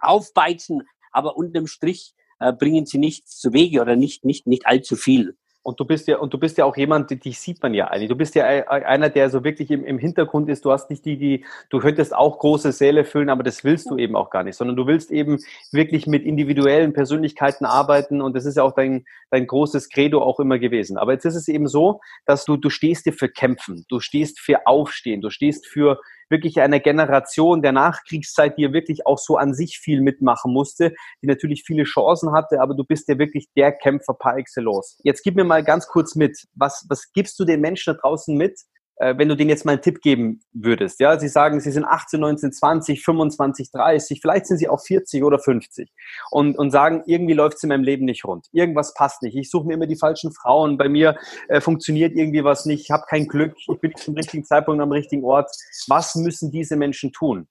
aufbeizen, 0.00 0.82
aber 1.10 1.36
unterm 1.36 1.66
Strich 1.66 2.14
äh, 2.38 2.52
bringen 2.52 2.86
sie 2.86 2.98
nichts 2.98 3.38
zu 3.38 3.52
Wege 3.52 3.80
oder 3.80 3.96
nicht, 3.96 4.24
nicht, 4.24 4.46
nicht 4.46 4.66
allzu 4.66 4.96
viel. 4.96 5.36
Und 5.66 5.80
du 5.80 5.84
bist 5.84 6.06
ja, 6.06 6.18
und 6.18 6.32
du 6.32 6.38
bist 6.38 6.58
ja 6.58 6.64
auch 6.64 6.76
jemand, 6.76 7.10
dich 7.24 7.40
sieht 7.40 7.60
man 7.60 7.74
ja 7.74 7.88
eigentlich. 7.88 8.08
Du 8.08 8.14
bist 8.14 8.36
ja 8.36 8.44
einer, 8.44 9.08
der 9.08 9.30
so 9.30 9.42
wirklich 9.42 9.72
im, 9.72 9.84
im 9.84 9.98
Hintergrund 9.98 10.48
ist. 10.48 10.64
Du 10.64 10.70
hast 10.70 10.90
nicht 10.90 11.04
die, 11.04 11.16
die, 11.16 11.44
du 11.70 11.80
könntest 11.80 12.14
auch 12.14 12.38
große 12.38 12.70
Säle 12.70 13.04
füllen, 13.04 13.28
aber 13.30 13.42
das 13.42 13.64
willst 13.64 13.90
du 13.90 13.98
eben 13.98 14.14
auch 14.14 14.30
gar 14.30 14.44
nicht, 14.44 14.54
sondern 14.54 14.76
du 14.76 14.86
willst 14.86 15.10
eben 15.10 15.40
wirklich 15.72 16.06
mit 16.06 16.22
individuellen 16.22 16.92
Persönlichkeiten 16.92 17.64
arbeiten 17.64 18.22
und 18.22 18.36
das 18.36 18.44
ist 18.44 18.58
ja 18.58 18.62
auch 18.62 18.76
dein, 18.76 19.06
dein 19.30 19.48
großes 19.48 19.88
Credo 19.88 20.22
auch 20.22 20.38
immer 20.38 20.60
gewesen. 20.60 20.98
Aber 20.98 21.14
jetzt 21.14 21.24
ist 21.24 21.34
es 21.34 21.48
eben 21.48 21.66
so, 21.66 22.00
dass 22.26 22.44
du, 22.44 22.56
du 22.56 22.70
stehst 22.70 23.04
dir 23.04 23.12
für 23.12 23.28
Kämpfen, 23.28 23.86
du 23.88 23.98
stehst 23.98 24.38
für 24.38 24.68
Aufstehen, 24.68 25.20
du 25.20 25.30
stehst 25.30 25.66
für, 25.66 25.98
wirklich 26.28 26.60
einer 26.60 26.80
Generation 26.80 27.62
der 27.62 27.72
Nachkriegszeit, 27.72 28.56
die 28.58 28.62
ja 28.62 28.72
wirklich 28.72 29.06
auch 29.06 29.18
so 29.18 29.36
an 29.36 29.54
sich 29.54 29.78
viel 29.78 30.00
mitmachen 30.00 30.52
musste, 30.52 30.94
die 31.22 31.26
natürlich 31.26 31.64
viele 31.64 31.84
Chancen 31.84 32.32
hatte, 32.32 32.60
aber 32.60 32.74
du 32.74 32.84
bist 32.84 33.08
ja 33.08 33.18
wirklich 33.18 33.48
der 33.56 33.72
Kämpfer 33.72 34.14
par 34.14 34.36
excellence. 34.36 34.98
Jetzt 35.02 35.22
gib 35.22 35.36
mir 35.36 35.44
mal 35.44 35.64
ganz 35.64 35.86
kurz 35.86 36.14
mit, 36.14 36.46
was, 36.54 36.86
was 36.88 37.12
gibst 37.12 37.38
du 37.38 37.44
den 37.44 37.60
Menschen 37.60 37.94
da 37.94 38.00
draußen 38.00 38.36
mit, 38.36 38.60
wenn 38.98 39.28
du 39.28 39.36
denen 39.36 39.50
jetzt 39.50 39.64
mal 39.64 39.72
einen 39.72 39.82
Tipp 39.82 40.00
geben 40.00 40.40
würdest. 40.52 41.00
Ja, 41.00 41.18
sie 41.18 41.28
sagen, 41.28 41.60
sie 41.60 41.70
sind 41.70 41.84
18, 41.84 42.18
19, 42.20 42.52
20, 42.52 43.04
25, 43.04 43.70
30, 43.70 44.20
vielleicht 44.20 44.46
sind 44.46 44.58
sie 44.58 44.68
auch 44.68 44.80
40 44.80 45.22
oder 45.22 45.38
50 45.38 45.90
und, 46.30 46.58
und 46.58 46.70
sagen, 46.70 47.02
irgendwie 47.06 47.34
läuft 47.34 47.58
es 47.58 47.62
in 47.62 47.68
meinem 47.68 47.84
Leben 47.84 48.06
nicht 48.06 48.24
rund. 48.24 48.46
Irgendwas 48.52 48.94
passt 48.94 49.22
nicht. 49.22 49.36
Ich 49.36 49.50
suche 49.50 49.66
mir 49.66 49.74
immer 49.74 49.86
die 49.86 49.96
falschen 49.96 50.32
Frauen. 50.32 50.78
Bei 50.78 50.88
mir 50.88 51.16
äh, 51.48 51.60
funktioniert 51.60 52.14
irgendwie 52.16 52.44
was 52.44 52.64
nicht. 52.64 52.84
Ich 52.84 52.90
habe 52.90 53.04
kein 53.08 53.28
Glück. 53.28 53.54
Ich 53.58 53.80
bin 53.80 53.92
zum 53.96 54.14
richtigen 54.14 54.44
Zeitpunkt 54.44 54.82
am 54.82 54.92
richtigen 54.92 55.24
Ort. 55.24 55.50
Was 55.88 56.14
müssen 56.14 56.50
diese 56.50 56.76
Menschen 56.76 57.12
tun? 57.12 57.48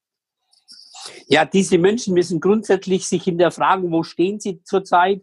Ja, 1.27 1.45
diese 1.45 1.77
Menschen 1.77 2.13
müssen 2.13 2.39
grundsätzlich 2.39 3.07
sich 3.07 3.23
hinterfragen, 3.23 3.91
wo 3.91 4.03
stehen 4.03 4.39
sie 4.39 4.63
zurzeit? 4.63 5.21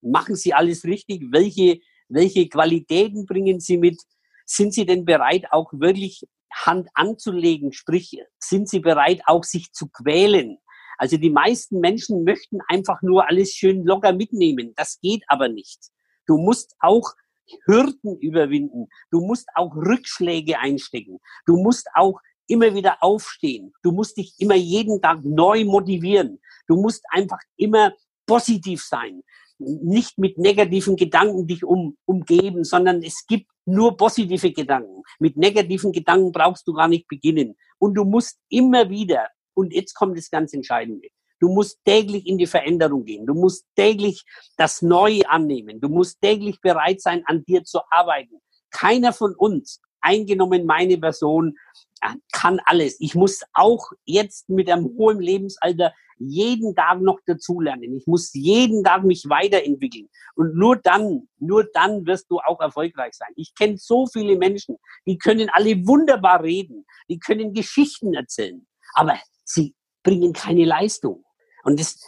Machen 0.00 0.36
sie 0.36 0.54
alles 0.54 0.84
richtig? 0.84 1.24
Welche, 1.30 1.80
welche 2.08 2.48
Qualitäten 2.48 3.26
bringen 3.26 3.60
sie 3.60 3.76
mit? 3.76 3.98
Sind 4.48 4.72
Sie 4.72 4.86
denn 4.86 5.04
bereit, 5.04 5.44
auch 5.50 5.72
wirklich 5.72 6.26
Hand 6.52 6.88
anzulegen? 6.94 7.72
Sprich, 7.72 8.18
sind 8.38 8.68
Sie 8.68 8.80
bereit, 8.80 9.20
auch 9.26 9.44
sich 9.44 9.72
zu 9.72 9.88
quälen? 9.88 10.58
Also 10.96 11.16
die 11.16 11.30
meisten 11.30 11.80
Menschen 11.80 12.24
möchten 12.24 12.58
einfach 12.66 13.02
nur 13.02 13.28
alles 13.28 13.52
schön 13.52 13.84
locker 13.84 14.12
mitnehmen. 14.12 14.72
Das 14.74 14.98
geht 15.00 15.22
aber 15.28 15.48
nicht. 15.48 15.78
Du 16.26 16.38
musst 16.38 16.74
auch 16.80 17.12
Hürden 17.66 18.18
überwinden. 18.18 18.88
Du 19.10 19.20
musst 19.20 19.48
auch 19.54 19.74
Rückschläge 19.76 20.58
einstecken. 20.58 21.18
Du 21.46 21.56
musst 21.56 21.88
auch 21.94 22.18
immer 22.46 22.74
wieder 22.74 22.96
aufstehen. 23.02 23.72
Du 23.82 23.92
musst 23.92 24.16
dich 24.16 24.34
immer 24.38 24.56
jeden 24.56 25.00
Tag 25.00 25.20
neu 25.22 25.64
motivieren. 25.64 26.40
Du 26.66 26.76
musst 26.76 27.04
einfach 27.10 27.40
immer 27.56 27.92
positiv 28.26 28.82
sein. 28.82 29.22
Nicht 29.58 30.18
mit 30.18 30.38
negativen 30.38 30.96
Gedanken 30.96 31.46
dich 31.46 31.64
um, 31.64 31.96
umgeben, 32.04 32.64
sondern 32.64 33.02
es 33.02 33.24
gibt 33.26 33.50
nur 33.66 33.96
positive 33.96 34.52
Gedanken. 34.52 35.02
Mit 35.18 35.36
negativen 35.36 35.92
Gedanken 35.92 36.32
brauchst 36.32 36.66
du 36.66 36.72
gar 36.72 36.88
nicht 36.88 37.06
beginnen. 37.08 37.56
Und 37.78 37.94
du 37.94 38.04
musst 38.04 38.38
immer 38.48 38.88
wieder, 38.88 39.28
und 39.54 39.72
jetzt 39.72 39.94
kommt 39.94 40.16
das 40.16 40.30
ganz 40.30 40.52
Entscheidende, 40.52 41.08
du 41.40 41.48
musst 41.48 41.78
täglich 41.84 42.26
in 42.26 42.38
die 42.38 42.46
Veränderung 42.46 43.04
gehen. 43.04 43.26
Du 43.26 43.34
musst 43.34 43.66
täglich 43.76 44.24
das 44.56 44.82
Neue 44.82 45.28
annehmen. 45.28 45.80
Du 45.80 45.88
musst 45.88 46.20
täglich 46.20 46.60
bereit 46.60 47.00
sein, 47.00 47.22
an 47.26 47.44
dir 47.44 47.64
zu 47.64 47.80
arbeiten. 47.90 48.40
Keiner 48.70 49.12
von 49.12 49.34
uns, 49.34 49.80
eingenommen 50.08 50.64
meine 50.66 50.98
Person, 50.98 51.54
kann 52.32 52.60
alles. 52.64 52.96
Ich 53.00 53.14
muss 53.14 53.42
auch 53.52 53.90
jetzt 54.04 54.48
mit 54.48 54.70
einem 54.70 54.86
hohen 54.96 55.20
Lebensalter 55.20 55.92
jeden 56.18 56.74
Tag 56.74 57.00
noch 57.00 57.18
dazulernen. 57.26 57.96
Ich 57.96 58.06
muss 58.06 58.32
jeden 58.34 58.82
Tag 58.84 59.04
mich 59.04 59.24
weiterentwickeln. 59.28 60.08
Und 60.34 60.56
nur 60.56 60.76
dann, 60.76 61.28
nur 61.38 61.64
dann 61.72 62.06
wirst 62.06 62.30
du 62.30 62.38
auch 62.38 62.60
erfolgreich 62.60 63.14
sein. 63.14 63.32
Ich 63.36 63.54
kenne 63.54 63.76
so 63.78 64.06
viele 64.06 64.36
Menschen, 64.36 64.76
die 65.06 65.18
können 65.18 65.48
alle 65.52 65.86
wunderbar 65.86 66.42
reden, 66.42 66.86
die 67.08 67.18
können 67.18 67.52
Geschichten 67.52 68.14
erzählen, 68.14 68.66
aber 68.94 69.18
sie 69.44 69.74
bringen 70.02 70.32
keine 70.32 70.64
Leistung. 70.64 71.24
Und 71.64 71.78
das, 71.78 72.00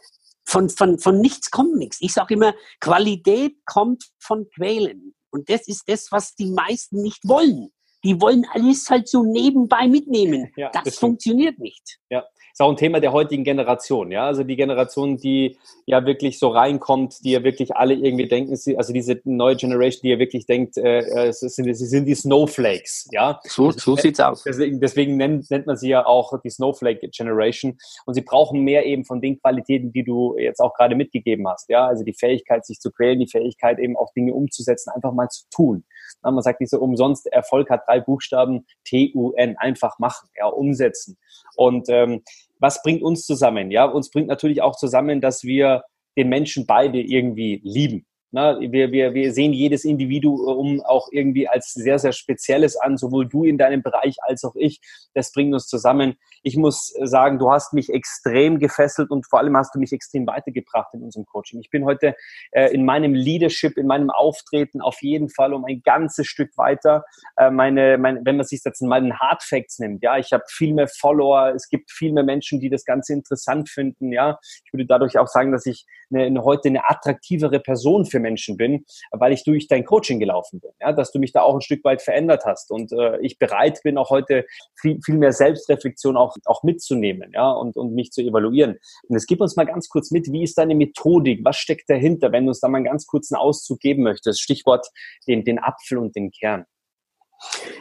von, 0.44 0.68
von, 0.68 0.98
von 0.98 1.20
nichts 1.20 1.50
kommt 1.50 1.76
nichts. 1.76 1.98
Ich 2.00 2.12
sage 2.12 2.34
immer, 2.34 2.54
Qualität 2.80 3.56
kommt 3.66 4.04
von 4.18 4.48
Quälen. 4.50 5.14
Und 5.30 5.48
das 5.48 5.68
ist 5.68 5.88
das, 5.88 6.10
was 6.10 6.34
die 6.34 6.50
meisten 6.50 7.02
nicht 7.02 7.26
wollen. 7.28 7.70
Die 8.04 8.20
wollen 8.20 8.46
alles 8.52 8.88
halt 8.88 9.08
so 9.08 9.22
nebenbei 9.22 9.86
mitnehmen. 9.86 10.50
Ja, 10.56 10.70
das, 10.72 10.84
das 10.84 10.98
funktioniert 10.98 11.58
nicht. 11.58 11.98
Ja, 12.08 12.24
ist 12.60 12.64
auch 12.64 12.70
ein 12.70 12.76
Thema 12.76 13.00
der 13.00 13.12
heutigen 13.12 13.42
Generation, 13.42 14.12
ja. 14.12 14.26
Also 14.26 14.42
die 14.44 14.56
Generation, 14.56 15.16
die 15.16 15.56
ja 15.86 16.04
wirklich 16.04 16.38
so 16.38 16.48
reinkommt, 16.48 17.24
die 17.24 17.32
ja 17.32 17.42
wirklich 17.42 17.74
alle 17.74 17.94
irgendwie 17.94 18.28
denken, 18.28 18.52
also 18.76 18.92
diese 18.92 19.20
neue 19.24 19.56
Generation, 19.56 20.00
die 20.02 20.10
ja 20.10 20.18
wirklich 20.18 20.44
denkt, 20.44 20.76
äh, 20.76 20.98
äh 20.98 21.32
sie, 21.32 21.48
sind, 21.48 21.74
sie 21.74 21.86
sind 21.86 22.06
die 22.06 22.14
Snowflakes, 22.14 23.08
ja. 23.12 23.40
So, 23.44 23.70
so 23.70 23.96
sieht's 23.96 24.20
aus. 24.20 24.42
Deswegen, 24.44 24.80
deswegen 24.80 25.16
nennt, 25.16 25.50
nennt 25.50 25.66
man 25.66 25.76
sie 25.76 25.88
ja 25.88 26.04
auch 26.04 26.32
die 26.42 26.50
Snowflake 26.50 27.08
Generation. 27.08 27.78
Und 28.04 28.14
sie 28.14 28.22
brauchen 28.22 28.60
mehr 28.60 28.84
eben 28.84 29.04
von 29.04 29.20
den 29.22 29.40
Qualitäten, 29.40 29.92
die 29.92 30.04
du 30.04 30.36
jetzt 30.36 30.60
auch 30.60 30.74
gerade 30.74 30.94
mitgegeben 30.96 31.48
hast, 31.48 31.70
ja. 31.70 31.86
Also 31.86 32.04
die 32.04 32.14
Fähigkeit, 32.14 32.66
sich 32.66 32.78
zu 32.80 32.90
quälen, 32.90 33.20
die 33.20 33.28
Fähigkeit 33.28 33.78
eben 33.78 33.96
auch 33.96 34.12
Dinge 34.12 34.34
umzusetzen, 34.34 34.90
einfach 34.94 35.12
mal 35.12 35.28
zu 35.28 35.44
tun. 35.50 35.84
Man 36.23 36.42
sagt, 36.42 36.61
diese 36.61 36.81
umsonst 36.81 37.27
Erfolg 37.27 37.70
hat 37.70 37.83
drei 37.87 38.01
Buchstaben, 38.01 38.66
T-U-N, 38.85 39.57
einfach 39.59 39.99
machen, 39.99 40.29
ja, 40.37 40.46
umsetzen. 40.46 41.18
Und 41.57 41.88
ähm, 41.88 42.23
was 42.59 42.83
bringt 42.83 43.03
uns 43.03 43.25
zusammen? 43.25 43.70
Ja, 43.70 43.85
uns 43.85 44.11
bringt 44.11 44.29
natürlich 44.29 44.62
auch 44.62 44.77
zusammen, 44.77 45.20
dass 45.20 45.44
wir 45.44 45.85
den 46.16 46.29
Menschen 46.29 46.66
beide 46.66 47.01
irgendwie 47.01 47.61
lieben. 47.64 48.07
Na, 48.32 48.60
wir, 48.60 48.92
wir, 48.92 49.14
wir 49.14 49.32
sehen 49.32 49.52
jedes 49.52 49.84
Individuum 49.84 50.80
auch 50.82 51.08
irgendwie 51.10 51.48
als 51.48 51.72
sehr, 51.72 51.98
sehr 51.98 52.12
spezielles 52.12 52.76
an, 52.76 52.96
sowohl 52.96 53.28
du 53.28 53.44
in 53.44 53.58
deinem 53.58 53.82
Bereich 53.82 54.16
als 54.22 54.44
auch 54.44 54.54
ich. 54.54 54.80
Das 55.14 55.32
bringt 55.32 55.52
uns 55.52 55.66
zusammen. 55.66 56.14
Ich 56.42 56.56
muss 56.56 56.94
sagen, 57.02 57.38
du 57.38 57.50
hast 57.50 57.72
mich 57.72 57.90
extrem 57.90 58.58
gefesselt 58.58 59.10
und 59.10 59.26
vor 59.28 59.40
allem 59.40 59.56
hast 59.56 59.74
du 59.74 59.78
mich 59.78 59.92
extrem 59.92 60.26
weitergebracht 60.26 60.94
in 60.94 61.02
unserem 61.02 61.26
Coaching. 61.26 61.60
Ich 61.60 61.70
bin 61.70 61.84
heute 61.84 62.14
äh, 62.52 62.72
in 62.72 62.84
meinem 62.84 63.14
Leadership, 63.14 63.76
in 63.76 63.86
meinem 63.86 64.10
Auftreten 64.10 64.80
auf 64.80 65.02
jeden 65.02 65.28
Fall 65.28 65.52
um 65.52 65.64
ein 65.64 65.82
ganzes 65.82 66.26
Stück 66.26 66.56
weiter. 66.56 67.04
Äh, 67.36 67.50
meine, 67.50 67.98
meine, 67.98 68.20
wenn 68.24 68.36
man 68.36 68.46
sich 68.46 68.62
jetzt 68.64 68.80
mal 68.80 69.00
den 69.00 69.18
Hard 69.18 69.42
Facts 69.42 69.80
nimmt, 69.80 70.02
ja, 70.02 70.18
ich 70.18 70.32
habe 70.32 70.44
viel 70.48 70.72
mehr 70.72 70.88
Follower, 70.88 71.52
es 71.54 71.68
gibt 71.68 71.90
viel 71.90 72.12
mehr 72.12 72.24
Menschen, 72.24 72.60
die 72.60 72.70
das 72.70 72.84
Ganze 72.84 73.12
interessant 73.12 73.68
finden, 73.68 74.12
ja. 74.12 74.38
Ich 74.64 74.72
würde 74.72 74.86
dadurch 74.86 75.18
auch 75.18 75.28
sagen, 75.28 75.52
dass 75.52 75.66
ich 75.66 75.84
eine, 76.11 76.25
eine, 76.25 76.44
heute 76.44 76.68
eine 76.68 76.88
attraktivere 76.88 77.61
Person 77.61 78.05
für 78.05 78.20
Menschen 78.20 78.57
bin, 78.57 78.85
weil 79.12 79.33
ich 79.33 79.44
durch 79.44 79.68
dein 79.68 79.85
Coaching 79.85 80.18
gelaufen 80.18 80.61
bin, 80.61 80.70
ja, 80.81 80.92
dass 80.92 81.12
du 81.12 81.18
mich 81.18 81.33
da 81.33 81.42
auch 81.42 81.55
ein 81.55 81.61
Stück 81.61 81.85
weit 81.85 82.03
verändert 82.03 82.44
hast 82.44 82.70
und 82.70 82.92
äh, 82.92 83.18
ich 83.20 83.38
bereit 83.38 83.81
bin, 83.83 83.99
auch 83.99 84.11
heute 84.11 84.44
viel, 84.81 84.99
viel 85.05 85.16
mehr 85.16 85.33
Selbstreflexion 85.33 86.16
auch, 86.16 86.37
auch 86.44 86.62
mitzunehmen, 86.62 87.31
ja, 87.35 87.51
und, 87.51 87.77
und 87.77 87.94
mich 87.94 88.12
zu 88.12 88.23
evaluieren. 88.23 88.77
Und 89.09 89.16
es 89.16 89.27
gib 89.27 89.40
uns 89.40 89.57
mal 89.57 89.66
ganz 89.66 89.88
kurz 89.88 90.11
mit, 90.11 90.31
wie 90.33 90.42
ist 90.42 90.59
deine 90.59 90.75
Methodik? 90.75 91.44
Was 91.44 91.57
steckt 91.57 91.88
dahinter, 91.88 92.33
wenn 92.33 92.44
du 92.44 92.51
uns 92.51 92.61
da 92.61 92.68
mal 92.68 92.79
einen 92.79 92.87
ganz 92.87 93.07
kurzen 93.07 93.37
Auszug 93.37 93.81
geben 93.81 94.03
möchtest? 94.03 94.40
Stichwort 94.40 94.87
den, 95.27 95.44
den 95.44 95.59
Apfel 95.59 95.99
und 95.99 96.16
den 96.16 96.31
Kern. 96.31 96.64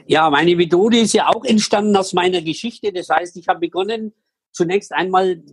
Ja, 0.06 0.30
meine 0.30 0.56
Methode 0.56 1.00
ist 1.00 1.14
ja 1.14 1.28
auch 1.28 1.44
entstanden 1.44 1.96
aus 1.96 2.14
meiner 2.14 2.42
Geschichte. 2.42 2.94
Das 2.94 3.10
heißt, 3.10 3.36
ich 3.38 3.48
habe 3.48 3.60
begonnen, 3.60 4.14
zunächst 4.52 4.94
einmal 4.94 5.44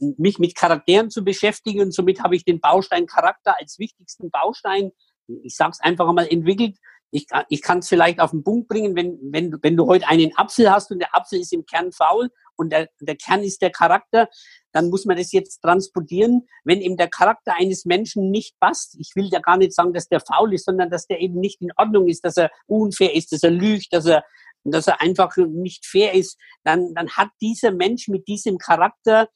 mich 0.00 0.38
mit 0.38 0.54
Charakteren 0.54 1.10
zu 1.10 1.24
beschäftigen 1.24 1.80
und 1.80 1.94
somit 1.94 2.22
habe 2.22 2.36
ich 2.36 2.44
den 2.44 2.60
Baustein 2.60 3.06
Charakter 3.06 3.58
als 3.58 3.78
wichtigsten 3.78 4.30
Baustein, 4.30 4.92
ich 5.26 5.56
sage 5.56 5.72
es 5.72 5.80
einfach 5.80 6.08
einmal, 6.08 6.28
entwickelt. 6.28 6.76
Ich, 7.10 7.26
ich 7.48 7.62
kann 7.62 7.78
es 7.78 7.88
vielleicht 7.88 8.18
auf 8.18 8.32
den 8.32 8.42
Punkt 8.42 8.68
bringen, 8.68 8.96
wenn, 8.96 9.18
wenn, 9.30 9.56
wenn 9.62 9.76
du 9.76 9.86
heute 9.86 10.08
einen 10.08 10.36
Apfel 10.36 10.70
hast 10.70 10.90
und 10.90 10.98
der 10.98 11.14
Apfel 11.14 11.38
ist 11.38 11.52
im 11.52 11.64
Kern 11.64 11.92
faul 11.92 12.28
und 12.56 12.72
der, 12.72 12.88
der 13.00 13.16
Kern 13.16 13.44
ist 13.44 13.62
der 13.62 13.70
Charakter, 13.70 14.28
dann 14.72 14.90
muss 14.90 15.04
man 15.04 15.16
das 15.16 15.30
jetzt 15.30 15.60
transportieren. 15.60 16.48
Wenn 16.64 16.80
eben 16.80 16.96
der 16.96 17.08
Charakter 17.08 17.54
eines 17.56 17.84
Menschen 17.84 18.30
nicht 18.30 18.58
passt, 18.58 18.96
ich 18.98 19.12
will 19.14 19.28
ja 19.30 19.38
gar 19.38 19.56
nicht 19.56 19.72
sagen, 19.72 19.92
dass 19.92 20.08
der 20.08 20.20
faul 20.20 20.54
ist, 20.54 20.64
sondern 20.64 20.90
dass 20.90 21.06
der 21.06 21.20
eben 21.20 21.38
nicht 21.38 21.62
in 21.62 21.70
Ordnung 21.76 22.08
ist, 22.08 22.24
dass 22.24 22.36
er 22.36 22.50
unfair 22.66 23.14
ist, 23.14 23.30
dass 23.30 23.44
er 23.44 23.50
lügt, 23.50 23.92
dass 23.92 24.06
er 24.06 24.24
dass 24.72 24.86
er 24.86 25.00
einfach 25.00 25.36
nicht 25.36 25.86
fair 25.86 26.14
ist, 26.14 26.38
dann, 26.64 26.94
dann 26.94 27.10
hat 27.10 27.28
dieser 27.40 27.72
Mensch 27.72 28.08
mit 28.08 28.26
diesem 28.28 28.58
Charakter 28.58 29.28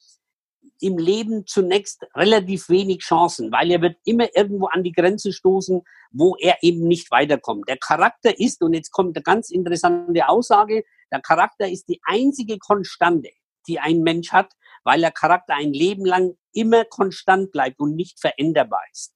im 0.81 0.97
Leben 0.97 1.45
zunächst 1.45 2.05
relativ 2.15 2.69
wenig 2.69 2.99
Chancen, 2.99 3.51
weil 3.51 3.71
er 3.71 3.81
wird 3.81 3.97
immer 4.05 4.27
irgendwo 4.35 4.67
an 4.67 4.83
die 4.83 4.91
Grenze 4.91 5.33
stoßen, 5.33 5.81
wo 6.11 6.35
er 6.37 6.57
eben 6.61 6.87
nicht 6.87 7.11
weiterkommt. 7.11 7.67
Der 7.67 7.77
Charakter 7.77 8.39
ist, 8.39 8.61
und 8.63 8.73
jetzt 8.73 8.91
kommt 8.91 9.15
eine 9.15 9.23
ganz 9.23 9.49
interessante 9.49 10.27
Aussage, 10.27 10.83
der 11.11 11.21
Charakter 11.21 11.67
ist 11.67 11.89
die 11.89 11.99
einzige 12.03 12.57
Konstante, 12.57 13.29
die 13.67 13.79
ein 13.79 14.01
Mensch 14.01 14.31
hat, 14.31 14.53
weil 14.83 15.01
der 15.01 15.11
Charakter 15.11 15.55
ein 15.55 15.73
Leben 15.73 16.05
lang 16.05 16.35
immer 16.53 16.85
konstant 16.85 17.51
bleibt 17.51 17.79
und 17.79 17.95
nicht 17.95 18.19
veränderbar 18.19 18.81
ist. 18.91 19.13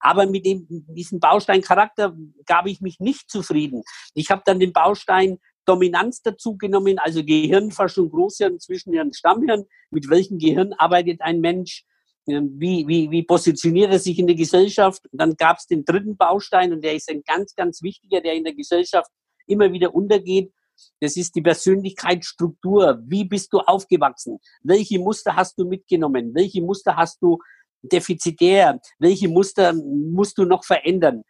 Aber 0.00 0.26
mit 0.26 0.44
dem, 0.44 0.66
diesem 0.68 1.20
Baustein 1.20 1.62
Charakter 1.62 2.14
gab 2.44 2.66
ich 2.66 2.80
mich 2.80 3.00
nicht 3.00 3.30
zufrieden. 3.30 3.82
Ich 4.14 4.30
habe 4.30 4.42
dann 4.44 4.60
den 4.60 4.72
Baustein 4.72 5.38
Dominanz 5.64 6.22
dazu 6.22 6.56
genommen, 6.56 6.98
also 6.98 7.24
Gehirnforschung, 7.24 8.10
Großhirn, 8.10 8.60
Zwischenhirn, 8.60 9.12
Stammhirn. 9.12 9.64
Mit 9.90 10.08
welchem 10.08 10.38
Gehirn 10.38 10.72
arbeitet 10.74 11.20
ein 11.20 11.40
Mensch? 11.40 11.84
Ähm, 12.26 12.54
wie, 12.58 12.86
wie, 12.88 13.10
wie 13.10 13.22
positioniert 13.22 13.92
er 13.92 13.98
sich 13.98 14.18
in 14.18 14.26
der 14.26 14.36
Gesellschaft? 14.36 15.02
dann 15.12 15.36
gab 15.36 15.58
es 15.58 15.66
den 15.66 15.84
dritten 15.84 16.16
Baustein 16.16 16.72
und 16.72 16.82
der 16.82 16.94
ist 16.94 17.10
ein 17.10 17.22
ganz, 17.22 17.54
ganz 17.54 17.82
wichtiger, 17.82 18.20
der 18.20 18.34
in 18.34 18.44
der 18.44 18.54
Gesellschaft 18.54 19.10
immer 19.46 19.72
wieder 19.72 19.94
untergeht. 19.94 20.52
Das 21.00 21.16
ist 21.16 21.34
die 21.36 21.42
Persönlichkeitsstruktur. 21.42 23.00
Wie 23.06 23.24
bist 23.24 23.52
du 23.52 23.60
aufgewachsen? 23.60 24.38
Welche 24.62 24.98
Muster 24.98 25.36
hast 25.36 25.58
du 25.58 25.66
mitgenommen? 25.66 26.34
Welche 26.34 26.62
Muster 26.62 26.96
hast 26.96 27.22
du 27.22 27.38
defizitär? 27.82 28.80
Welche 28.98 29.28
Muster 29.28 29.72
musst 29.72 30.38
du 30.38 30.44
noch 30.44 30.64
verändern? 30.64 31.22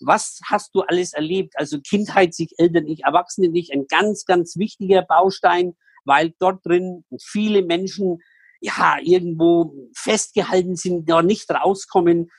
Was 0.00 0.40
hast 0.44 0.74
du 0.74 0.80
alles 0.80 1.12
erlebt? 1.12 1.54
Also 1.56 1.80
Kindheit, 1.80 2.34
sich 2.34 2.54
Eltern 2.58 2.84
nicht, 2.84 3.04
Erwachsene 3.04 3.48
nicht, 3.48 3.72
ein 3.72 3.86
ganz, 3.88 4.24
ganz 4.24 4.56
wichtiger 4.56 5.02
Baustein, 5.02 5.74
weil 6.04 6.34
dort 6.38 6.64
drin 6.66 7.04
viele 7.20 7.62
Menschen 7.62 8.18
ja 8.60 8.96
irgendwo 9.02 9.74
festgehalten 9.94 10.76
sind, 10.76 11.08
noch 11.08 11.22
nicht 11.22 11.50
rauskommen. 11.50 12.30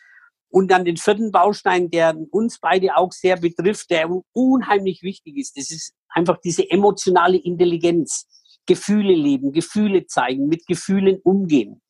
Und 0.50 0.70
dann 0.70 0.86
den 0.86 0.98
vierten 0.98 1.32
Baustein, 1.32 1.90
der 1.90 2.16
uns 2.32 2.60
beide 2.60 2.96
auch 2.96 3.12
sehr 3.12 3.38
betrifft, 3.38 3.90
der 3.90 4.10
unheimlich 4.34 5.02
wichtig 5.02 5.38
ist. 5.38 5.58
Das 5.58 5.72
ist 5.72 5.94
einfach 6.10 6.38
diese 6.44 6.70
emotionale 6.70 7.38
Intelligenz. 7.38 8.28
Gefühle 8.66 9.14
leben, 9.14 9.52
Gefühle 9.52 10.06
zeigen, 10.06 10.48
mit 10.48 10.66
Gefühlen 10.68 11.20
umgehen. 11.24 11.82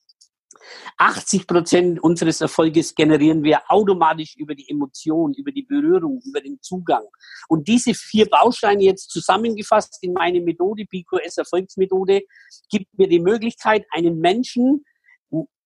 80 0.98 1.48
Prozent 1.48 2.04
unseres 2.04 2.42
Erfolges 2.42 2.96
generieren 2.96 3.44
wir 3.44 3.62
automatisch 3.68 4.36
über 4.38 4.56
die 4.56 4.70
Emotion, 4.70 5.34
über 5.34 5.52
die 5.52 5.64
Berührung, 5.64 6.22
über 6.26 6.42
den 6.42 6.62
Zugang. 6.62 7.04
Und 7.48 7.68
diese 7.68 7.94
vier 7.94 8.30
Bausteine 8.30 8.84
jetzt 8.84 9.12
zusammengefasst 9.12 9.98
in 10.02 10.14
meine 10.14 10.42
Methode, 10.42 10.86
BQS 10.86 11.38
Erfolgsmethode, 11.38 12.22
gibt 12.70 12.98
mir 12.98 13.08
die 13.08 13.20
Möglichkeit, 13.20 13.86
einen 13.92 14.20
Menschen 14.20 14.86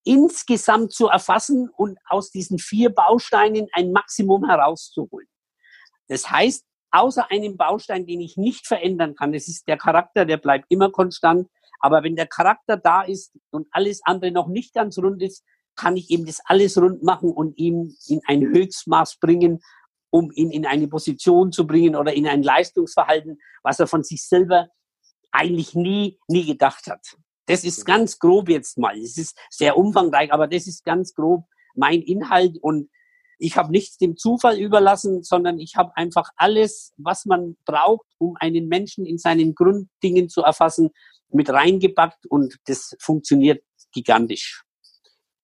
insgesamt 0.04 0.94
zu 0.94 1.08
erfassen 1.08 1.70
und 1.76 1.98
aus 2.08 2.32
diesen 2.32 2.60
vier 2.60 2.90
Bausteinen 2.90 3.68
ein 3.74 3.92
Maximum 3.92 4.48
herauszuholen. 4.48 5.28
Das 6.08 6.32
heißt, 6.32 6.66
außer 6.92 7.30
einem 7.30 7.58
Baustein, 7.58 8.08
den 8.08 8.22
ich 8.22 8.38
nicht 8.38 8.66
verändern 8.66 9.16
kann, 9.16 9.34
das 9.34 9.50
ist 9.50 9.68
der 9.68 9.78
Charakter, 9.78 10.24
der 10.24 10.38
bleibt 10.38 10.66
immer 10.70 10.90
konstant, 10.92 11.50
aber 11.80 12.04
wenn 12.04 12.16
der 12.16 12.28
Charakter 12.28 12.78
da 12.78 13.02
ist 13.02 13.34
und 13.52 13.68
alles 13.72 14.02
andere 14.04 14.32
noch 14.32 14.48
nicht 14.48 14.74
ganz 14.74 14.98
rund 14.98 15.22
ist, 15.22 15.44
kann 15.76 15.96
ich 15.96 16.10
eben 16.10 16.26
das 16.26 16.40
alles 16.46 16.78
rund 16.78 17.04
machen 17.04 17.32
und 17.32 17.58
ihm 17.58 17.96
in 18.08 18.22
ein 18.26 18.42
Höchstmaß 18.42 19.18
bringen, 19.20 19.60
um 20.10 20.32
ihn 20.32 20.52
in 20.52 20.66
eine 20.66 20.88
Position 20.88 21.52
zu 21.52 21.68
bringen 21.68 21.96
oder 21.96 22.14
in 22.14 22.28
ein 22.28 22.42
Leistungsverhalten, 22.42 23.40
was 23.64 23.80
er 23.80 23.88
von 23.88 24.04
sich 24.04 24.26
selber 24.26 24.70
eigentlich 25.32 25.76
nie, 25.76 26.20
nie 26.28 26.46
gedacht 26.46 26.88
hat. 26.88 27.16
Das 27.46 27.64
ist 27.64 27.86
ganz 27.86 28.18
grob 28.20 28.50
jetzt 28.50 28.78
mal. 28.78 28.98
Es 28.98 29.18
ist 29.18 29.38
sehr 29.50 29.78
umfangreich, 29.78 30.34
aber 30.34 30.48
das 30.48 30.68
ist 30.68 30.84
ganz 30.84 31.14
grob 31.14 31.46
mein 31.76 32.02
Inhalt 32.02 32.58
und 32.62 32.90
ich 33.38 33.58
habe 33.58 33.72
nichts 33.72 33.98
dem 33.98 34.18
Zufall 34.18 34.58
überlassen, 34.58 35.24
sondern 35.24 35.60
ich 35.60 35.76
habe 35.76 35.92
einfach 35.96 36.30
alles, 36.36 36.94
was 36.98 37.26
man 37.26 37.56
braucht, 37.66 38.08
um 38.18 38.36
einen 38.40 38.68
Menschen 38.68 39.06
in 39.06 39.18
seinen 39.18 39.56
Grunddingen 39.56 40.30
zu 40.30 40.42
erfassen, 40.42 40.90
mit 41.30 41.50
reingepackt 41.50 42.26
und 42.28 42.58
das 42.66 42.96
funktioniert 43.00 43.64
gigantisch. 43.92 44.64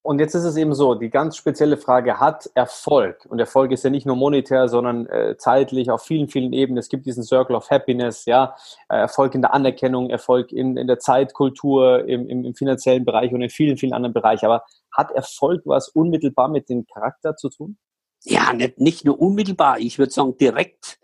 Und 0.05 0.19
jetzt 0.19 0.35
ist 0.35 0.43
es 0.43 0.57
eben 0.57 0.73
so, 0.73 0.95
die 0.95 1.09
ganz 1.09 1.37
spezielle 1.37 1.77
Frage 1.77 2.19
hat 2.19 2.49
Erfolg. 2.55 3.25
Und 3.29 3.39
Erfolg 3.39 3.71
ist 3.71 3.85
ja 3.85 3.89
nicht 3.89 4.05
nur 4.05 4.17
monetär, 4.17 4.67
sondern 4.67 5.07
äh, 5.07 5.37
zeitlich 5.37 5.89
auf 5.91 6.03
vielen, 6.03 6.27
vielen 6.27 6.51
Ebenen. 6.51 6.77
Es 6.77 6.89
gibt 6.89 7.05
diesen 7.05 7.23
Circle 7.23 7.55
of 7.55 7.69
Happiness, 7.71 8.25
ja, 8.25 8.53
äh, 8.89 8.97
Erfolg 8.97 9.33
in 9.33 9.41
der 9.41 9.53
Anerkennung, 9.53 10.09
Erfolg 10.09 10.51
in, 10.51 10.75
in 10.75 10.87
der 10.87 10.99
Zeitkultur, 10.99 12.05
im, 12.05 12.27
im, 12.27 12.43
im 12.43 12.53
finanziellen 12.53 13.05
Bereich 13.05 13.33
und 13.33 13.41
in 13.41 13.49
vielen, 13.49 13.77
vielen 13.77 13.93
anderen 13.93 14.11
Bereichen. 14.11 14.45
Aber 14.45 14.65
hat 14.93 15.11
Erfolg 15.11 15.63
was 15.65 15.89
unmittelbar 15.89 16.49
mit 16.49 16.69
dem 16.69 16.85
Charakter 16.85 17.35
zu 17.35 17.49
tun? 17.49 17.77
Ja, 18.23 18.53
nicht, 18.53 18.79
nicht 18.79 19.05
nur 19.05 19.19
unmittelbar, 19.19 19.79
ich 19.79 19.99
würde 19.99 20.11
sagen 20.11 20.37
direkt 20.37 20.99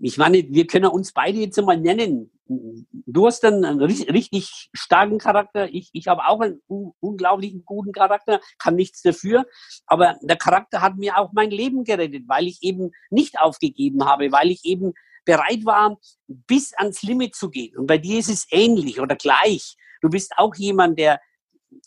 ich 0.00 0.18
meine, 0.18 0.44
wir 0.48 0.66
können 0.66 0.86
uns 0.86 1.12
beide 1.12 1.38
jetzt 1.38 1.60
mal 1.62 1.78
nennen. 1.78 2.30
Du 2.48 3.26
hast 3.26 3.44
einen 3.44 3.80
richtig 3.80 4.70
starken 4.72 5.18
Charakter. 5.18 5.68
Ich, 5.72 5.90
ich 5.92 6.08
habe 6.08 6.26
auch 6.26 6.40
einen 6.40 6.60
unglaublichen 7.00 7.64
guten 7.64 7.92
Charakter, 7.92 8.40
kann 8.58 8.74
nichts 8.74 9.02
dafür. 9.02 9.46
Aber 9.86 10.16
der 10.22 10.36
Charakter 10.36 10.80
hat 10.80 10.96
mir 10.96 11.18
auch 11.18 11.32
mein 11.32 11.50
Leben 11.50 11.84
gerettet, 11.84 12.24
weil 12.26 12.46
ich 12.46 12.62
eben 12.62 12.90
nicht 13.10 13.38
aufgegeben 13.38 14.04
habe, 14.04 14.32
weil 14.32 14.50
ich 14.50 14.64
eben 14.64 14.94
bereit 15.24 15.64
war, 15.64 15.98
bis 16.26 16.72
ans 16.74 17.02
Limit 17.02 17.34
zu 17.34 17.50
gehen. 17.50 17.76
Und 17.76 17.86
bei 17.86 17.98
dir 17.98 18.18
ist 18.18 18.30
es 18.30 18.46
ähnlich 18.50 19.00
oder 19.00 19.16
gleich. 19.16 19.76
Du 20.00 20.08
bist 20.08 20.32
auch 20.36 20.54
jemand, 20.54 20.98
der 20.98 21.20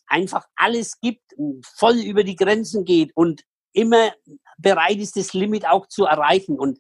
einfach 0.10 0.45
alles 0.56 1.00
gibt, 1.00 1.24
voll 1.76 1.98
über 1.98 2.24
die 2.24 2.36
Grenzen 2.36 2.86
geht 2.86 3.12
und 3.15 3.43
immer 3.74 4.12
bereit 4.58 4.98
ist, 4.98 5.15
das 5.15 5.34
Limit 5.34 5.67
auch 5.67 5.88
zu 5.88 6.06
erreichen. 6.06 6.60
Und 6.60 6.80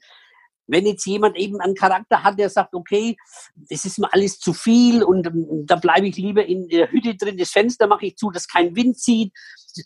wenn 0.67 0.85
jetzt 0.85 1.05
jemand 1.05 1.35
eben 1.37 1.59
einen 1.59 1.75
Charakter 1.75 2.23
hat, 2.23 2.37
der 2.37 2.49
sagt, 2.49 2.75
okay, 2.75 3.17
das 3.55 3.85
ist 3.85 3.97
mir 3.97 4.11
alles 4.13 4.39
zu 4.39 4.53
viel 4.53 5.03
und, 5.03 5.27
und 5.27 5.65
da 5.65 5.75
bleibe 5.75 6.07
ich 6.07 6.17
lieber 6.17 6.45
in 6.45 6.67
der 6.67 6.91
Hütte 6.91 7.15
drin, 7.15 7.37
das 7.37 7.49
Fenster 7.49 7.87
mache 7.87 8.07
ich 8.07 8.17
zu, 8.17 8.29
dass 8.29 8.47
kein 8.47 8.75
Wind 8.75 8.99
zieht, 8.99 9.33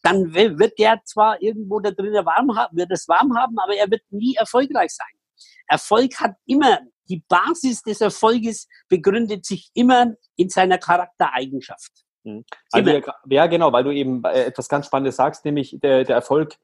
dann 0.01 0.33
wird 0.33 0.77
der 0.77 1.01
zwar 1.05 1.41
irgendwo 1.41 1.79
da 1.79 1.91
drinnen 1.91 2.25
warm 2.25 2.55
haben, 2.55 2.75
wird 2.75 2.91
es 2.91 3.07
warm 3.07 3.37
haben, 3.37 3.57
aber 3.59 3.75
er 3.75 3.89
wird 3.89 4.01
nie 4.09 4.35
erfolgreich 4.35 4.91
sein. 4.91 5.07
Erfolg 5.67 6.19
hat 6.19 6.35
immer, 6.45 6.79
die 7.09 7.23
Basis 7.27 7.81
des 7.81 8.01
Erfolges 8.01 8.67
begründet 8.89 9.45
sich 9.45 9.71
immer 9.73 10.13
in 10.35 10.49
seiner 10.49 10.77
Charaktereigenschaft. 10.77 11.91
Mhm. 12.23 12.45
Also, 12.71 13.01
ja, 13.29 13.47
genau, 13.47 13.71
weil 13.71 13.83
du 13.83 13.91
eben 13.91 14.23
äh, 14.23 14.45
etwas 14.45 14.69
ganz 14.69 14.85
Spannendes 14.85 15.15
sagst, 15.15 15.45
nämlich 15.45 15.77
der, 15.81 16.03
der 16.03 16.15
Erfolg 16.15 16.57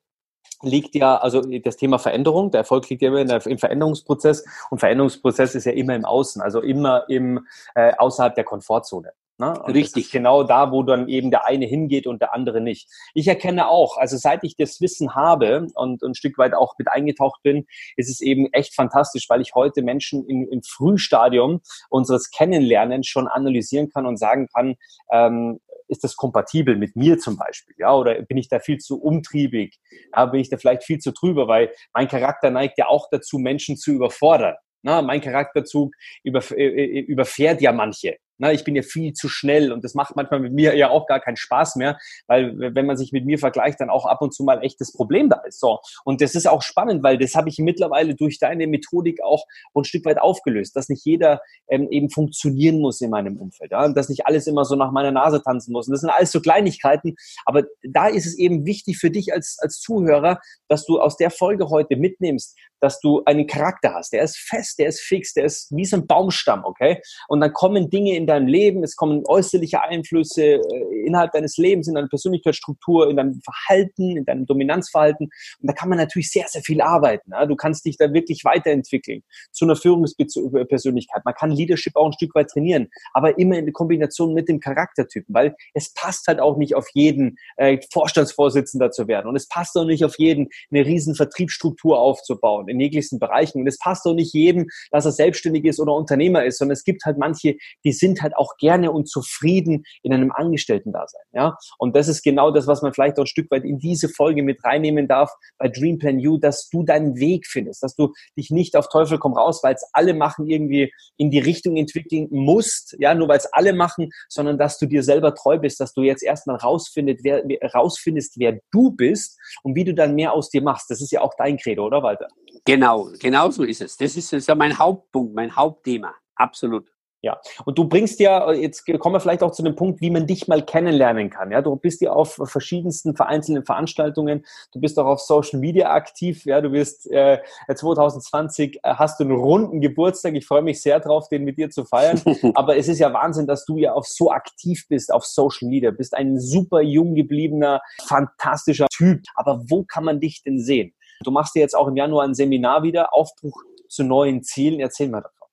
liegt 0.62 0.95
ja, 0.95 1.17
also 1.17 1.41
das 1.41 1.78
Thema 1.78 2.00
Veränderung, 2.00 2.52
der 2.52 2.60
Erfolg 2.60 2.89
liegt 2.89 3.02
ja 3.02 3.10
immer 3.10 3.24
der, 3.24 3.45
im 3.45 3.58
Veränderungsprozess 3.58 4.45
und 4.69 4.80
Veränderungsprozess 4.80 5.56
ist 5.56 5.65
ja 5.65 5.72
immer 5.72 5.95
im 5.95 6.06
Außen, 6.06 6.41
also 6.41 6.62
immer 6.62 7.06
im 7.10 7.45
äh, 7.76 7.93
außerhalb 7.98 8.36
der 8.36 8.43
Komfortzone. 8.43 9.12
Ne? 9.39 9.54
Richtig. 9.67 10.12
genau 10.12 10.43
da, 10.43 10.73
wo 10.73 10.84
dann 10.84 11.08
eben 11.08 11.32
der 11.32 11.45
eine 11.45 11.65
hingeht 11.65 12.08
und 12.08 12.21
der 12.21 12.34
andere 12.34 12.60
nicht. 12.60 12.89
Ich 13.13 13.25
erkenne 13.25 13.69
auch, 13.69 13.95
also 13.97 14.17
seit 14.17 14.43
ich 14.43 14.58
das 14.58 14.82
Wissen 14.82 15.15
habe 15.15 15.62
und, 15.62 15.73
und 15.75 16.04
ein 16.04 16.13
Stück 16.13 16.38
weit 16.38 16.54
auch 16.54 16.75
mit 16.78 16.89
eingetaucht 16.89 17.41
bin, 17.41 17.65
ist 17.95 18.10
es 18.10 18.19
eben 18.19 18.52
echt 18.52 18.75
fantastisch, 18.75 19.30
weil 19.30 19.39
ich 19.39 19.56
heute 19.56 19.82
Menschen 19.82 20.28
im, 20.28 20.45
im 20.52 20.62
Frühstadium 20.62 21.62
unseres 21.89 22.32
Kennenlernens 22.32 23.08
schon 23.08 23.30
analysieren 23.30 23.89
kann 23.89 24.06
und 24.06 24.17
sagen 24.17 24.47
kann, 24.54 24.75
ähm, 25.10 25.62
ist 25.88 26.04
das 26.04 26.17
kompatibel 26.17 26.75
mit 26.75 26.97
mir 26.97 27.17
zum 27.17 27.38
Beispiel? 27.38 27.75
Ja, 27.80 27.95
oder 27.95 28.21
bin 28.21 28.38
ich 28.38 28.49
da 28.49 28.60
viel 28.60 28.78
zu 28.78 29.02
umtriebig? 29.02 29.80
Ja, 30.13 30.25
bin 30.25 30.41
ich 30.41 30.49
da 30.49 30.58
vielleicht 30.58 30.84
viel 30.84 30.99
zu 30.99 31.13
drüber? 31.13 31.47
Weil 31.47 31.71
mein 31.93 32.10
Charakter 32.10 32.52
neigt 32.52 32.78
ja 32.78 32.88
auch 32.88 33.08
dazu, 33.10 33.39
Menschen 33.39 33.78
zu 33.78 33.91
überfordern. 33.91 34.56
Na, 34.82 35.02
mein 35.02 35.21
Charakterzug 35.21 35.93
überf 36.23 36.52
äh, 36.52 36.67
äh, 36.67 36.99
überfährt 36.99 37.62
ja 37.62 37.71
manche. 37.71 38.17
Na, 38.39 38.52
ich 38.52 38.63
bin 38.63 38.75
ja 38.75 38.82
viel 38.82 39.13
zu 39.13 39.30
schnell 39.30 39.71
und 39.71 39.84
das 39.84 39.93
macht 39.93 40.15
manchmal 40.15 40.39
mit 40.39 40.54
mir 40.54 40.75
ja 40.75 40.89
auch 40.89 41.06
gar 41.08 41.19
keinen 41.19 41.38
Spaß 41.38 41.75
mehr, 41.75 41.97
weil 42.28 42.58
wenn 42.58 42.86
man 42.86 42.97
sich 42.97 43.12
mit 43.12 43.25
mir 43.25 43.38
vergleicht, 43.38 43.80
dann 43.80 43.89
auch 43.89 44.06
ab 44.06 44.21
und 44.21 44.34
zu 44.34 44.43
mal 44.43 44.63
echtes 44.63 44.93
Problem 44.93 45.30
da 45.30 45.41
ist. 45.47 45.60
So. 45.60 45.80
Und 46.06 46.21
das 46.21 46.36
ist 46.36 46.47
auch 46.47 46.62
spannend, 46.62 47.04
weil 47.04 47.17
das 47.17 47.36
habe 47.36 47.49
ich 47.49 47.60
mittlerweile 47.60 48.15
durch 48.15 48.39
deine 48.39 48.67
Methodik 48.67 49.21
auch 49.21 49.45
ein 49.75 49.84
Stück 49.84 50.06
weit 50.06 50.19
aufgelöst, 50.19 50.75
dass 50.75 50.89
nicht 50.89 51.06
jeder 51.06 51.41
ähm, 51.67 51.88
eben 51.91 52.10
funktionieren 52.10 52.80
muss 52.80 53.02
in 53.02 53.10
meinem 53.10 53.38
Umfeld. 53.38 53.71
Ja? 53.71 53.86
Und 53.86 53.95
dass 53.95 54.10
nicht 54.10 54.25
alles 54.25 54.47
immer 54.47 54.65
so 54.65 54.75
nach 54.75 54.91
meiner 54.91 55.12
Nase 55.12 55.41
tanzen 55.41 55.71
muss. 55.71 55.88
Und 55.88 55.91
das 55.91 56.02
sind 56.02 56.10
alles 56.10 56.32
so 56.32 56.41
Kleinigkeiten, 56.41 57.15
aber 57.45 57.63
da 57.84 58.08
ist 58.08 58.25
es 58.25 58.38
eben 58.38 58.65
wichtig 58.65 58.97
für 58.97 59.12
dich 59.12 59.34
als, 59.34 59.58
als 59.60 59.80
Zuhörer, 59.80 60.39
dass 60.67 60.86
du 60.86 60.99
aus 60.99 61.17
der 61.17 61.32
Folge 61.32 61.69
heute 61.69 61.95
mitnimmst, 61.95 62.58
dass 62.80 63.00
du 63.00 63.24
einen 63.26 63.48
Charakter 63.48 63.94
hast. 63.94 64.13
Der 64.13 64.24
ist 64.24 64.38
fest, 64.38 64.80
der 64.80 64.88
ist 64.88 65.02
fix, 65.02 65.34
der 65.34 65.46
ist 65.46 65.76
wie 65.76 65.86
so 65.86 65.98
ein 65.98 66.08
Baumstamm, 66.08 66.63
okay? 66.63 67.02
Und 67.28 67.42
dann 67.42 67.54
kommen 67.54 67.89
Dinge 67.89 68.15
in 68.15 68.28
deinem 68.28 68.48
Leben, 68.48 68.84
es 68.84 68.96
kommen 68.96 69.24
äußerliche 69.28 69.82
Einflüsse 69.82 70.44
äh, 70.44 70.62
innerhalb 71.06 71.32
deines 71.32 71.58
Lebens, 71.58 71.88
in 71.88 71.96
deiner 71.96 72.08
Persönlichkeitsstruktur, 72.08 73.10
in 73.10 73.18
deinem 73.18 73.42
Verhalten, 73.42 74.18
in 74.18 74.26
deinem 74.26 74.46
Dominanzverhalten. 74.46 75.28
Und 75.28 75.68
da 75.68 75.74
kann 75.74 75.89
man 75.89 75.98
natürlich 75.98 76.32
sehr, 76.32 76.46
sehr 76.48 76.62
viel 76.62 76.82
arbeiten. 76.82 77.32
Ja? 77.32 77.46
Du 77.46 77.56
kannst 77.56 77.86
dich 77.86 77.98
da 77.98 78.13
wirklich 78.13 78.44
weiterentwickeln 78.46 79.24
zu 79.52 79.65
einer 79.65 79.76
Führungspersönlichkeit. 79.76 81.24
Man 81.26 81.34
kann 81.34 81.52
Leadership 81.52 81.96
auch 81.96 82.08
ein 82.08 82.13
Stück 82.13 82.36
weit 82.36 82.50
trainieren, 82.50 82.89
aber 83.13 83.38
immer 83.38 83.58
in 83.58 83.72
Kombination 83.74 84.34
mit 84.34 84.50
dem 84.50 84.60
Charaktertypen, 84.60 85.34
weil 85.34 85.56
es 85.74 85.94
passt 85.94 86.28
halt 86.28 86.39
auch 86.39 86.58
nicht 86.58 86.76
auf 86.76 86.88
jeden 86.94 87.38
äh, 87.58 87.80
Vorstandsvorsitzender 87.92 88.92
zu 88.92 89.08
werden 89.08 89.28
und 89.28 89.36
es 89.36 89.48
passt 89.48 89.78
auch 89.78 89.86
nicht 89.86 90.04
auf 90.06 90.18
jeden, 90.18 90.50
eine 90.72 90.86
riesen 90.86 91.15
Vertriebsstruktur 91.15 92.00
aufzubauen 92.00 92.68
in 92.69 92.79
jeglichsten 92.79 93.19
Bereichen. 93.19 93.62
Und 93.62 93.67
es 93.67 93.77
passt 93.77 94.05
auch 94.05 94.13
nicht 94.13 94.34
jedem, 94.34 94.67
dass 94.91 95.05
er 95.05 95.12
selbstständig 95.12 95.65
ist 95.65 95.79
oder 95.79 95.93
Unternehmer 95.93 96.45
ist, 96.45 96.60
sondern 96.60 96.73
es 96.73 96.84
gibt 96.84 97.05
halt 97.05 97.17
manche, 97.17 97.55
die 97.84 97.91
sind 97.91 98.21
halt 98.21 98.36
auch 98.36 98.58
gerne 98.58 98.91
und 98.91 99.10
zufrieden 99.10 99.84
in 100.03 100.13
einem 100.13 100.32
Angestellten-Dasein. 100.32 101.21
Ja? 101.34 101.58
Und 101.77 101.95
das 101.95 102.08
ist 102.08 102.23
genau 102.23 102.51
das, 102.51 102.67
was 102.67 102.82
man 102.82 102.93
vielleicht 102.93 103.17
auch 103.17 103.23
ein 103.23 103.27
Stück 103.27 103.49
weit 103.51 103.63
in 103.63 103.79
diese 103.79 104.10
Folge 104.10 104.43
mit 104.43 104.63
reinnehmen 104.63 105.08
darf 105.08 105.32
bei 105.58 105.67
Dream 105.67 105.97
Plan 105.97 106.19
You, 106.19 106.38
dass 106.38 106.69
du 106.69 106.84
deinen 106.84 107.17
Weg 107.17 107.47
findest, 107.47 107.84
dass 107.84 107.95
du 107.95 108.13
dich 108.38 108.51
nicht 108.51 108.75
auf 108.75 108.88
Teufel 108.89 109.17
komm 109.17 109.34
raus, 109.34 109.62
weil 109.63 109.75
es 109.75 109.88
alle 109.93 110.13
machen, 110.13 110.47
irgendwie 110.47 110.91
in 111.17 111.32
die 111.32 111.39
Richtung 111.39 111.75
entwickeln 111.77 112.27
musst, 112.32 112.95
ja, 112.99 113.13
nur 113.13 113.27
weil 113.27 113.38
es 113.38 113.51
alle 113.53 113.73
machen, 113.73 114.10
sondern 114.27 114.58
dass 114.58 114.77
du 114.77 114.86
dir 114.86 115.03
selber 115.03 115.34
treu 115.36 115.58
bist, 115.58 115.79
dass 115.79 115.93
du 115.93 116.01
jetzt 116.01 116.23
erstmal 116.23 116.58
rausfindest, 116.58 117.23
wer, 117.23 117.43
rausfindest, 117.73 118.39
wer 118.39 118.60
du 118.71 118.91
bist 118.91 119.38
und 119.63 119.75
wie 119.75 119.84
du 119.84 119.93
dann 119.93 120.15
mehr 120.15 120.34
aus 120.34 120.49
dir 120.49 120.62
machst. 120.62 120.89
Das 120.89 121.01
ist 121.01 121.12
ja 121.12 121.21
auch 121.21 121.34
dein 121.38 121.58
Credo, 121.58 121.86
oder 121.86 122.03
Walter? 122.03 122.27
Genau, 122.69 123.10
genau 123.19 123.49
so 123.49 123.63
ist 123.63 123.82
es. 123.82 123.97
Das 123.97 124.15
ist, 124.15 124.32
das 124.32 124.41
ist 124.41 124.47
ja 124.47 124.53
mein 124.53 124.77
Hauptpunkt, 124.77 125.34
mein 125.34 125.55
Hauptthema. 125.55 126.13
Absolut. 126.36 126.88
Ja, 127.21 127.38
und 127.65 127.77
du 127.79 127.89
bringst 127.89 128.19
ja, 128.19 128.53
jetzt 128.53 128.86
kommen 128.99 129.15
wir 129.15 129.19
vielleicht 129.19 129.41
auch 129.41 129.51
zu 129.51 129.63
dem 129.63 129.75
Punkt, 129.75 130.01
wie 130.01 130.12
man 130.12 130.27
dich 130.27 130.47
mal 130.47 130.63
kennenlernen 130.63 131.32
kann. 131.32 131.51
Ja, 131.51 131.63
du 131.63 131.75
bist 131.75 131.99
ja 131.99 132.12
auf 132.12 132.39
verschiedensten 132.45 133.15
vereinzelten 133.15 133.65
Veranstaltungen, 133.65 134.45
du 134.71 134.79
bist 134.79 134.99
auch 134.99 135.08
auf 135.08 135.19
Social 135.19 135.60
Media 135.60 135.91
aktiv. 135.91 136.45
Ja, 136.45 136.62
du 136.62 136.69
bist 136.69 137.12
äh, 137.12 137.39
2020 137.75 138.77
äh, 138.84 138.93
hast 138.93 139.19
du 139.19 139.23
einen 139.23 139.34
runden 139.36 139.82
Geburtstag. 139.82 140.36
Ich 140.36 140.45
freue 140.45 140.62
mich 140.62 140.79
sehr 140.79 140.99
drauf, 140.99 141.27
den 141.27 141.43
mit 141.43 141.58
dir 141.58 141.71
zu 141.71 141.86
feiern. 141.86 142.21
Aber 142.53 142.77
es 142.77 142.88
ist 142.88 142.99
ja 142.99 143.12
Wahnsinn, 143.12 143.47
dass 143.47 143.65
du 143.65 143.79
ja 143.79 143.93
auch 143.93 144.05
so 144.05 144.32
aktiv 144.32 144.86
bist 144.88 145.12
auf 145.12 145.25
Social 145.25 145.67
Media. 145.67 145.89
Bist 145.89 146.13
ein 146.13 146.39
super 146.39 146.82
jung 146.82 147.15
gebliebener, 147.15 147.82
fantastischer 148.08 148.88
Typ. 148.93 149.23
Aber 149.34 149.63
wo 149.67 149.84
kann 149.84 150.05
man 150.05 150.19
dich 150.19 150.43
denn 150.43 150.62
sehen? 150.62 150.93
Du 151.21 151.32
machst 151.32 151.55
dir 151.55 151.60
jetzt 151.60 151.75
auch 151.75 151.88
im 151.88 151.97
Januar 151.97 152.23
ein 152.23 152.34
Seminar 152.34 152.84
wieder, 152.84 153.13
Aufbruch 153.13 153.62
zu 153.89 154.03
neuen 154.03 154.41
Zielen. 154.43 154.79
Erzähl 154.79 155.10
mal 155.10 155.21
davon. 155.21 155.47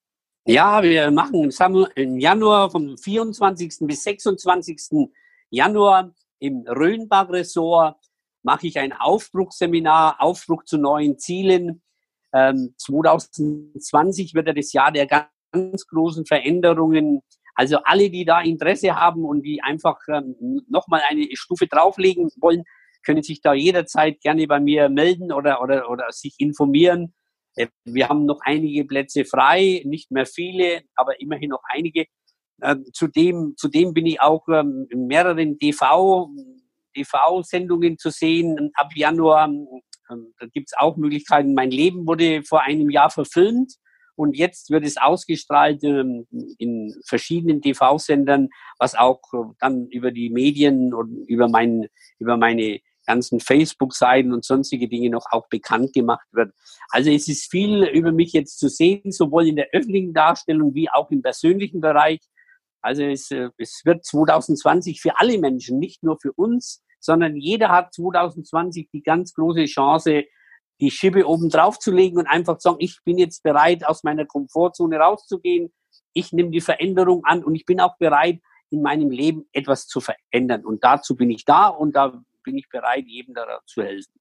Ja, 0.47 0.81
wir 0.83 1.11
machen 1.11 1.51
im 1.97 2.19
Januar 2.19 2.71
vom 2.71 2.97
24. 2.97 3.79
bis 3.81 4.05
26. 4.05 5.11
Januar 5.51 6.15
im 6.39 6.65
Rhönbach-Ressort 6.69 7.97
mache 8.45 8.69
ich 8.69 8.79
ein 8.79 8.93
Aufbruchsseminar, 8.93 10.21
Aufbruch 10.21 10.63
zu 10.63 10.79
neuen 10.79 11.19
Zielen. 11.19 11.83
Ähm, 12.33 12.75
2020 12.79 14.35
wird 14.35 14.47
ja 14.47 14.53
das 14.53 14.73
Jahr 14.73 14.93
der 14.93 15.07
ganz 15.07 15.87
großen 15.89 16.27
Veränderungen. 16.27 17.23
Also 17.57 17.79
alle, 17.83 18.09
die 18.11 18.25
da 18.25 18.41
Interesse 18.41 18.95
haben 18.95 19.25
und 19.25 19.43
die 19.43 19.63
einfach 19.63 19.99
ähm, 20.09 20.63
nochmal 20.69 21.03
eine 21.09 21.27
Stufe 21.33 21.67
drauflegen 21.67 22.31
wollen, 22.37 22.63
können 23.07 23.23
sich 23.23 23.41
da 23.41 23.55
jederzeit 23.55 24.21
gerne 24.21 24.47
bei 24.47 24.61
mir 24.61 24.89
melden 24.89 25.33
oder, 25.33 25.63
oder, 25.63 25.91
oder 25.91 26.11
sich 26.11 26.35
informieren. 26.39 27.15
Äh, 27.55 27.69
wir 27.85 28.09
haben 28.09 28.27
noch 28.27 28.41
einige 28.43 28.85
Plätze 28.85 29.25
frei, 29.25 29.83
nicht 29.85 30.11
mehr 30.11 30.27
viele, 30.27 30.83
aber 30.95 31.21
immerhin 31.21 31.51
noch 31.51 31.63
einige. 31.69 32.07
Ähm, 32.63 32.85
zudem, 32.93 33.55
zudem 33.57 33.95
bin 33.95 34.07
ich 34.07 34.21
auch 34.21 34.47
ähm, 34.49 34.87
in 34.91 35.07
mehreren 35.07 35.59
TV, 35.59 36.31
TV-Sendungen 36.95 37.99
zu 37.99 38.11
sehen. 38.11 38.71
Ab 38.75 38.91
Januar 38.95 39.49
ähm, 40.11 40.35
da 40.39 40.47
gibt 40.47 40.69
es 40.69 40.79
auch 40.79 40.97
Möglichkeiten. 40.97 41.55
Mein 41.55 41.71
Leben 41.71 42.07
wurde 42.07 42.43
vor 42.43 42.63
einem 42.63 42.91
Jahr 42.91 43.11
verfilmt 43.11 43.75
und 44.15 44.37
jetzt 44.37 44.71
wird 44.71 44.85
es 44.85 44.97
ausgestrahlt 44.97 45.83
in 45.83 46.95
verschiedenen 47.07 47.61
TV-Sendern, 47.61 48.49
was 48.79 48.95
auch 48.95 49.21
äh, 49.33 49.53
dann 49.61 49.89
über 49.89 50.11
die 50.11 50.31
Medien 50.31 50.95
und 50.95 51.27
über, 51.29 51.49
mein, 51.49 51.87
über 52.19 52.37
meine 52.37 52.81
ganzen 53.07 53.41
Facebook-Seiten 53.41 54.33
und 54.33 54.45
sonstige 54.45 54.89
Dinge 54.89 55.11
noch 55.11 55.27
auch 55.31 55.49
bekannt 55.49 55.93
gemacht 55.93 56.27
wird. 56.33 56.53
Also 56.91 57.11
es 57.11 57.29
ist 57.29 57.51
viel 57.51 57.85
über 57.85 58.13
mich 58.13 58.33
jetzt 58.33 58.59
zu 58.59 58.69
sehen, 58.69 59.13
sowohl 59.13 59.49
in 59.49 59.57
der 59.57 59.69
öffentlichen 59.73 60.13
Darstellung 60.13 60.75
wie 60.75 60.91
auch 60.91 61.11
im 61.11 61.23
persönlichen 61.23 61.81
Bereich. 61.81 62.21
Also 62.83 63.03
es, 63.05 63.31
äh, 63.31 63.51
es 63.59 63.83
wird 63.85 64.05
2020 64.05 65.01
für 65.01 65.19
alle 65.19 65.39
Menschen, 65.39 65.79
nicht 65.79 66.03
nur 66.03 66.19
für 66.21 66.33
uns, 66.33 66.83
sondern 67.01 67.37
jeder 67.37 67.69
hat 67.71 67.95
2020 67.95 68.91
die 68.93 69.03
ganz 69.03 69.35
große 69.35 69.65
Chance, 69.65 70.25
die 70.81 70.91
Schippe 70.91 71.27
oben 71.27 71.49
drauf 71.49 71.79
zu 71.79 71.91
legen 71.91 72.19
und 72.19 72.27
einfach 72.27 72.59
zu 72.59 72.71
sagen, 72.71 72.77
ich 72.81 72.99
bin 73.05 73.19
jetzt 73.19 73.43
bereit, 73.43 73.87
aus 73.87 74.03
meiner 74.05 74.27
Komfortzone 74.27 74.99
rauszugehen. 74.99 75.73
Ich 76.13 76.33
nehme 76.33 76.51
die 76.51 76.61
Veränderung 76.61 77.25
an 77.25 77.45
und 77.45 77.55
ich 77.55 77.65
bin 77.65 77.81
auch 77.81 77.97
bereit, 77.99 78.41
in 78.71 78.83
meinem 78.83 79.11
Leben 79.11 79.47
etwas 79.53 79.87
zu 79.87 80.01
verändern. 80.01 80.65
Und 80.65 80.83
dazu 80.85 81.17
bin 81.17 81.31
ich 81.31 81.45
da 81.45 81.69
und 81.69 81.95
da 81.95 82.21
bin 82.47 82.57
ich 82.57 82.71
bereit, 82.71 83.05
jedem 83.07 83.35
da 83.35 83.61
zu 83.67 83.83
helfen. 83.83 84.19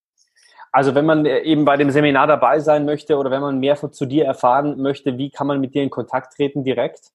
Also 0.73 0.93
wenn 0.93 1.05
man 1.05 1.25
äh, 1.25 1.39
eben 1.43 1.63
bei 1.63 1.77
dem 1.77 1.89
Seminar 1.89 2.27
dabei 2.27 2.59
sein 2.59 2.83
möchte 2.83 3.15
oder 3.15 3.31
wenn 3.31 3.39
man 3.39 3.59
mehr 3.59 3.77
zu 3.77 4.05
dir 4.05 4.25
erfahren 4.25 4.81
möchte, 4.81 5.17
wie 5.17 5.29
kann 5.29 5.47
man 5.47 5.61
mit 5.61 5.73
dir 5.73 5.83
in 5.83 5.89
Kontakt 5.89 6.33
treten 6.33 6.65
direkt? 6.65 7.11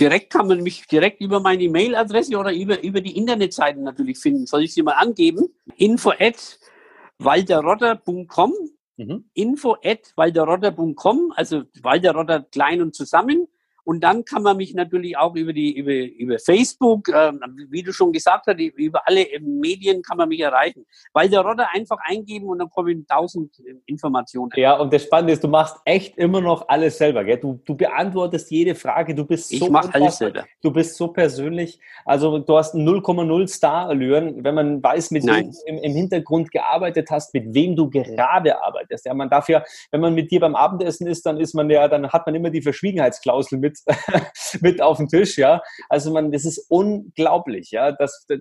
Direkt 0.00 0.32
kann 0.32 0.48
man 0.48 0.62
mich 0.62 0.86
direkt 0.86 1.20
über 1.20 1.38
meine 1.38 1.62
E-Mail-Adresse 1.62 2.36
oder 2.36 2.52
über, 2.52 2.82
über 2.82 3.00
die 3.00 3.16
Internetseiten 3.16 3.84
natürlich 3.84 4.18
finden. 4.18 4.46
Soll 4.46 4.64
ich 4.64 4.74
sie 4.74 4.82
mal 4.82 4.94
angeben? 4.94 5.54
Info 5.76 6.10
at 6.18 6.58
walderrotter.com. 7.18 8.52
Mhm. 8.96 9.24
Info 9.34 9.76
at 9.84 10.12
walderrotter.com, 10.16 11.32
also 11.36 11.62
Walderrotter 11.82 12.42
klein 12.42 12.82
und 12.82 12.94
zusammen. 12.94 13.46
Und 13.84 14.04
dann 14.04 14.24
kann 14.24 14.42
man 14.42 14.56
mich 14.56 14.74
natürlich 14.74 15.16
auch 15.16 15.34
über 15.34 15.52
die 15.52 15.76
über, 15.76 15.92
über 15.92 16.38
Facebook, 16.38 17.08
äh, 17.08 17.32
wie 17.70 17.82
du 17.82 17.92
schon 17.92 18.12
gesagt 18.12 18.46
hast, 18.46 18.58
über 18.58 19.06
alle 19.06 19.26
Medien 19.40 20.02
kann 20.02 20.16
man 20.16 20.28
mich 20.28 20.40
erreichen. 20.40 20.86
Weil 21.12 21.28
der 21.28 21.40
Rotter 21.40 21.68
einfach 21.72 21.98
eingeben 22.04 22.46
und 22.46 22.58
dann 22.58 22.70
kommen 22.70 23.06
tausend 23.06 23.50
Informationen. 23.86 24.50
Ja, 24.56 24.76
und 24.78 24.92
das 24.92 25.04
Spannende 25.04 25.32
ist, 25.32 25.42
du 25.42 25.48
machst 25.48 25.76
echt 25.84 26.16
immer 26.16 26.40
noch 26.40 26.68
alles 26.68 26.98
selber. 26.98 27.24
Gell? 27.24 27.38
Du, 27.38 27.60
du 27.64 27.74
beantwortest 27.74 28.50
jede 28.50 28.74
Frage. 28.74 29.14
Du 29.14 29.24
bist 29.24 29.48
so 29.48 29.64
ich 29.64 29.70
mach 29.70 29.92
alles 29.92 30.18
selber. 30.18 30.44
Du 30.62 30.70
bist 30.70 30.96
so 30.96 31.08
persönlich. 31.08 31.80
Also 32.04 32.38
du 32.38 32.56
hast 32.56 32.74
0,0 32.74 33.48
Star-Allüren, 33.48 34.44
wenn 34.44 34.54
man 34.54 34.82
weiß, 34.82 35.10
mit 35.10 35.24
Nein. 35.24 35.46
wem 35.46 35.52
du 35.52 35.58
im, 35.66 35.78
im 35.78 35.92
Hintergrund 35.92 36.50
gearbeitet 36.50 37.08
hast, 37.10 37.34
mit 37.34 37.52
wem 37.52 37.74
du 37.74 37.90
gerade 37.90 38.62
arbeitest. 38.62 39.06
Ja, 39.06 39.14
man 39.14 39.28
darf 39.28 39.48
ja, 39.48 39.64
wenn 39.90 40.00
man 40.00 40.14
mit 40.14 40.30
dir 40.30 40.40
beim 40.40 40.54
Abendessen 40.54 41.06
ist, 41.06 41.26
dann 41.26 41.40
ist 41.40 41.54
man 41.54 41.68
ja, 41.70 41.88
dann 41.88 42.08
hat 42.10 42.26
man 42.26 42.34
immer 42.34 42.50
die 42.50 42.62
Verschwiegenheitsklausel 42.62 43.58
mit 43.58 43.71
mit, 43.72 43.82
mit 44.62 44.82
auf 44.82 44.98
den 44.98 45.08
Tisch, 45.08 45.38
ja. 45.38 45.62
Also 45.88 46.12
man, 46.12 46.30
das 46.32 46.44
ist 46.44 46.66
unglaublich, 46.68 47.70
ja. 47.70 47.92
Das, 47.92 48.24
das 48.28 48.40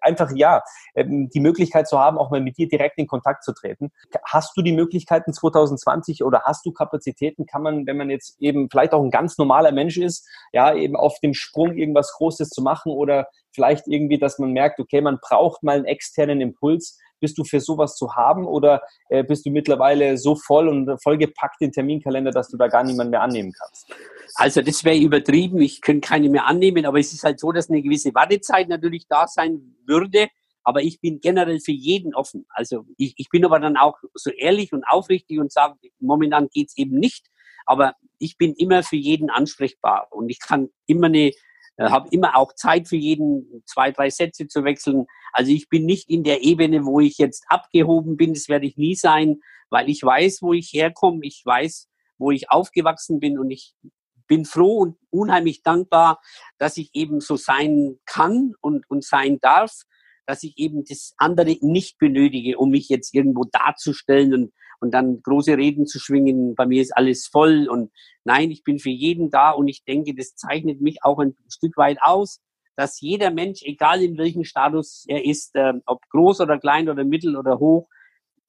einfach 0.00 0.30
ja, 0.34 0.62
ähm, 0.94 1.28
die 1.30 1.40
Möglichkeit 1.40 1.88
zu 1.88 1.98
haben, 1.98 2.18
auch 2.18 2.30
mal 2.30 2.40
mit 2.40 2.58
dir 2.58 2.68
direkt 2.68 2.98
in 2.98 3.06
Kontakt 3.06 3.44
zu 3.44 3.52
treten. 3.52 3.90
Hast 4.24 4.56
du 4.56 4.62
die 4.62 4.72
Möglichkeiten 4.72 5.32
2020 5.32 6.24
oder 6.24 6.42
hast 6.44 6.64
du 6.64 6.72
Kapazitäten? 6.72 7.46
Kann 7.46 7.62
man, 7.62 7.86
wenn 7.86 7.96
man 7.96 8.10
jetzt 8.10 8.40
eben 8.40 8.68
vielleicht 8.70 8.92
auch 8.92 9.02
ein 9.02 9.10
ganz 9.10 9.38
normaler 9.38 9.72
Mensch 9.72 9.96
ist, 9.96 10.28
ja, 10.52 10.74
eben 10.74 10.96
auf 10.96 11.18
dem 11.20 11.34
Sprung 11.34 11.76
irgendwas 11.76 12.12
Großes 12.12 12.50
zu 12.50 12.62
machen 12.62 12.92
oder 12.92 13.28
vielleicht 13.52 13.86
irgendwie, 13.86 14.18
dass 14.18 14.38
man 14.38 14.52
merkt, 14.52 14.80
okay, 14.80 15.00
man 15.00 15.18
braucht 15.20 15.62
mal 15.62 15.76
einen 15.76 15.84
externen 15.84 16.40
Impuls, 16.40 16.98
bist 17.20 17.38
du 17.38 17.44
für 17.44 17.60
sowas 17.60 17.96
zu 17.96 18.14
haben 18.14 18.46
oder 18.46 18.82
äh, 19.08 19.22
bist 19.22 19.46
du 19.46 19.50
mittlerweile 19.50 20.16
so 20.16 20.34
voll 20.34 20.68
und 20.68 21.00
vollgepackt 21.02 21.60
in 21.60 21.72
Terminkalender, 21.72 22.30
dass 22.30 22.48
du 22.48 22.56
da 22.56 22.68
gar 22.68 22.84
niemanden 22.84 23.10
mehr 23.10 23.22
annehmen 23.22 23.52
kannst? 23.52 23.94
Also 24.34 24.62
das 24.62 24.84
wäre 24.84 24.96
übertrieben, 24.96 25.60
ich 25.60 25.80
könnte 25.80 26.08
keine 26.08 26.28
mehr 26.28 26.46
annehmen, 26.46 26.86
aber 26.86 26.98
es 26.98 27.12
ist 27.12 27.24
halt 27.24 27.38
so, 27.38 27.52
dass 27.52 27.70
eine 27.70 27.82
gewisse 27.82 28.14
Wartezeit 28.14 28.68
natürlich 28.68 29.06
da 29.08 29.26
sein 29.26 29.76
würde. 29.86 30.28
Aber 30.62 30.82
ich 30.82 31.00
bin 31.00 31.20
generell 31.20 31.58
für 31.60 31.72
jeden 31.72 32.14
offen. 32.14 32.46
Also 32.50 32.84
ich, 32.96 33.14
ich 33.16 33.30
bin 33.30 33.44
aber 33.44 33.60
dann 33.60 33.76
auch 33.76 33.96
so 34.14 34.30
ehrlich 34.30 34.72
und 34.72 34.84
aufrichtig 34.86 35.38
und 35.40 35.50
sage, 35.50 35.74
momentan 36.00 36.48
geht's 36.52 36.76
eben 36.76 36.98
nicht. 36.98 37.26
Aber 37.66 37.94
ich 38.18 38.36
bin 38.36 38.54
immer 38.54 38.82
für 38.82 38.96
jeden 38.96 39.30
ansprechbar 39.30 40.08
und 40.10 40.28
ich 40.28 40.38
kann 40.38 40.68
immer 40.86 41.06
eine 41.06 41.32
habe 41.88 42.08
immer 42.10 42.36
auch 42.36 42.54
Zeit 42.54 42.88
für 42.88 42.96
jeden, 42.96 43.62
zwei, 43.66 43.90
drei 43.90 44.10
Sätze 44.10 44.46
zu 44.48 44.64
wechseln. 44.64 45.06
Also 45.32 45.52
ich 45.52 45.68
bin 45.68 45.86
nicht 45.86 46.10
in 46.10 46.24
der 46.24 46.42
Ebene, 46.42 46.84
wo 46.84 47.00
ich 47.00 47.18
jetzt 47.18 47.44
abgehoben 47.48 48.16
bin, 48.16 48.34
das 48.34 48.48
werde 48.48 48.66
ich 48.66 48.76
nie 48.76 48.94
sein, 48.94 49.40
weil 49.70 49.88
ich 49.88 50.02
weiß, 50.02 50.42
wo 50.42 50.52
ich 50.52 50.72
herkomme, 50.72 51.20
ich 51.22 51.42
weiß, 51.44 51.88
wo 52.18 52.30
ich 52.30 52.50
aufgewachsen 52.50 53.20
bin. 53.20 53.38
Und 53.38 53.50
ich 53.50 53.74
bin 54.26 54.44
froh 54.44 54.78
und 54.78 54.96
unheimlich 55.10 55.62
dankbar, 55.62 56.20
dass 56.58 56.76
ich 56.76 56.90
eben 56.92 57.20
so 57.20 57.36
sein 57.36 57.98
kann 58.04 58.52
und, 58.60 58.88
und 58.88 59.04
sein 59.04 59.38
darf, 59.40 59.72
dass 60.26 60.44
ich 60.44 60.56
eben 60.58 60.84
das 60.84 61.14
andere 61.16 61.56
nicht 61.60 61.98
benötige, 61.98 62.58
um 62.58 62.70
mich 62.70 62.88
jetzt 62.88 63.14
irgendwo 63.14 63.44
darzustellen 63.44 64.34
und 64.34 64.52
und 64.80 64.92
dann 64.92 65.22
große 65.22 65.56
Reden 65.56 65.86
zu 65.86 65.98
schwingen, 65.98 66.54
bei 66.54 66.66
mir 66.66 66.82
ist 66.82 66.96
alles 66.96 67.26
voll 67.26 67.68
und 67.68 67.90
nein, 68.24 68.50
ich 68.50 68.64
bin 68.64 68.78
für 68.78 68.90
jeden 68.90 69.30
da 69.30 69.50
und 69.50 69.68
ich 69.68 69.84
denke, 69.84 70.14
das 70.14 70.34
zeichnet 70.34 70.80
mich 70.80 71.04
auch 71.04 71.18
ein 71.18 71.36
Stück 71.48 71.76
weit 71.76 71.98
aus, 72.00 72.40
dass 72.76 73.00
jeder 73.00 73.30
Mensch, 73.30 73.62
egal 73.62 74.02
in 74.02 74.16
welchem 74.16 74.44
Status 74.44 75.04
er 75.06 75.24
ist, 75.24 75.54
äh, 75.54 75.74
ob 75.86 76.00
groß 76.08 76.40
oder 76.40 76.58
klein 76.58 76.88
oder 76.88 77.04
mittel 77.04 77.36
oder 77.36 77.58
hoch, 77.58 77.88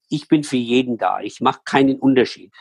ich 0.09 0.27
bin 0.27 0.43
für 0.43 0.57
jeden 0.57 0.97
da. 0.97 1.21
Ich 1.21 1.41
mache 1.41 1.61
keinen 1.65 1.99
Unterschied. 1.99 2.53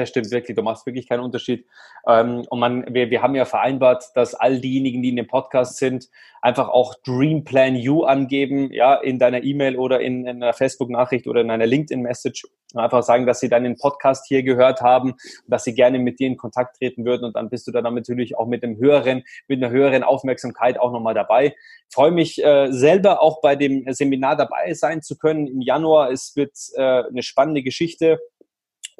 Das 0.00 0.08
stimmt 0.08 0.30
wirklich, 0.30 0.56
du 0.56 0.62
machst 0.62 0.86
wirklich 0.86 1.08
keinen 1.08 1.20
Unterschied. 1.20 1.66
Ähm, 2.06 2.46
und 2.48 2.58
man, 2.58 2.84
wir, 2.92 3.10
wir 3.10 3.22
haben 3.22 3.34
ja 3.34 3.44
vereinbart, 3.44 4.04
dass 4.14 4.34
all 4.34 4.58
diejenigen, 4.60 5.02
die 5.02 5.10
in 5.10 5.16
dem 5.16 5.26
Podcast 5.26 5.76
sind, 5.76 6.08
einfach 6.42 6.68
auch 6.68 6.94
Dream 7.04 7.44
Plan 7.44 7.76
You 7.76 8.04
angeben, 8.04 8.72
ja, 8.72 8.94
in 8.94 9.18
deiner 9.18 9.42
E-Mail 9.42 9.76
oder 9.76 10.00
in, 10.00 10.26
in 10.26 10.42
einer 10.42 10.52
Facebook-Nachricht 10.52 11.26
oder 11.26 11.42
in 11.42 11.50
einer 11.50 11.66
LinkedIn-Message. 11.66 12.46
Einfach 12.74 13.02
sagen, 13.02 13.26
dass 13.26 13.40
sie 13.40 13.48
deinen 13.48 13.76
Podcast 13.76 14.26
hier 14.28 14.42
gehört 14.42 14.80
haben, 14.80 15.14
dass 15.46 15.64
sie 15.64 15.74
gerne 15.74 15.98
mit 15.98 16.20
dir 16.20 16.28
in 16.28 16.36
Kontakt 16.36 16.76
treten 16.76 17.04
würden 17.04 17.24
und 17.24 17.34
dann 17.34 17.50
bist 17.50 17.66
du 17.66 17.72
dann 17.72 17.82
natürlich 17.94 18.38
auch 18.38 18.46
mit 18.46 18.62
einem 18.62 18.78
höheren, 18.78 19.24
mit 19.48 19.62
einer 19.62 19.72
höheren 19.72 20.04
Aufmerksamkeit 20.04 20.78
auch 20.78 20.92
nochmal 20.92 21.14
dabei. 21.14 21.46
Ich 21.88 21.94
freue 21.94 22.12
mich 22.12 22.42
äh, 22.42 22.68
selber 22.70 23.20
auch 23.22 23.40
bei 23.40 23.56
dem 23.56 23.84
Seminar 23.92 24.36
dabei 24.36 24.72
sein 24.74 25.02
zu 25.02 25.18
können 25.18 25.48
im 25.48 25.60
Januar. 25.60 26.10
Es 26.10 26.36
wird 26.36 26.52
äh, 26.76 27.02
eine 27.08 27.22
spannende 27.22 27.62
Geschichte 27.62 28.20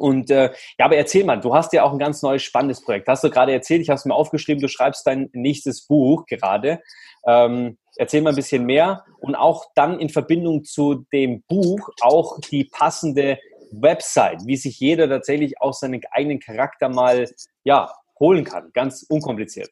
und 0.00 0.30
äh, 0.30 0.50
ja, 0.78 0.86
aber 0.86 0.96
erzähl 0.96 1.24
mal, 1.24 1.36
du 1.36 1.54
hast 1.54 1.74
ja 1.74 1.82
auch 1.82 1.92
ein 1.92 1.98
ganz 1.98 2.22
neues 2.22 2.42
spannendes 2.42 2.80
Projekt. 2.80 3.06
Hast 3.06 3.22
du 3.22 3.28
gerade 3.28 3.52
erzählt, 3.52 3.82
ich 3.82 3.90
habe 3.90 3.98
es 3.98 4.06
mir 4.06 4.14
aufgeschrieben, 4.14 4.62
du 4.62 4.68
schreibst 4.68 5.06
dein 5.06 5.28
nächstes 5.34 5.86
Buch 5.86 6.24
gerade. 6.24 6.80
Ähm, 7.26 7.76
erzähl 7.96 8.22
mal 8.22 8.30
ein 8.30 8.36
bisschen 8.36 8.64
mehr 8.64 9.04
und 9.18 9.34
auch 9.34 9.66
dann 9.74 10.00
in 10.00 10.08
Verbindung 10.08 10.64
zu 10.64 11.04
dem 11.12 11.42
Buch 11.42 11.90
auch 12.00 12.38
die 12.50 12.64
passende 12.64 13.38
Website, 13.72 14.46
wie 14.46 14.56
sich 14.56 14.80
jeder 14.80 15.06
tatsächlich 15.06 15.60
auch 15.60 15.74
seinen 15.74 16.00
eigenen 16.12 16.40
Charakter 16.40 16.88
mal 16.88 17.28
ja, 17.64 17.92
holen 18.18 18.44
kann, 18.44 18.70
ganz 18.72 19.04
unkompliziert. 19.06 19.68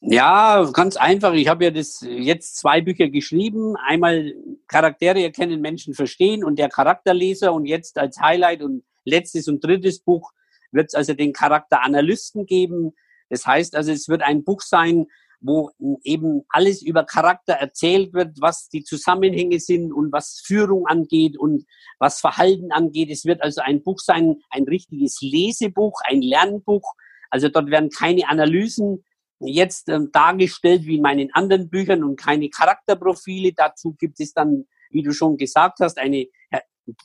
Ja, 0.00 0.68
ganz 0.72 0.96
einfach. 0.96 1.34
Ich 1.34 1.46
habe 1.46 1.64
ja 1.64 1.70
das 1.70 2.04
jetzt 2.04 2.56
zwei 2.56 2.80
Bücher 2.80 3.08
geschrieben. 3.08 3.76
Einmal 3.76 4.32
Charaktere 4.66 5.22
erkennen, 5.22 5.60
Menschen 5.60 5.94
verstehen 5.94 6.42
und 6.42 6.58
der 6.58 6.68
Charakterleser 6.68 7.52
und 7.52 7.66
jetzt 7.66 7.96
als 7.96 8.20
Highlight 8.20 8.62
und 8.62 8.82
letztes 9.08 9.48
und 9.48 9.64
drittes 9.64 10.00
Buch 10.00 10.32
wird 10.72 10.88
es 10.88 10.94
also 10.94 11.14
den 11.14 11.32
Charakter 11.32 11.82
Analysten 11.82 12.46
geben. 12.46 12.92
Das 13.28 13.46
heißt 13.46 13.74
also, 13.74 13.92
es 13.92 14.08
wird 14.08 14.22
ein 14.22 14.44
Buch 14.44 14.60
sein, 14.60 15.06
wo 15.40 15.70
eben 16.02 16.42
alles 16.48 16.82
über 16.82 17.04
Charakter 17.04 17.54
erzählt 17.54 18.12
wird, 18.12 18.40
was 18.40 18.68
die 18.68 18.82
Zusammenhänge 18.82 19.60
sind 19.60 19.92
und 19.92 20.12
was 20.12 20.42
Führung 20.44 20.86
angeht 20.86 21.38
und 21.38 21.64
was 21.98 22.20
Verhalten 22.20 22.72
angeht. 22.72 23.10
Es 23.10 23.24
wird 23.24 23.42
also 23.42 23.60
ein 23.60 23.82
Buch 23.82 24.00
sein, 24.00 24.36
ein 24.50 24.64
richtiges 24.64 25.20
Lesebuch, 25.20 26.00
ein 26.04 26.22
Lernbuch. 26.22 26.94
Also 27.30 27.48
dort 27.48 27.70
werden 27.70 27.90
keine 27.90 28.28
Analysen 28.28 29.04
jetzt 29.40 29.88
ähm, 29.88 30.10
dargestellt 30.12 30.84
wie 30.86 30.96
in 30.96 31.02
meinen 31.02 31.32
anderen 31.32 31.68
Büchern 31.68 32.02
und 32.02 32.16
keine 32.16 32.48
Charakterprofile. 32.48 33.52
Dazu 33.52 33.94
gibt 33.98 34.18
es 34.18 34.32
dann, 34.32 34.66
wie 34.90 35.02
du 35.02 35.12
schon 35.12 35.36
gesagt 35.36 35.78
hast, 35.80 35.98
eine 35.98 36.26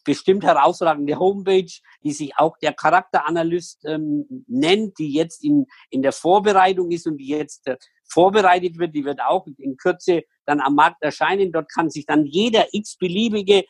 bestimmt 0.03 0.43
herausragende 0.43 1.17
Homepage, 1.17 1.71
die 2.03 2.11
sich 2.11 2.37
auch 2.37 2.57
der 2.57 2.73
Charakteranalyst 2.73 3.85
ähm, 3.85 4.45
nennt, 4.47 4.97
die 4.99 5.13
jetzt 5.13 5.43
in, 5.43 5.65
in 5.89 6.01
der 6.01 6.11
Vorbereitung 6.11 6.91
ist 6.91 7.07
und 7.07 7.17
die 7.17 7.27
jetzt 7.27 7.67
äh, 7.67 7.77
vorbereitet 8.09 8.77
wird. 8.77 8.95
Die 8.95 9.05
wird 9.05 9.21
auch 9.21 9.47
in 9.57 9.77
Kürze 9.77 10.23
dann 10.45 10.59
am 10.59 10.75
Markt 10.75 11.01
erscheinen. 11.01 11.51
Dort 11.51 11.71
kann 11.71 11.89
sich 11.89 12.05
dann 12.05 12.25
jeder 12.25 12.67
x-beliebige 12.71 13.63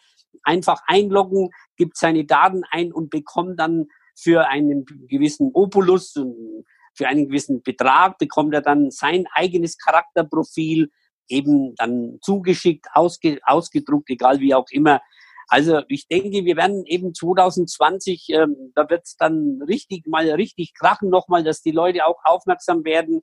einfach 0.44 0.82
einloggen, 0.88 1.50
gibt 1.78 1.98
seine 1.98 2.26
Daten 2.26 2.64
ein 2.72 2.92
und 2.92 3.10
bekommt 3.10 3.60
dann 3.60 3.88
für 4.16 4.48
einen 4.48 4.86
gewissen 5.08 5.52
Opulus 5.54 6.16
und 6.16 6.66
für 6.96 7.08
einen 7.08 7.28
gewissen 7.28 7.64
Betrag 7.64 8.18
bekommt 8.18 8.54
er 8.54 8.62
dann 8.62 8.92
sein 8.92 9.26
eigenes 9.34 9.78
Charakterprofil 9.78 10.92
eben 11.28 11.74
dann 11.76 12.20
zugeschickt, 12.22 12.88
ausge, 12.94 13.40
ausgedruckt, 13.44 14.10
egal 14.10 14.40
wie 14.40 14.54
auch 14.54 14.68
immer, 14.70 15.02
Also 15.48 15.82
ich 15.88 16.08
denke, 16.08 16.46
wir 16.46 16.56
werden 16.56 16.86
eben 16.86 17.14
2020, 17.14 18.30
ähm, 18.30 18.72
da 18.76 18.90
wird 18.90 19.04
es 19.06 19.16
dann 19.18 19.62
richtig 19.68 20.08
mal 20.08 20.30
richtig 20.32 20.74
krachen 20.74 21.10
nochmal, 21.10 21.44
dass 21.44 21.62
die 21.62 21.72
Leute 21.72 22.06
auch 22.06 22.20
aufmerksam 22.24 22.84
werden, 22.86 23.22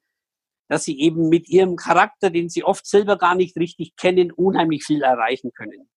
dass 0.68 0.84
sie 0.84 1.00
eben 1.00 1.28
mit 1.28 1.48
ihrem 1.48 1.76
Charakter, 1.76 2.30
den 2.30 2.48
sie 2.48 2.64
oft 2.64 2.86
selber 2.86 3.18
gar 3.18 3.34
nicht 3.34 3.56
richtig 3.56 3.96
kennen, 3.96 4.30
unheimlich 4.30 4.84
viel 4.84 5.02
erreichen 5.02 5.50
können. 5.52 5.88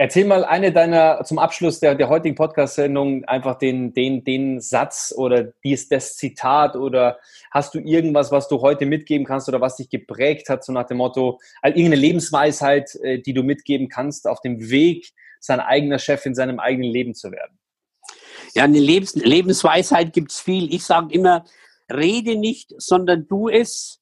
Erzähl 0.00 0.24
mal 0.24 0.46
eine 0.46 0.72
deiner, 0.72 1.22
zum 1.24 1.38
Abschluss 1.38 1.78
der, 1.78 1.94
der 1.94 2.08
heutigen 2.08 2.34
Podcast-Sendung, 2.34 3.26
einfach 3.26 3.58
den, 3.58 3.92
den, 3.92 4.24
den 4.24 4.58
Satz 4.58 5.12
oder 5.14 5.52
dies, 5.62 5.90
das 5.90 6.16
Zitat 6.16 6.74
oder 6.74 7.18
hast 7.50 7.74
du 7.74 7.80
irgendwas, 7.80 8.32
was 8.32 8.48
du 8.48 8.62
heute 8.62 8.86
mitgeben 8.86 9.26
kannst 9.26 9.46
oder 9.50 9.60
was 9.60 9.76
dich 9.76 9.90
geprägt 9.90 10.48
hat, 10.48 10.64
so 10.64 10.72
nach 10.72 10.86
dem 10.86 10.96
Motto, 10.96 11.38
also 11.60 11.76
irgendeine 11.76 12.00
Lebensweisheit, 12.00 12.94
äh, 13.02 13.18
die 13.18 13.34
du 13.34 13.42
mitgeben 13.42 13.90
kannst 13.90 14.26
auf 14.26 14.40
dem 14.40 14.70
Weg, 14.70 15.12
sein 15.38 15.60
eigener 15.60 15.98
Chef 15.98 16.24
in 16.24 16.34
seinem 16.34 16.60
eigenen 16.60 16.90
Leben 16.90 17.14
zu 17.14 17.30
werden? 17.30 17.58
Ja, 18.54 18.64
eine 18.64 18.78
Lebens 18.78 19.14
Lebensweisheit 19.16 20.14
gibt's 20.14 20.40
viel. 20.40 20.72
Ich 20.72 20.84
sage 20.86 21.12
immer, 21.12 21.44
rede 21.92 22.36
nicht, 22.36 22.72
sondern 22.78 23.28
du 23.28 23.50
es 23.50 23.99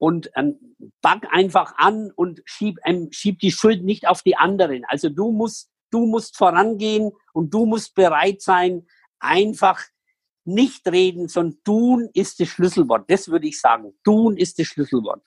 und 0.00 0.30
ähm, 0.34 0.56
back 1.02 1.28
einfach 1.30 1.74
an 1.76 2.10
und 2.16 2.40
schieb, 2.46 2.78
ähm, 2.86 3.08
schieb 3.12 3.38
die 3.40 3.52
Schuld 3.52 3.84
nicht 3.84 4.08
auf 4.08 4.22
die 4.22 4.34
anderen. 4.34 4.82
Also 4.86 5.10
du 5.10 5.30
musst, 5.30 5.70
du 5.90 6.06
musst 6.06 6.38
vorangehen 6.38 7.12
und 7.34 7.52
du 7.52 7.66
musst 7.66 7.94
bereit 7.94 8.40
sein, 8.40 8.86
einfach 9.18 9.82
nicht 10.46 10.88
reden, 10.88 11.28
sondern 11.28 11.62
tun 11.64 12.08
ist 12.14 12.40
das 12.40 12.48
Schlüsselwort. 12.48 13.10
Das 13.10 13.28
würde 13.28 13.46
ich 13.46 13.60
sagen. 13.60 13.92
Tun 14.02 14.38
ist 14.38 14.58
das 14.58 14.68
Schlüsselwort. 14.68 15.22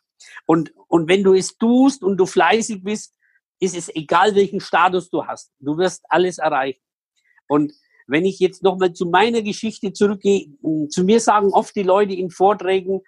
Und, 0.47 0.73
und 0.87 1.07
wenn 1.07 1.23
du 1.23 1.35
es 1.35 1.55
tust 1.55 2.03
und 2.03 2.17
du 2.17 2.25
fleißig 2.25 2.83
bist, 2.83 3.13
ist 3.59 3.77
es 3.77 3.95
egal, 3.95 4.33
welchen 4.33 4.59
Status 4.59 5.07
du 5.11 5.23
hast. 5.27 5.51
Du 5.59 5.77
wirst 5.77 6.03
alles 6.09 6.39
erreichen. 6.39 6.81
Und 7.47 7.73
wenn 8.07 8.25
ich 8.25 8.39
jetzt 8.39 8.63
nochmal 8.63 8.93
zu 8.93 9.05
meiner 9.05 9.43
Geschichte 9.43 9.93
zurückgehe, 9.93 10.47
zu 10.89 11.03
mir 11.03 11.19
sagen 11.19 11.53
oft 11.53 11.75
die 11.75 11.83
Leute 11.83 12.15
in 12.15 12.31
Vorträgen, 12.31 13.01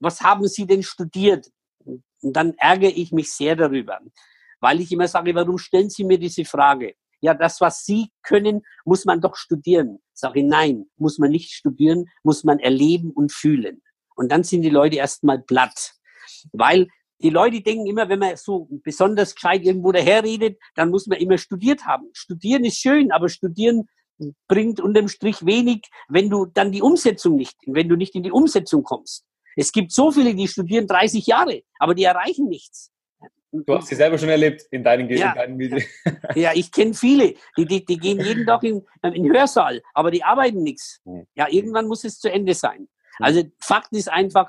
was 0.00 0.20
haben 0.20 0.48
Sie 0.48 0.66
denn 0.66 0.82
studiert? 0.82 1.50
Und 1.84 2.02
dann 2.34 2.54
ärgere 2.54 2.90
ich 2.90 3.12
mich 3.12 3.32
sehr 3.32 3.56
darüber, 3.56 4.00
weil 4.60 4.80
ich 4.80 4.92
immer 4.92 5.08
sage, 5.08 5.34
warum 5.34 5.58
stellen 5.58 5.90
Sie 5.90 6.04
mir 6.04 6.18
diese 6.18 6.44
Frage? 6.44 6.94
Ja, 7.22 7.34
das, 7.34 7.60
was 7.60 7.84
Sie 7.84 8.10
können, 8.22 8.62
muss 8.84 9.04
man 9.04 9.20
doch 9.20 9.36
studieren. 9.36 9.98
Sage 10.14 10.40
ich, 10.40 10.46
nein, 10.46 10.86
muss 10.96 11.18
man 11.18 11.30
nicht 11.30 11.52
studieren, 11.52 12.06
muss 12.22 12.44
man 12.44 12.58
erleben 12.58 13.10
und 13.10 13.32
fühlen. 13.32 13.82
Und 14.16 14.32
dann 14.32 14.42
sind 14.42 14.62
die 14.62 14.70
Leute 14.70 14.96
erstmal 14.96 15.38
platt. 15.38 15.94
Weil 16.52 16.88
die 17.22 17.30
Leute 17.30 17.60
denken 17.60 17.86
immer, 17.86 18.08
wenn 18.08 18.18
man 18.18 18.36
so 18.36 18.68
besonders 18.82 19.34
gescheit 19.34 19.62
irgendwo 19.62 19.92
daherredet, 19.92 20.58
dann 20.74 20.90
muss 20.90 21.06
man 21.06 21.18
immer 21.18 21.36
studiert 21.36 21.84
haben. 21.84 22.08
Studieren 22.14 22.64
ist 22.64 22.78
schön, 22.78 23.12
aber 23.12 23.28
studieren 23.28 23.88
bringt 24.48 24.80
unterm 24.80 25.08
Strich 25.08 25.44
wenig, 25.44 25.88
wenn 26.08 26.30
du 26.30 26.46
dann 26.46 26.72
die 26.72 26.82
Umsetzung 26.82 27.36
nicht, 27.36 27.56
wenn 27.66 27.88
du 27.88 27.96
nicht 27.96 28.14
in 28.14 28.22
die 28.22 28.32
Umsetzung 28.32 28.82
kommst. 28.82 29.24
Es 29.56 29.72
gibt 29.72 29.92
so 29.92 30.10
viele, 30.10 30.34
die 30.34 30.48
studieren 30.48 30.86
30 30.86 31.26
Jahre, 31.26 31.62
aber 31.78 31.94
die 31.94 32.04
erreichen 32.04 32.48
nichts. 32.48 32.90
Du 33.52 33.74
hast 33.74 33.88
sie 33.88 33.96
selber 33.96 34.16
schon 34.16 34.28
erlebt 34.28 34.62
in 34.70 34.84
deinen 34.84 35.08
ja, 35.10 35.32
in 35.42 35.82
ja, 36.36 36.52
ich 36.54 36.70
kenne 36.70 36.94
viele, 36.94 37.34
die, 37.56 37.66
die, 37.66 37.84
die 37.84 37.98
gehen 37.98 38.20
jeden 38.20 38.46
Tag 38.46 38.62
in, 38.62 38.86
in 39.02 39.24
den 39.24 39.32
Hörsaal, 39.32 39.82
aber 39.92 40.12
die 40.12 40.22
arbeiten 40.22 40.62
nichts. 40.62 41.00
Ja, 41.34 41.48
irgendwann 41.50 41.88
muss 41.88 42.04
es 42.04 42.20
zu 42.20 42.30
Ende 42.30 42.54
sein. 42.54 42.88
Also 43.18 43.42
Fakt 43.60 43.92
ist 43.92 44.08
einfach, 44.08 44.48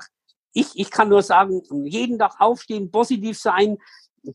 ich, 0.52 0.68
ich 0.74 0.90
kann 0.90 1.08
nur 1.08 1.22
sagen, 1.22 1.62
jeden 1.84 2.18
Tag 2.18 2.36
aufstehen, 2.38 2.92
positiv 2.92 3.38
sein, 3.38 3.78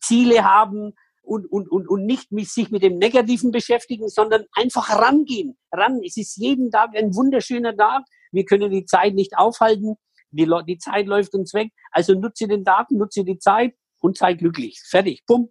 Ziele 0.02 0.44
haben 0.44 0.94
und, 1.22 1.50
und, 1.50 1.72
und, 1.72 1.88
und 1.88 2.06
nicht 2.06 2.34
mit, 2.34 2.50
sich 2.50 2.70
mit 2.70 2.84
dem 2.84 2.98
Negativen 2.98 3.52
beschäftigen, 3.52 4.10
sondern 4.10 4.46
einfach 4.52 4.90
rangehen. 5.02 5.58
Ran. 5.72 6.02
Es 6.04 6.18
ist 6.18 6.36
jeden 6.36 6.72
Tag 6.72 6.92
ein 6.94 7.16
wunderschöner 7.16 7.76
Tag. 7.76 8.04
Wir 8.34 8.44
können 8.44 8.70
die 8.70 8.86
Zeit 8.86 9.14
nicht 9.14 9.38
aufhalten 9.38 9.96
die, 10.32 10.50
die 10.68 10.78
Zeit 10.78 11.08
läuft 11.08 11.34
uns 11.34 11.54
weg. 11.54 11.72
Also 11.92 12.14
nutze 12.14 12.48
den 12.48 12.64
Tag, 12.64 12.92
nutze 12.92 13.24
die 13.24 13.38
Zeit 13.38 13.74
und 14.02 14.18
sei 14.18 14.34
glücklich. 14.34 14.80
Fertig. 14.86 15.24
Bumm. 15.26 15.50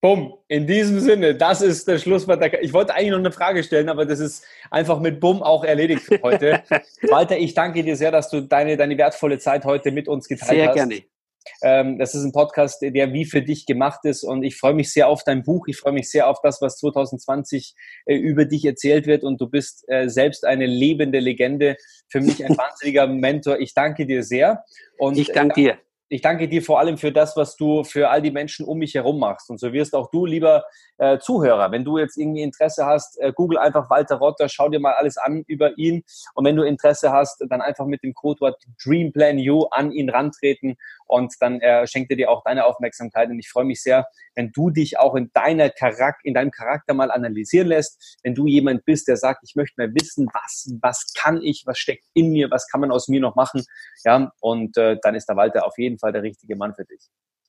Bumm. 0.00 0.34
In 0.48 0.66
diesem 0.66 0.98
Sinne, 0.98 1.36
das 1.36 1.62
ist 1.62 1.86
der 1.86 1.98
Schlusswort. 1.98 2.42
Ich 2.60 2.72
wollte 2.72 2.94
eigentlich 2.94 3.10
noch 3.10 3.18
eine 3.18 3.32
Frage 3.32 3.62
stellen, 3.62 3.88
aber 3.88 4.04
das 4.04 4.18
ist 4.18 4.44
einfach 4.70 4.98
mit 4.98 5.20
Bumm 5.20 5.42
auch 5.42 5.64
erledigt 5.64 6.02
für 6.02 6.20
heute. 6.22 6.62
Walter, 7.02 7.38
ich 7.38 7.54
danke 7.54 7.84
dir 7.84 7.96
sehr, 7.96 8.10
dass 8.10 8.28
du 8.28 8.40
deine, 8.40 8.76
deine 8.76 8.98
wertvolle 8.98 9.38
Zeit 9.38 9.64
heute 9.64 9.92
mit 9.92 10.08
uns 10.08 10.26
geteilt 10.26 10.50
sehr 10.50 10.68
hast. 10.68 10.74
Sehr 10.74 10.86
gerne. 10.86 11.15
Ähm, 11.62 11.98
das 11.98 12.14
ist 12.14 12.24
ein 12.24 12.32
Podcast, 12.32 12.82
der 12.82 13.12
wie 13.12 13.24
für 13.24 13.42
dich 13.42 13.66
gemacht 13.66 14.00
ist 14.04 14.24
und 14.24 14.42
ich 14.42 14.56
freue 14.56 14.74
mich 14.74 14.92
sehr 14.92 15.08
auf 15.08 15.24
dein 15.24 15.42
Buch. 15.42 15.66
Ich 15.68 15.78
freue 15.78 15.92
mich 15.92 16.10
sehr 16.10 16.28
auf 16.28 16.40
das, 16.42 16.60
was 16.60 16.78
2020 16.78 17.74
äh, 18.06 18.14
über 18.14 18.44
dich 18.44 18.64
erzählt 18.64 19.06
wird 19.06 19.24
und 19.24 19.40
du 19.40 19.48
bist 19.48 19.84
äh, 19.88 20.08
selbst 20.08 20.44
eine 20.44 20.66
lebende 20.66 21.18
Legende. 21.18 21.76
Für 22.08 22.20
mich 22.20 22.44
ein 22.44 22.56
wahnsinniger 22.56 23.06
Mentor. 23.06 23.58
Ich 23.58 23.74
danke 23.74 24.06
dir 24.06 24.22
sehr. 24.22 24.64
Und 24.98 25.18
ich 25.18 25.32
danke 25.32 25.54
dir 25.54 25.78
ich 26.08 26.20
danke 26.20 26.48
dir 26.48 26.62
vor 26.62 26.78
allem 26.78 26.98
für 26.98 27.10
das, 27.10 27.36
was 27.36 27.56
du 27.56 27.82
für 27.82 28.08
all 28.10 28.22
die 28.22 28.30
Menschen 28.30 28.64
um 28.64 28.78
mich 28.78 28.94
herum 28.94 29.18
machst. 29.18 29.50
Und 29.50 29.58
so 29.58 29.72
wirst 29.72 29.94
auch 29.94 30.10
du, 30.10 30.24
lieber 30.24 30.64
äh, 30.98 31.18
Zuhörer, 31.18 31.72
wenn 31.72 31.84
du 31.84 31.98
jetzt 31.98 32.16
irgendwie 32.16 32.42
Interesse 32.42 32.86
hast, 32.86 33.18
äh, 33.20 33.32
google 33.34 33.58
einfach 33.58 33.90
Walter 33.90 34.16
Rotter, 34.16 34.48
schau 34.48 34.68
dir 34.68 34.78
mal 34.78 34.92
alles 34.92 35.16
an 35.16 35.42
über 35.48 35.76
ihn. 35.78 36.04
Und 36.34 36.44
wenn 36.44 36.54
du 36.54 36.62
Interesse 36.62 37.10
hast, 37.12 37.44
dann 37.48 37.60
einfach 37.60 37.86
mit 37.86 38.04
dem 38.04 38.14
Codewort 38.14 38.62
DreamPlanU 38.84 39.64
an 39.70 39.90
ihn 39.90 40.08
rantreten 40.08 40.76
und 41.06 41.34
dann 41.40 41.60
äh, 41.60 41.86
schenkt 41.86 42.10
er 42.10 42.16
dir 42.16 42.30
auch 42.30 42.42
deine 42.44 42.64
Aufmerksamkeit. 42.64 43.28
Und 43.30 43.38
ich 43.38 43.48
freue 43.48 43.64
mich 43.64 43.82
sehr, 43.82 44.06
wenn 44.34 44.52
du 44.52 44.70
dich 44.70 44.98
auch 44.98 45.14
in, 45.14 45.30
deiner 45.32 45.70
Charak 45.70 46.16
in 46.22 46.34
deinem 46.34 46.50
Charakter 46.50 46.94
mal 46.94 47.10
analysieren 47.10 47.68
lässt. 47.68 48.18
Wenn 48.22 48.34
du 48.34 48.46
jemand 48.46 48.84
bist, 48.84 49.08
der 49.08 49.16
sagt, 49.16 49.40
ich 49.44 49.54
möchte 49.54 49.74
mal 49.80 49.92
wissen, 49.94 50.28
was, 50.32 50.72
was 50.80 51.12
kann 51.14 51.40
ich, 51.42 51.64
was 51.66 51.78
steckt 51.78 52.04
in 52.14 52.30
mir, 52.30 52.50
was 52.50 52.68
kann 52.68 52.80
man 52.80 52.90
aus 52.90 53.08
mir 53.08 53.20
noch 53.20 53.36
machen. 53.36 53.64
Ja, 54.04 54.30
und 54.40 54.76
äh, 54.76 54.96
dann 55.02 55.14
ist 55.14 55.26
der 55.26 55.36
Walter 55.36 55.66
auf 55.66 55.78
jeden 55.78 55.98
Fall 55.98 56.12
der 56.12 56.22
richtige 56.22 56.56
Mann 56.56 56.74
für 56.74 56.84
dich. 56.84 57.08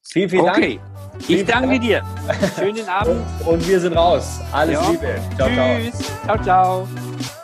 Vielen, 0.09 0.29
vielen 0.29 0.45
Dank. 0.45 0.57
Okay, 0.57 0.79
ich 1.27 1.45
danke 1.45 1.67
Dank. 1.67 1.81
dir. 1.81 2.03
Schönen 2.57 2.87
Abend. 2.87 3.25
Und 3.45 3.67
wir 3.67 3.79
sind 3.79 3.93
raus. 3.93 4.39
Alles 4.53 4.79
ja. 4.79 4.91
Liebe. 4.91 5.21
Ciao, 5.35 5.49
Tschüss. 5.49 5.97
ciao, 6.23 6.43
ciao. 6.43 6.87
ciao. 6.87 7.36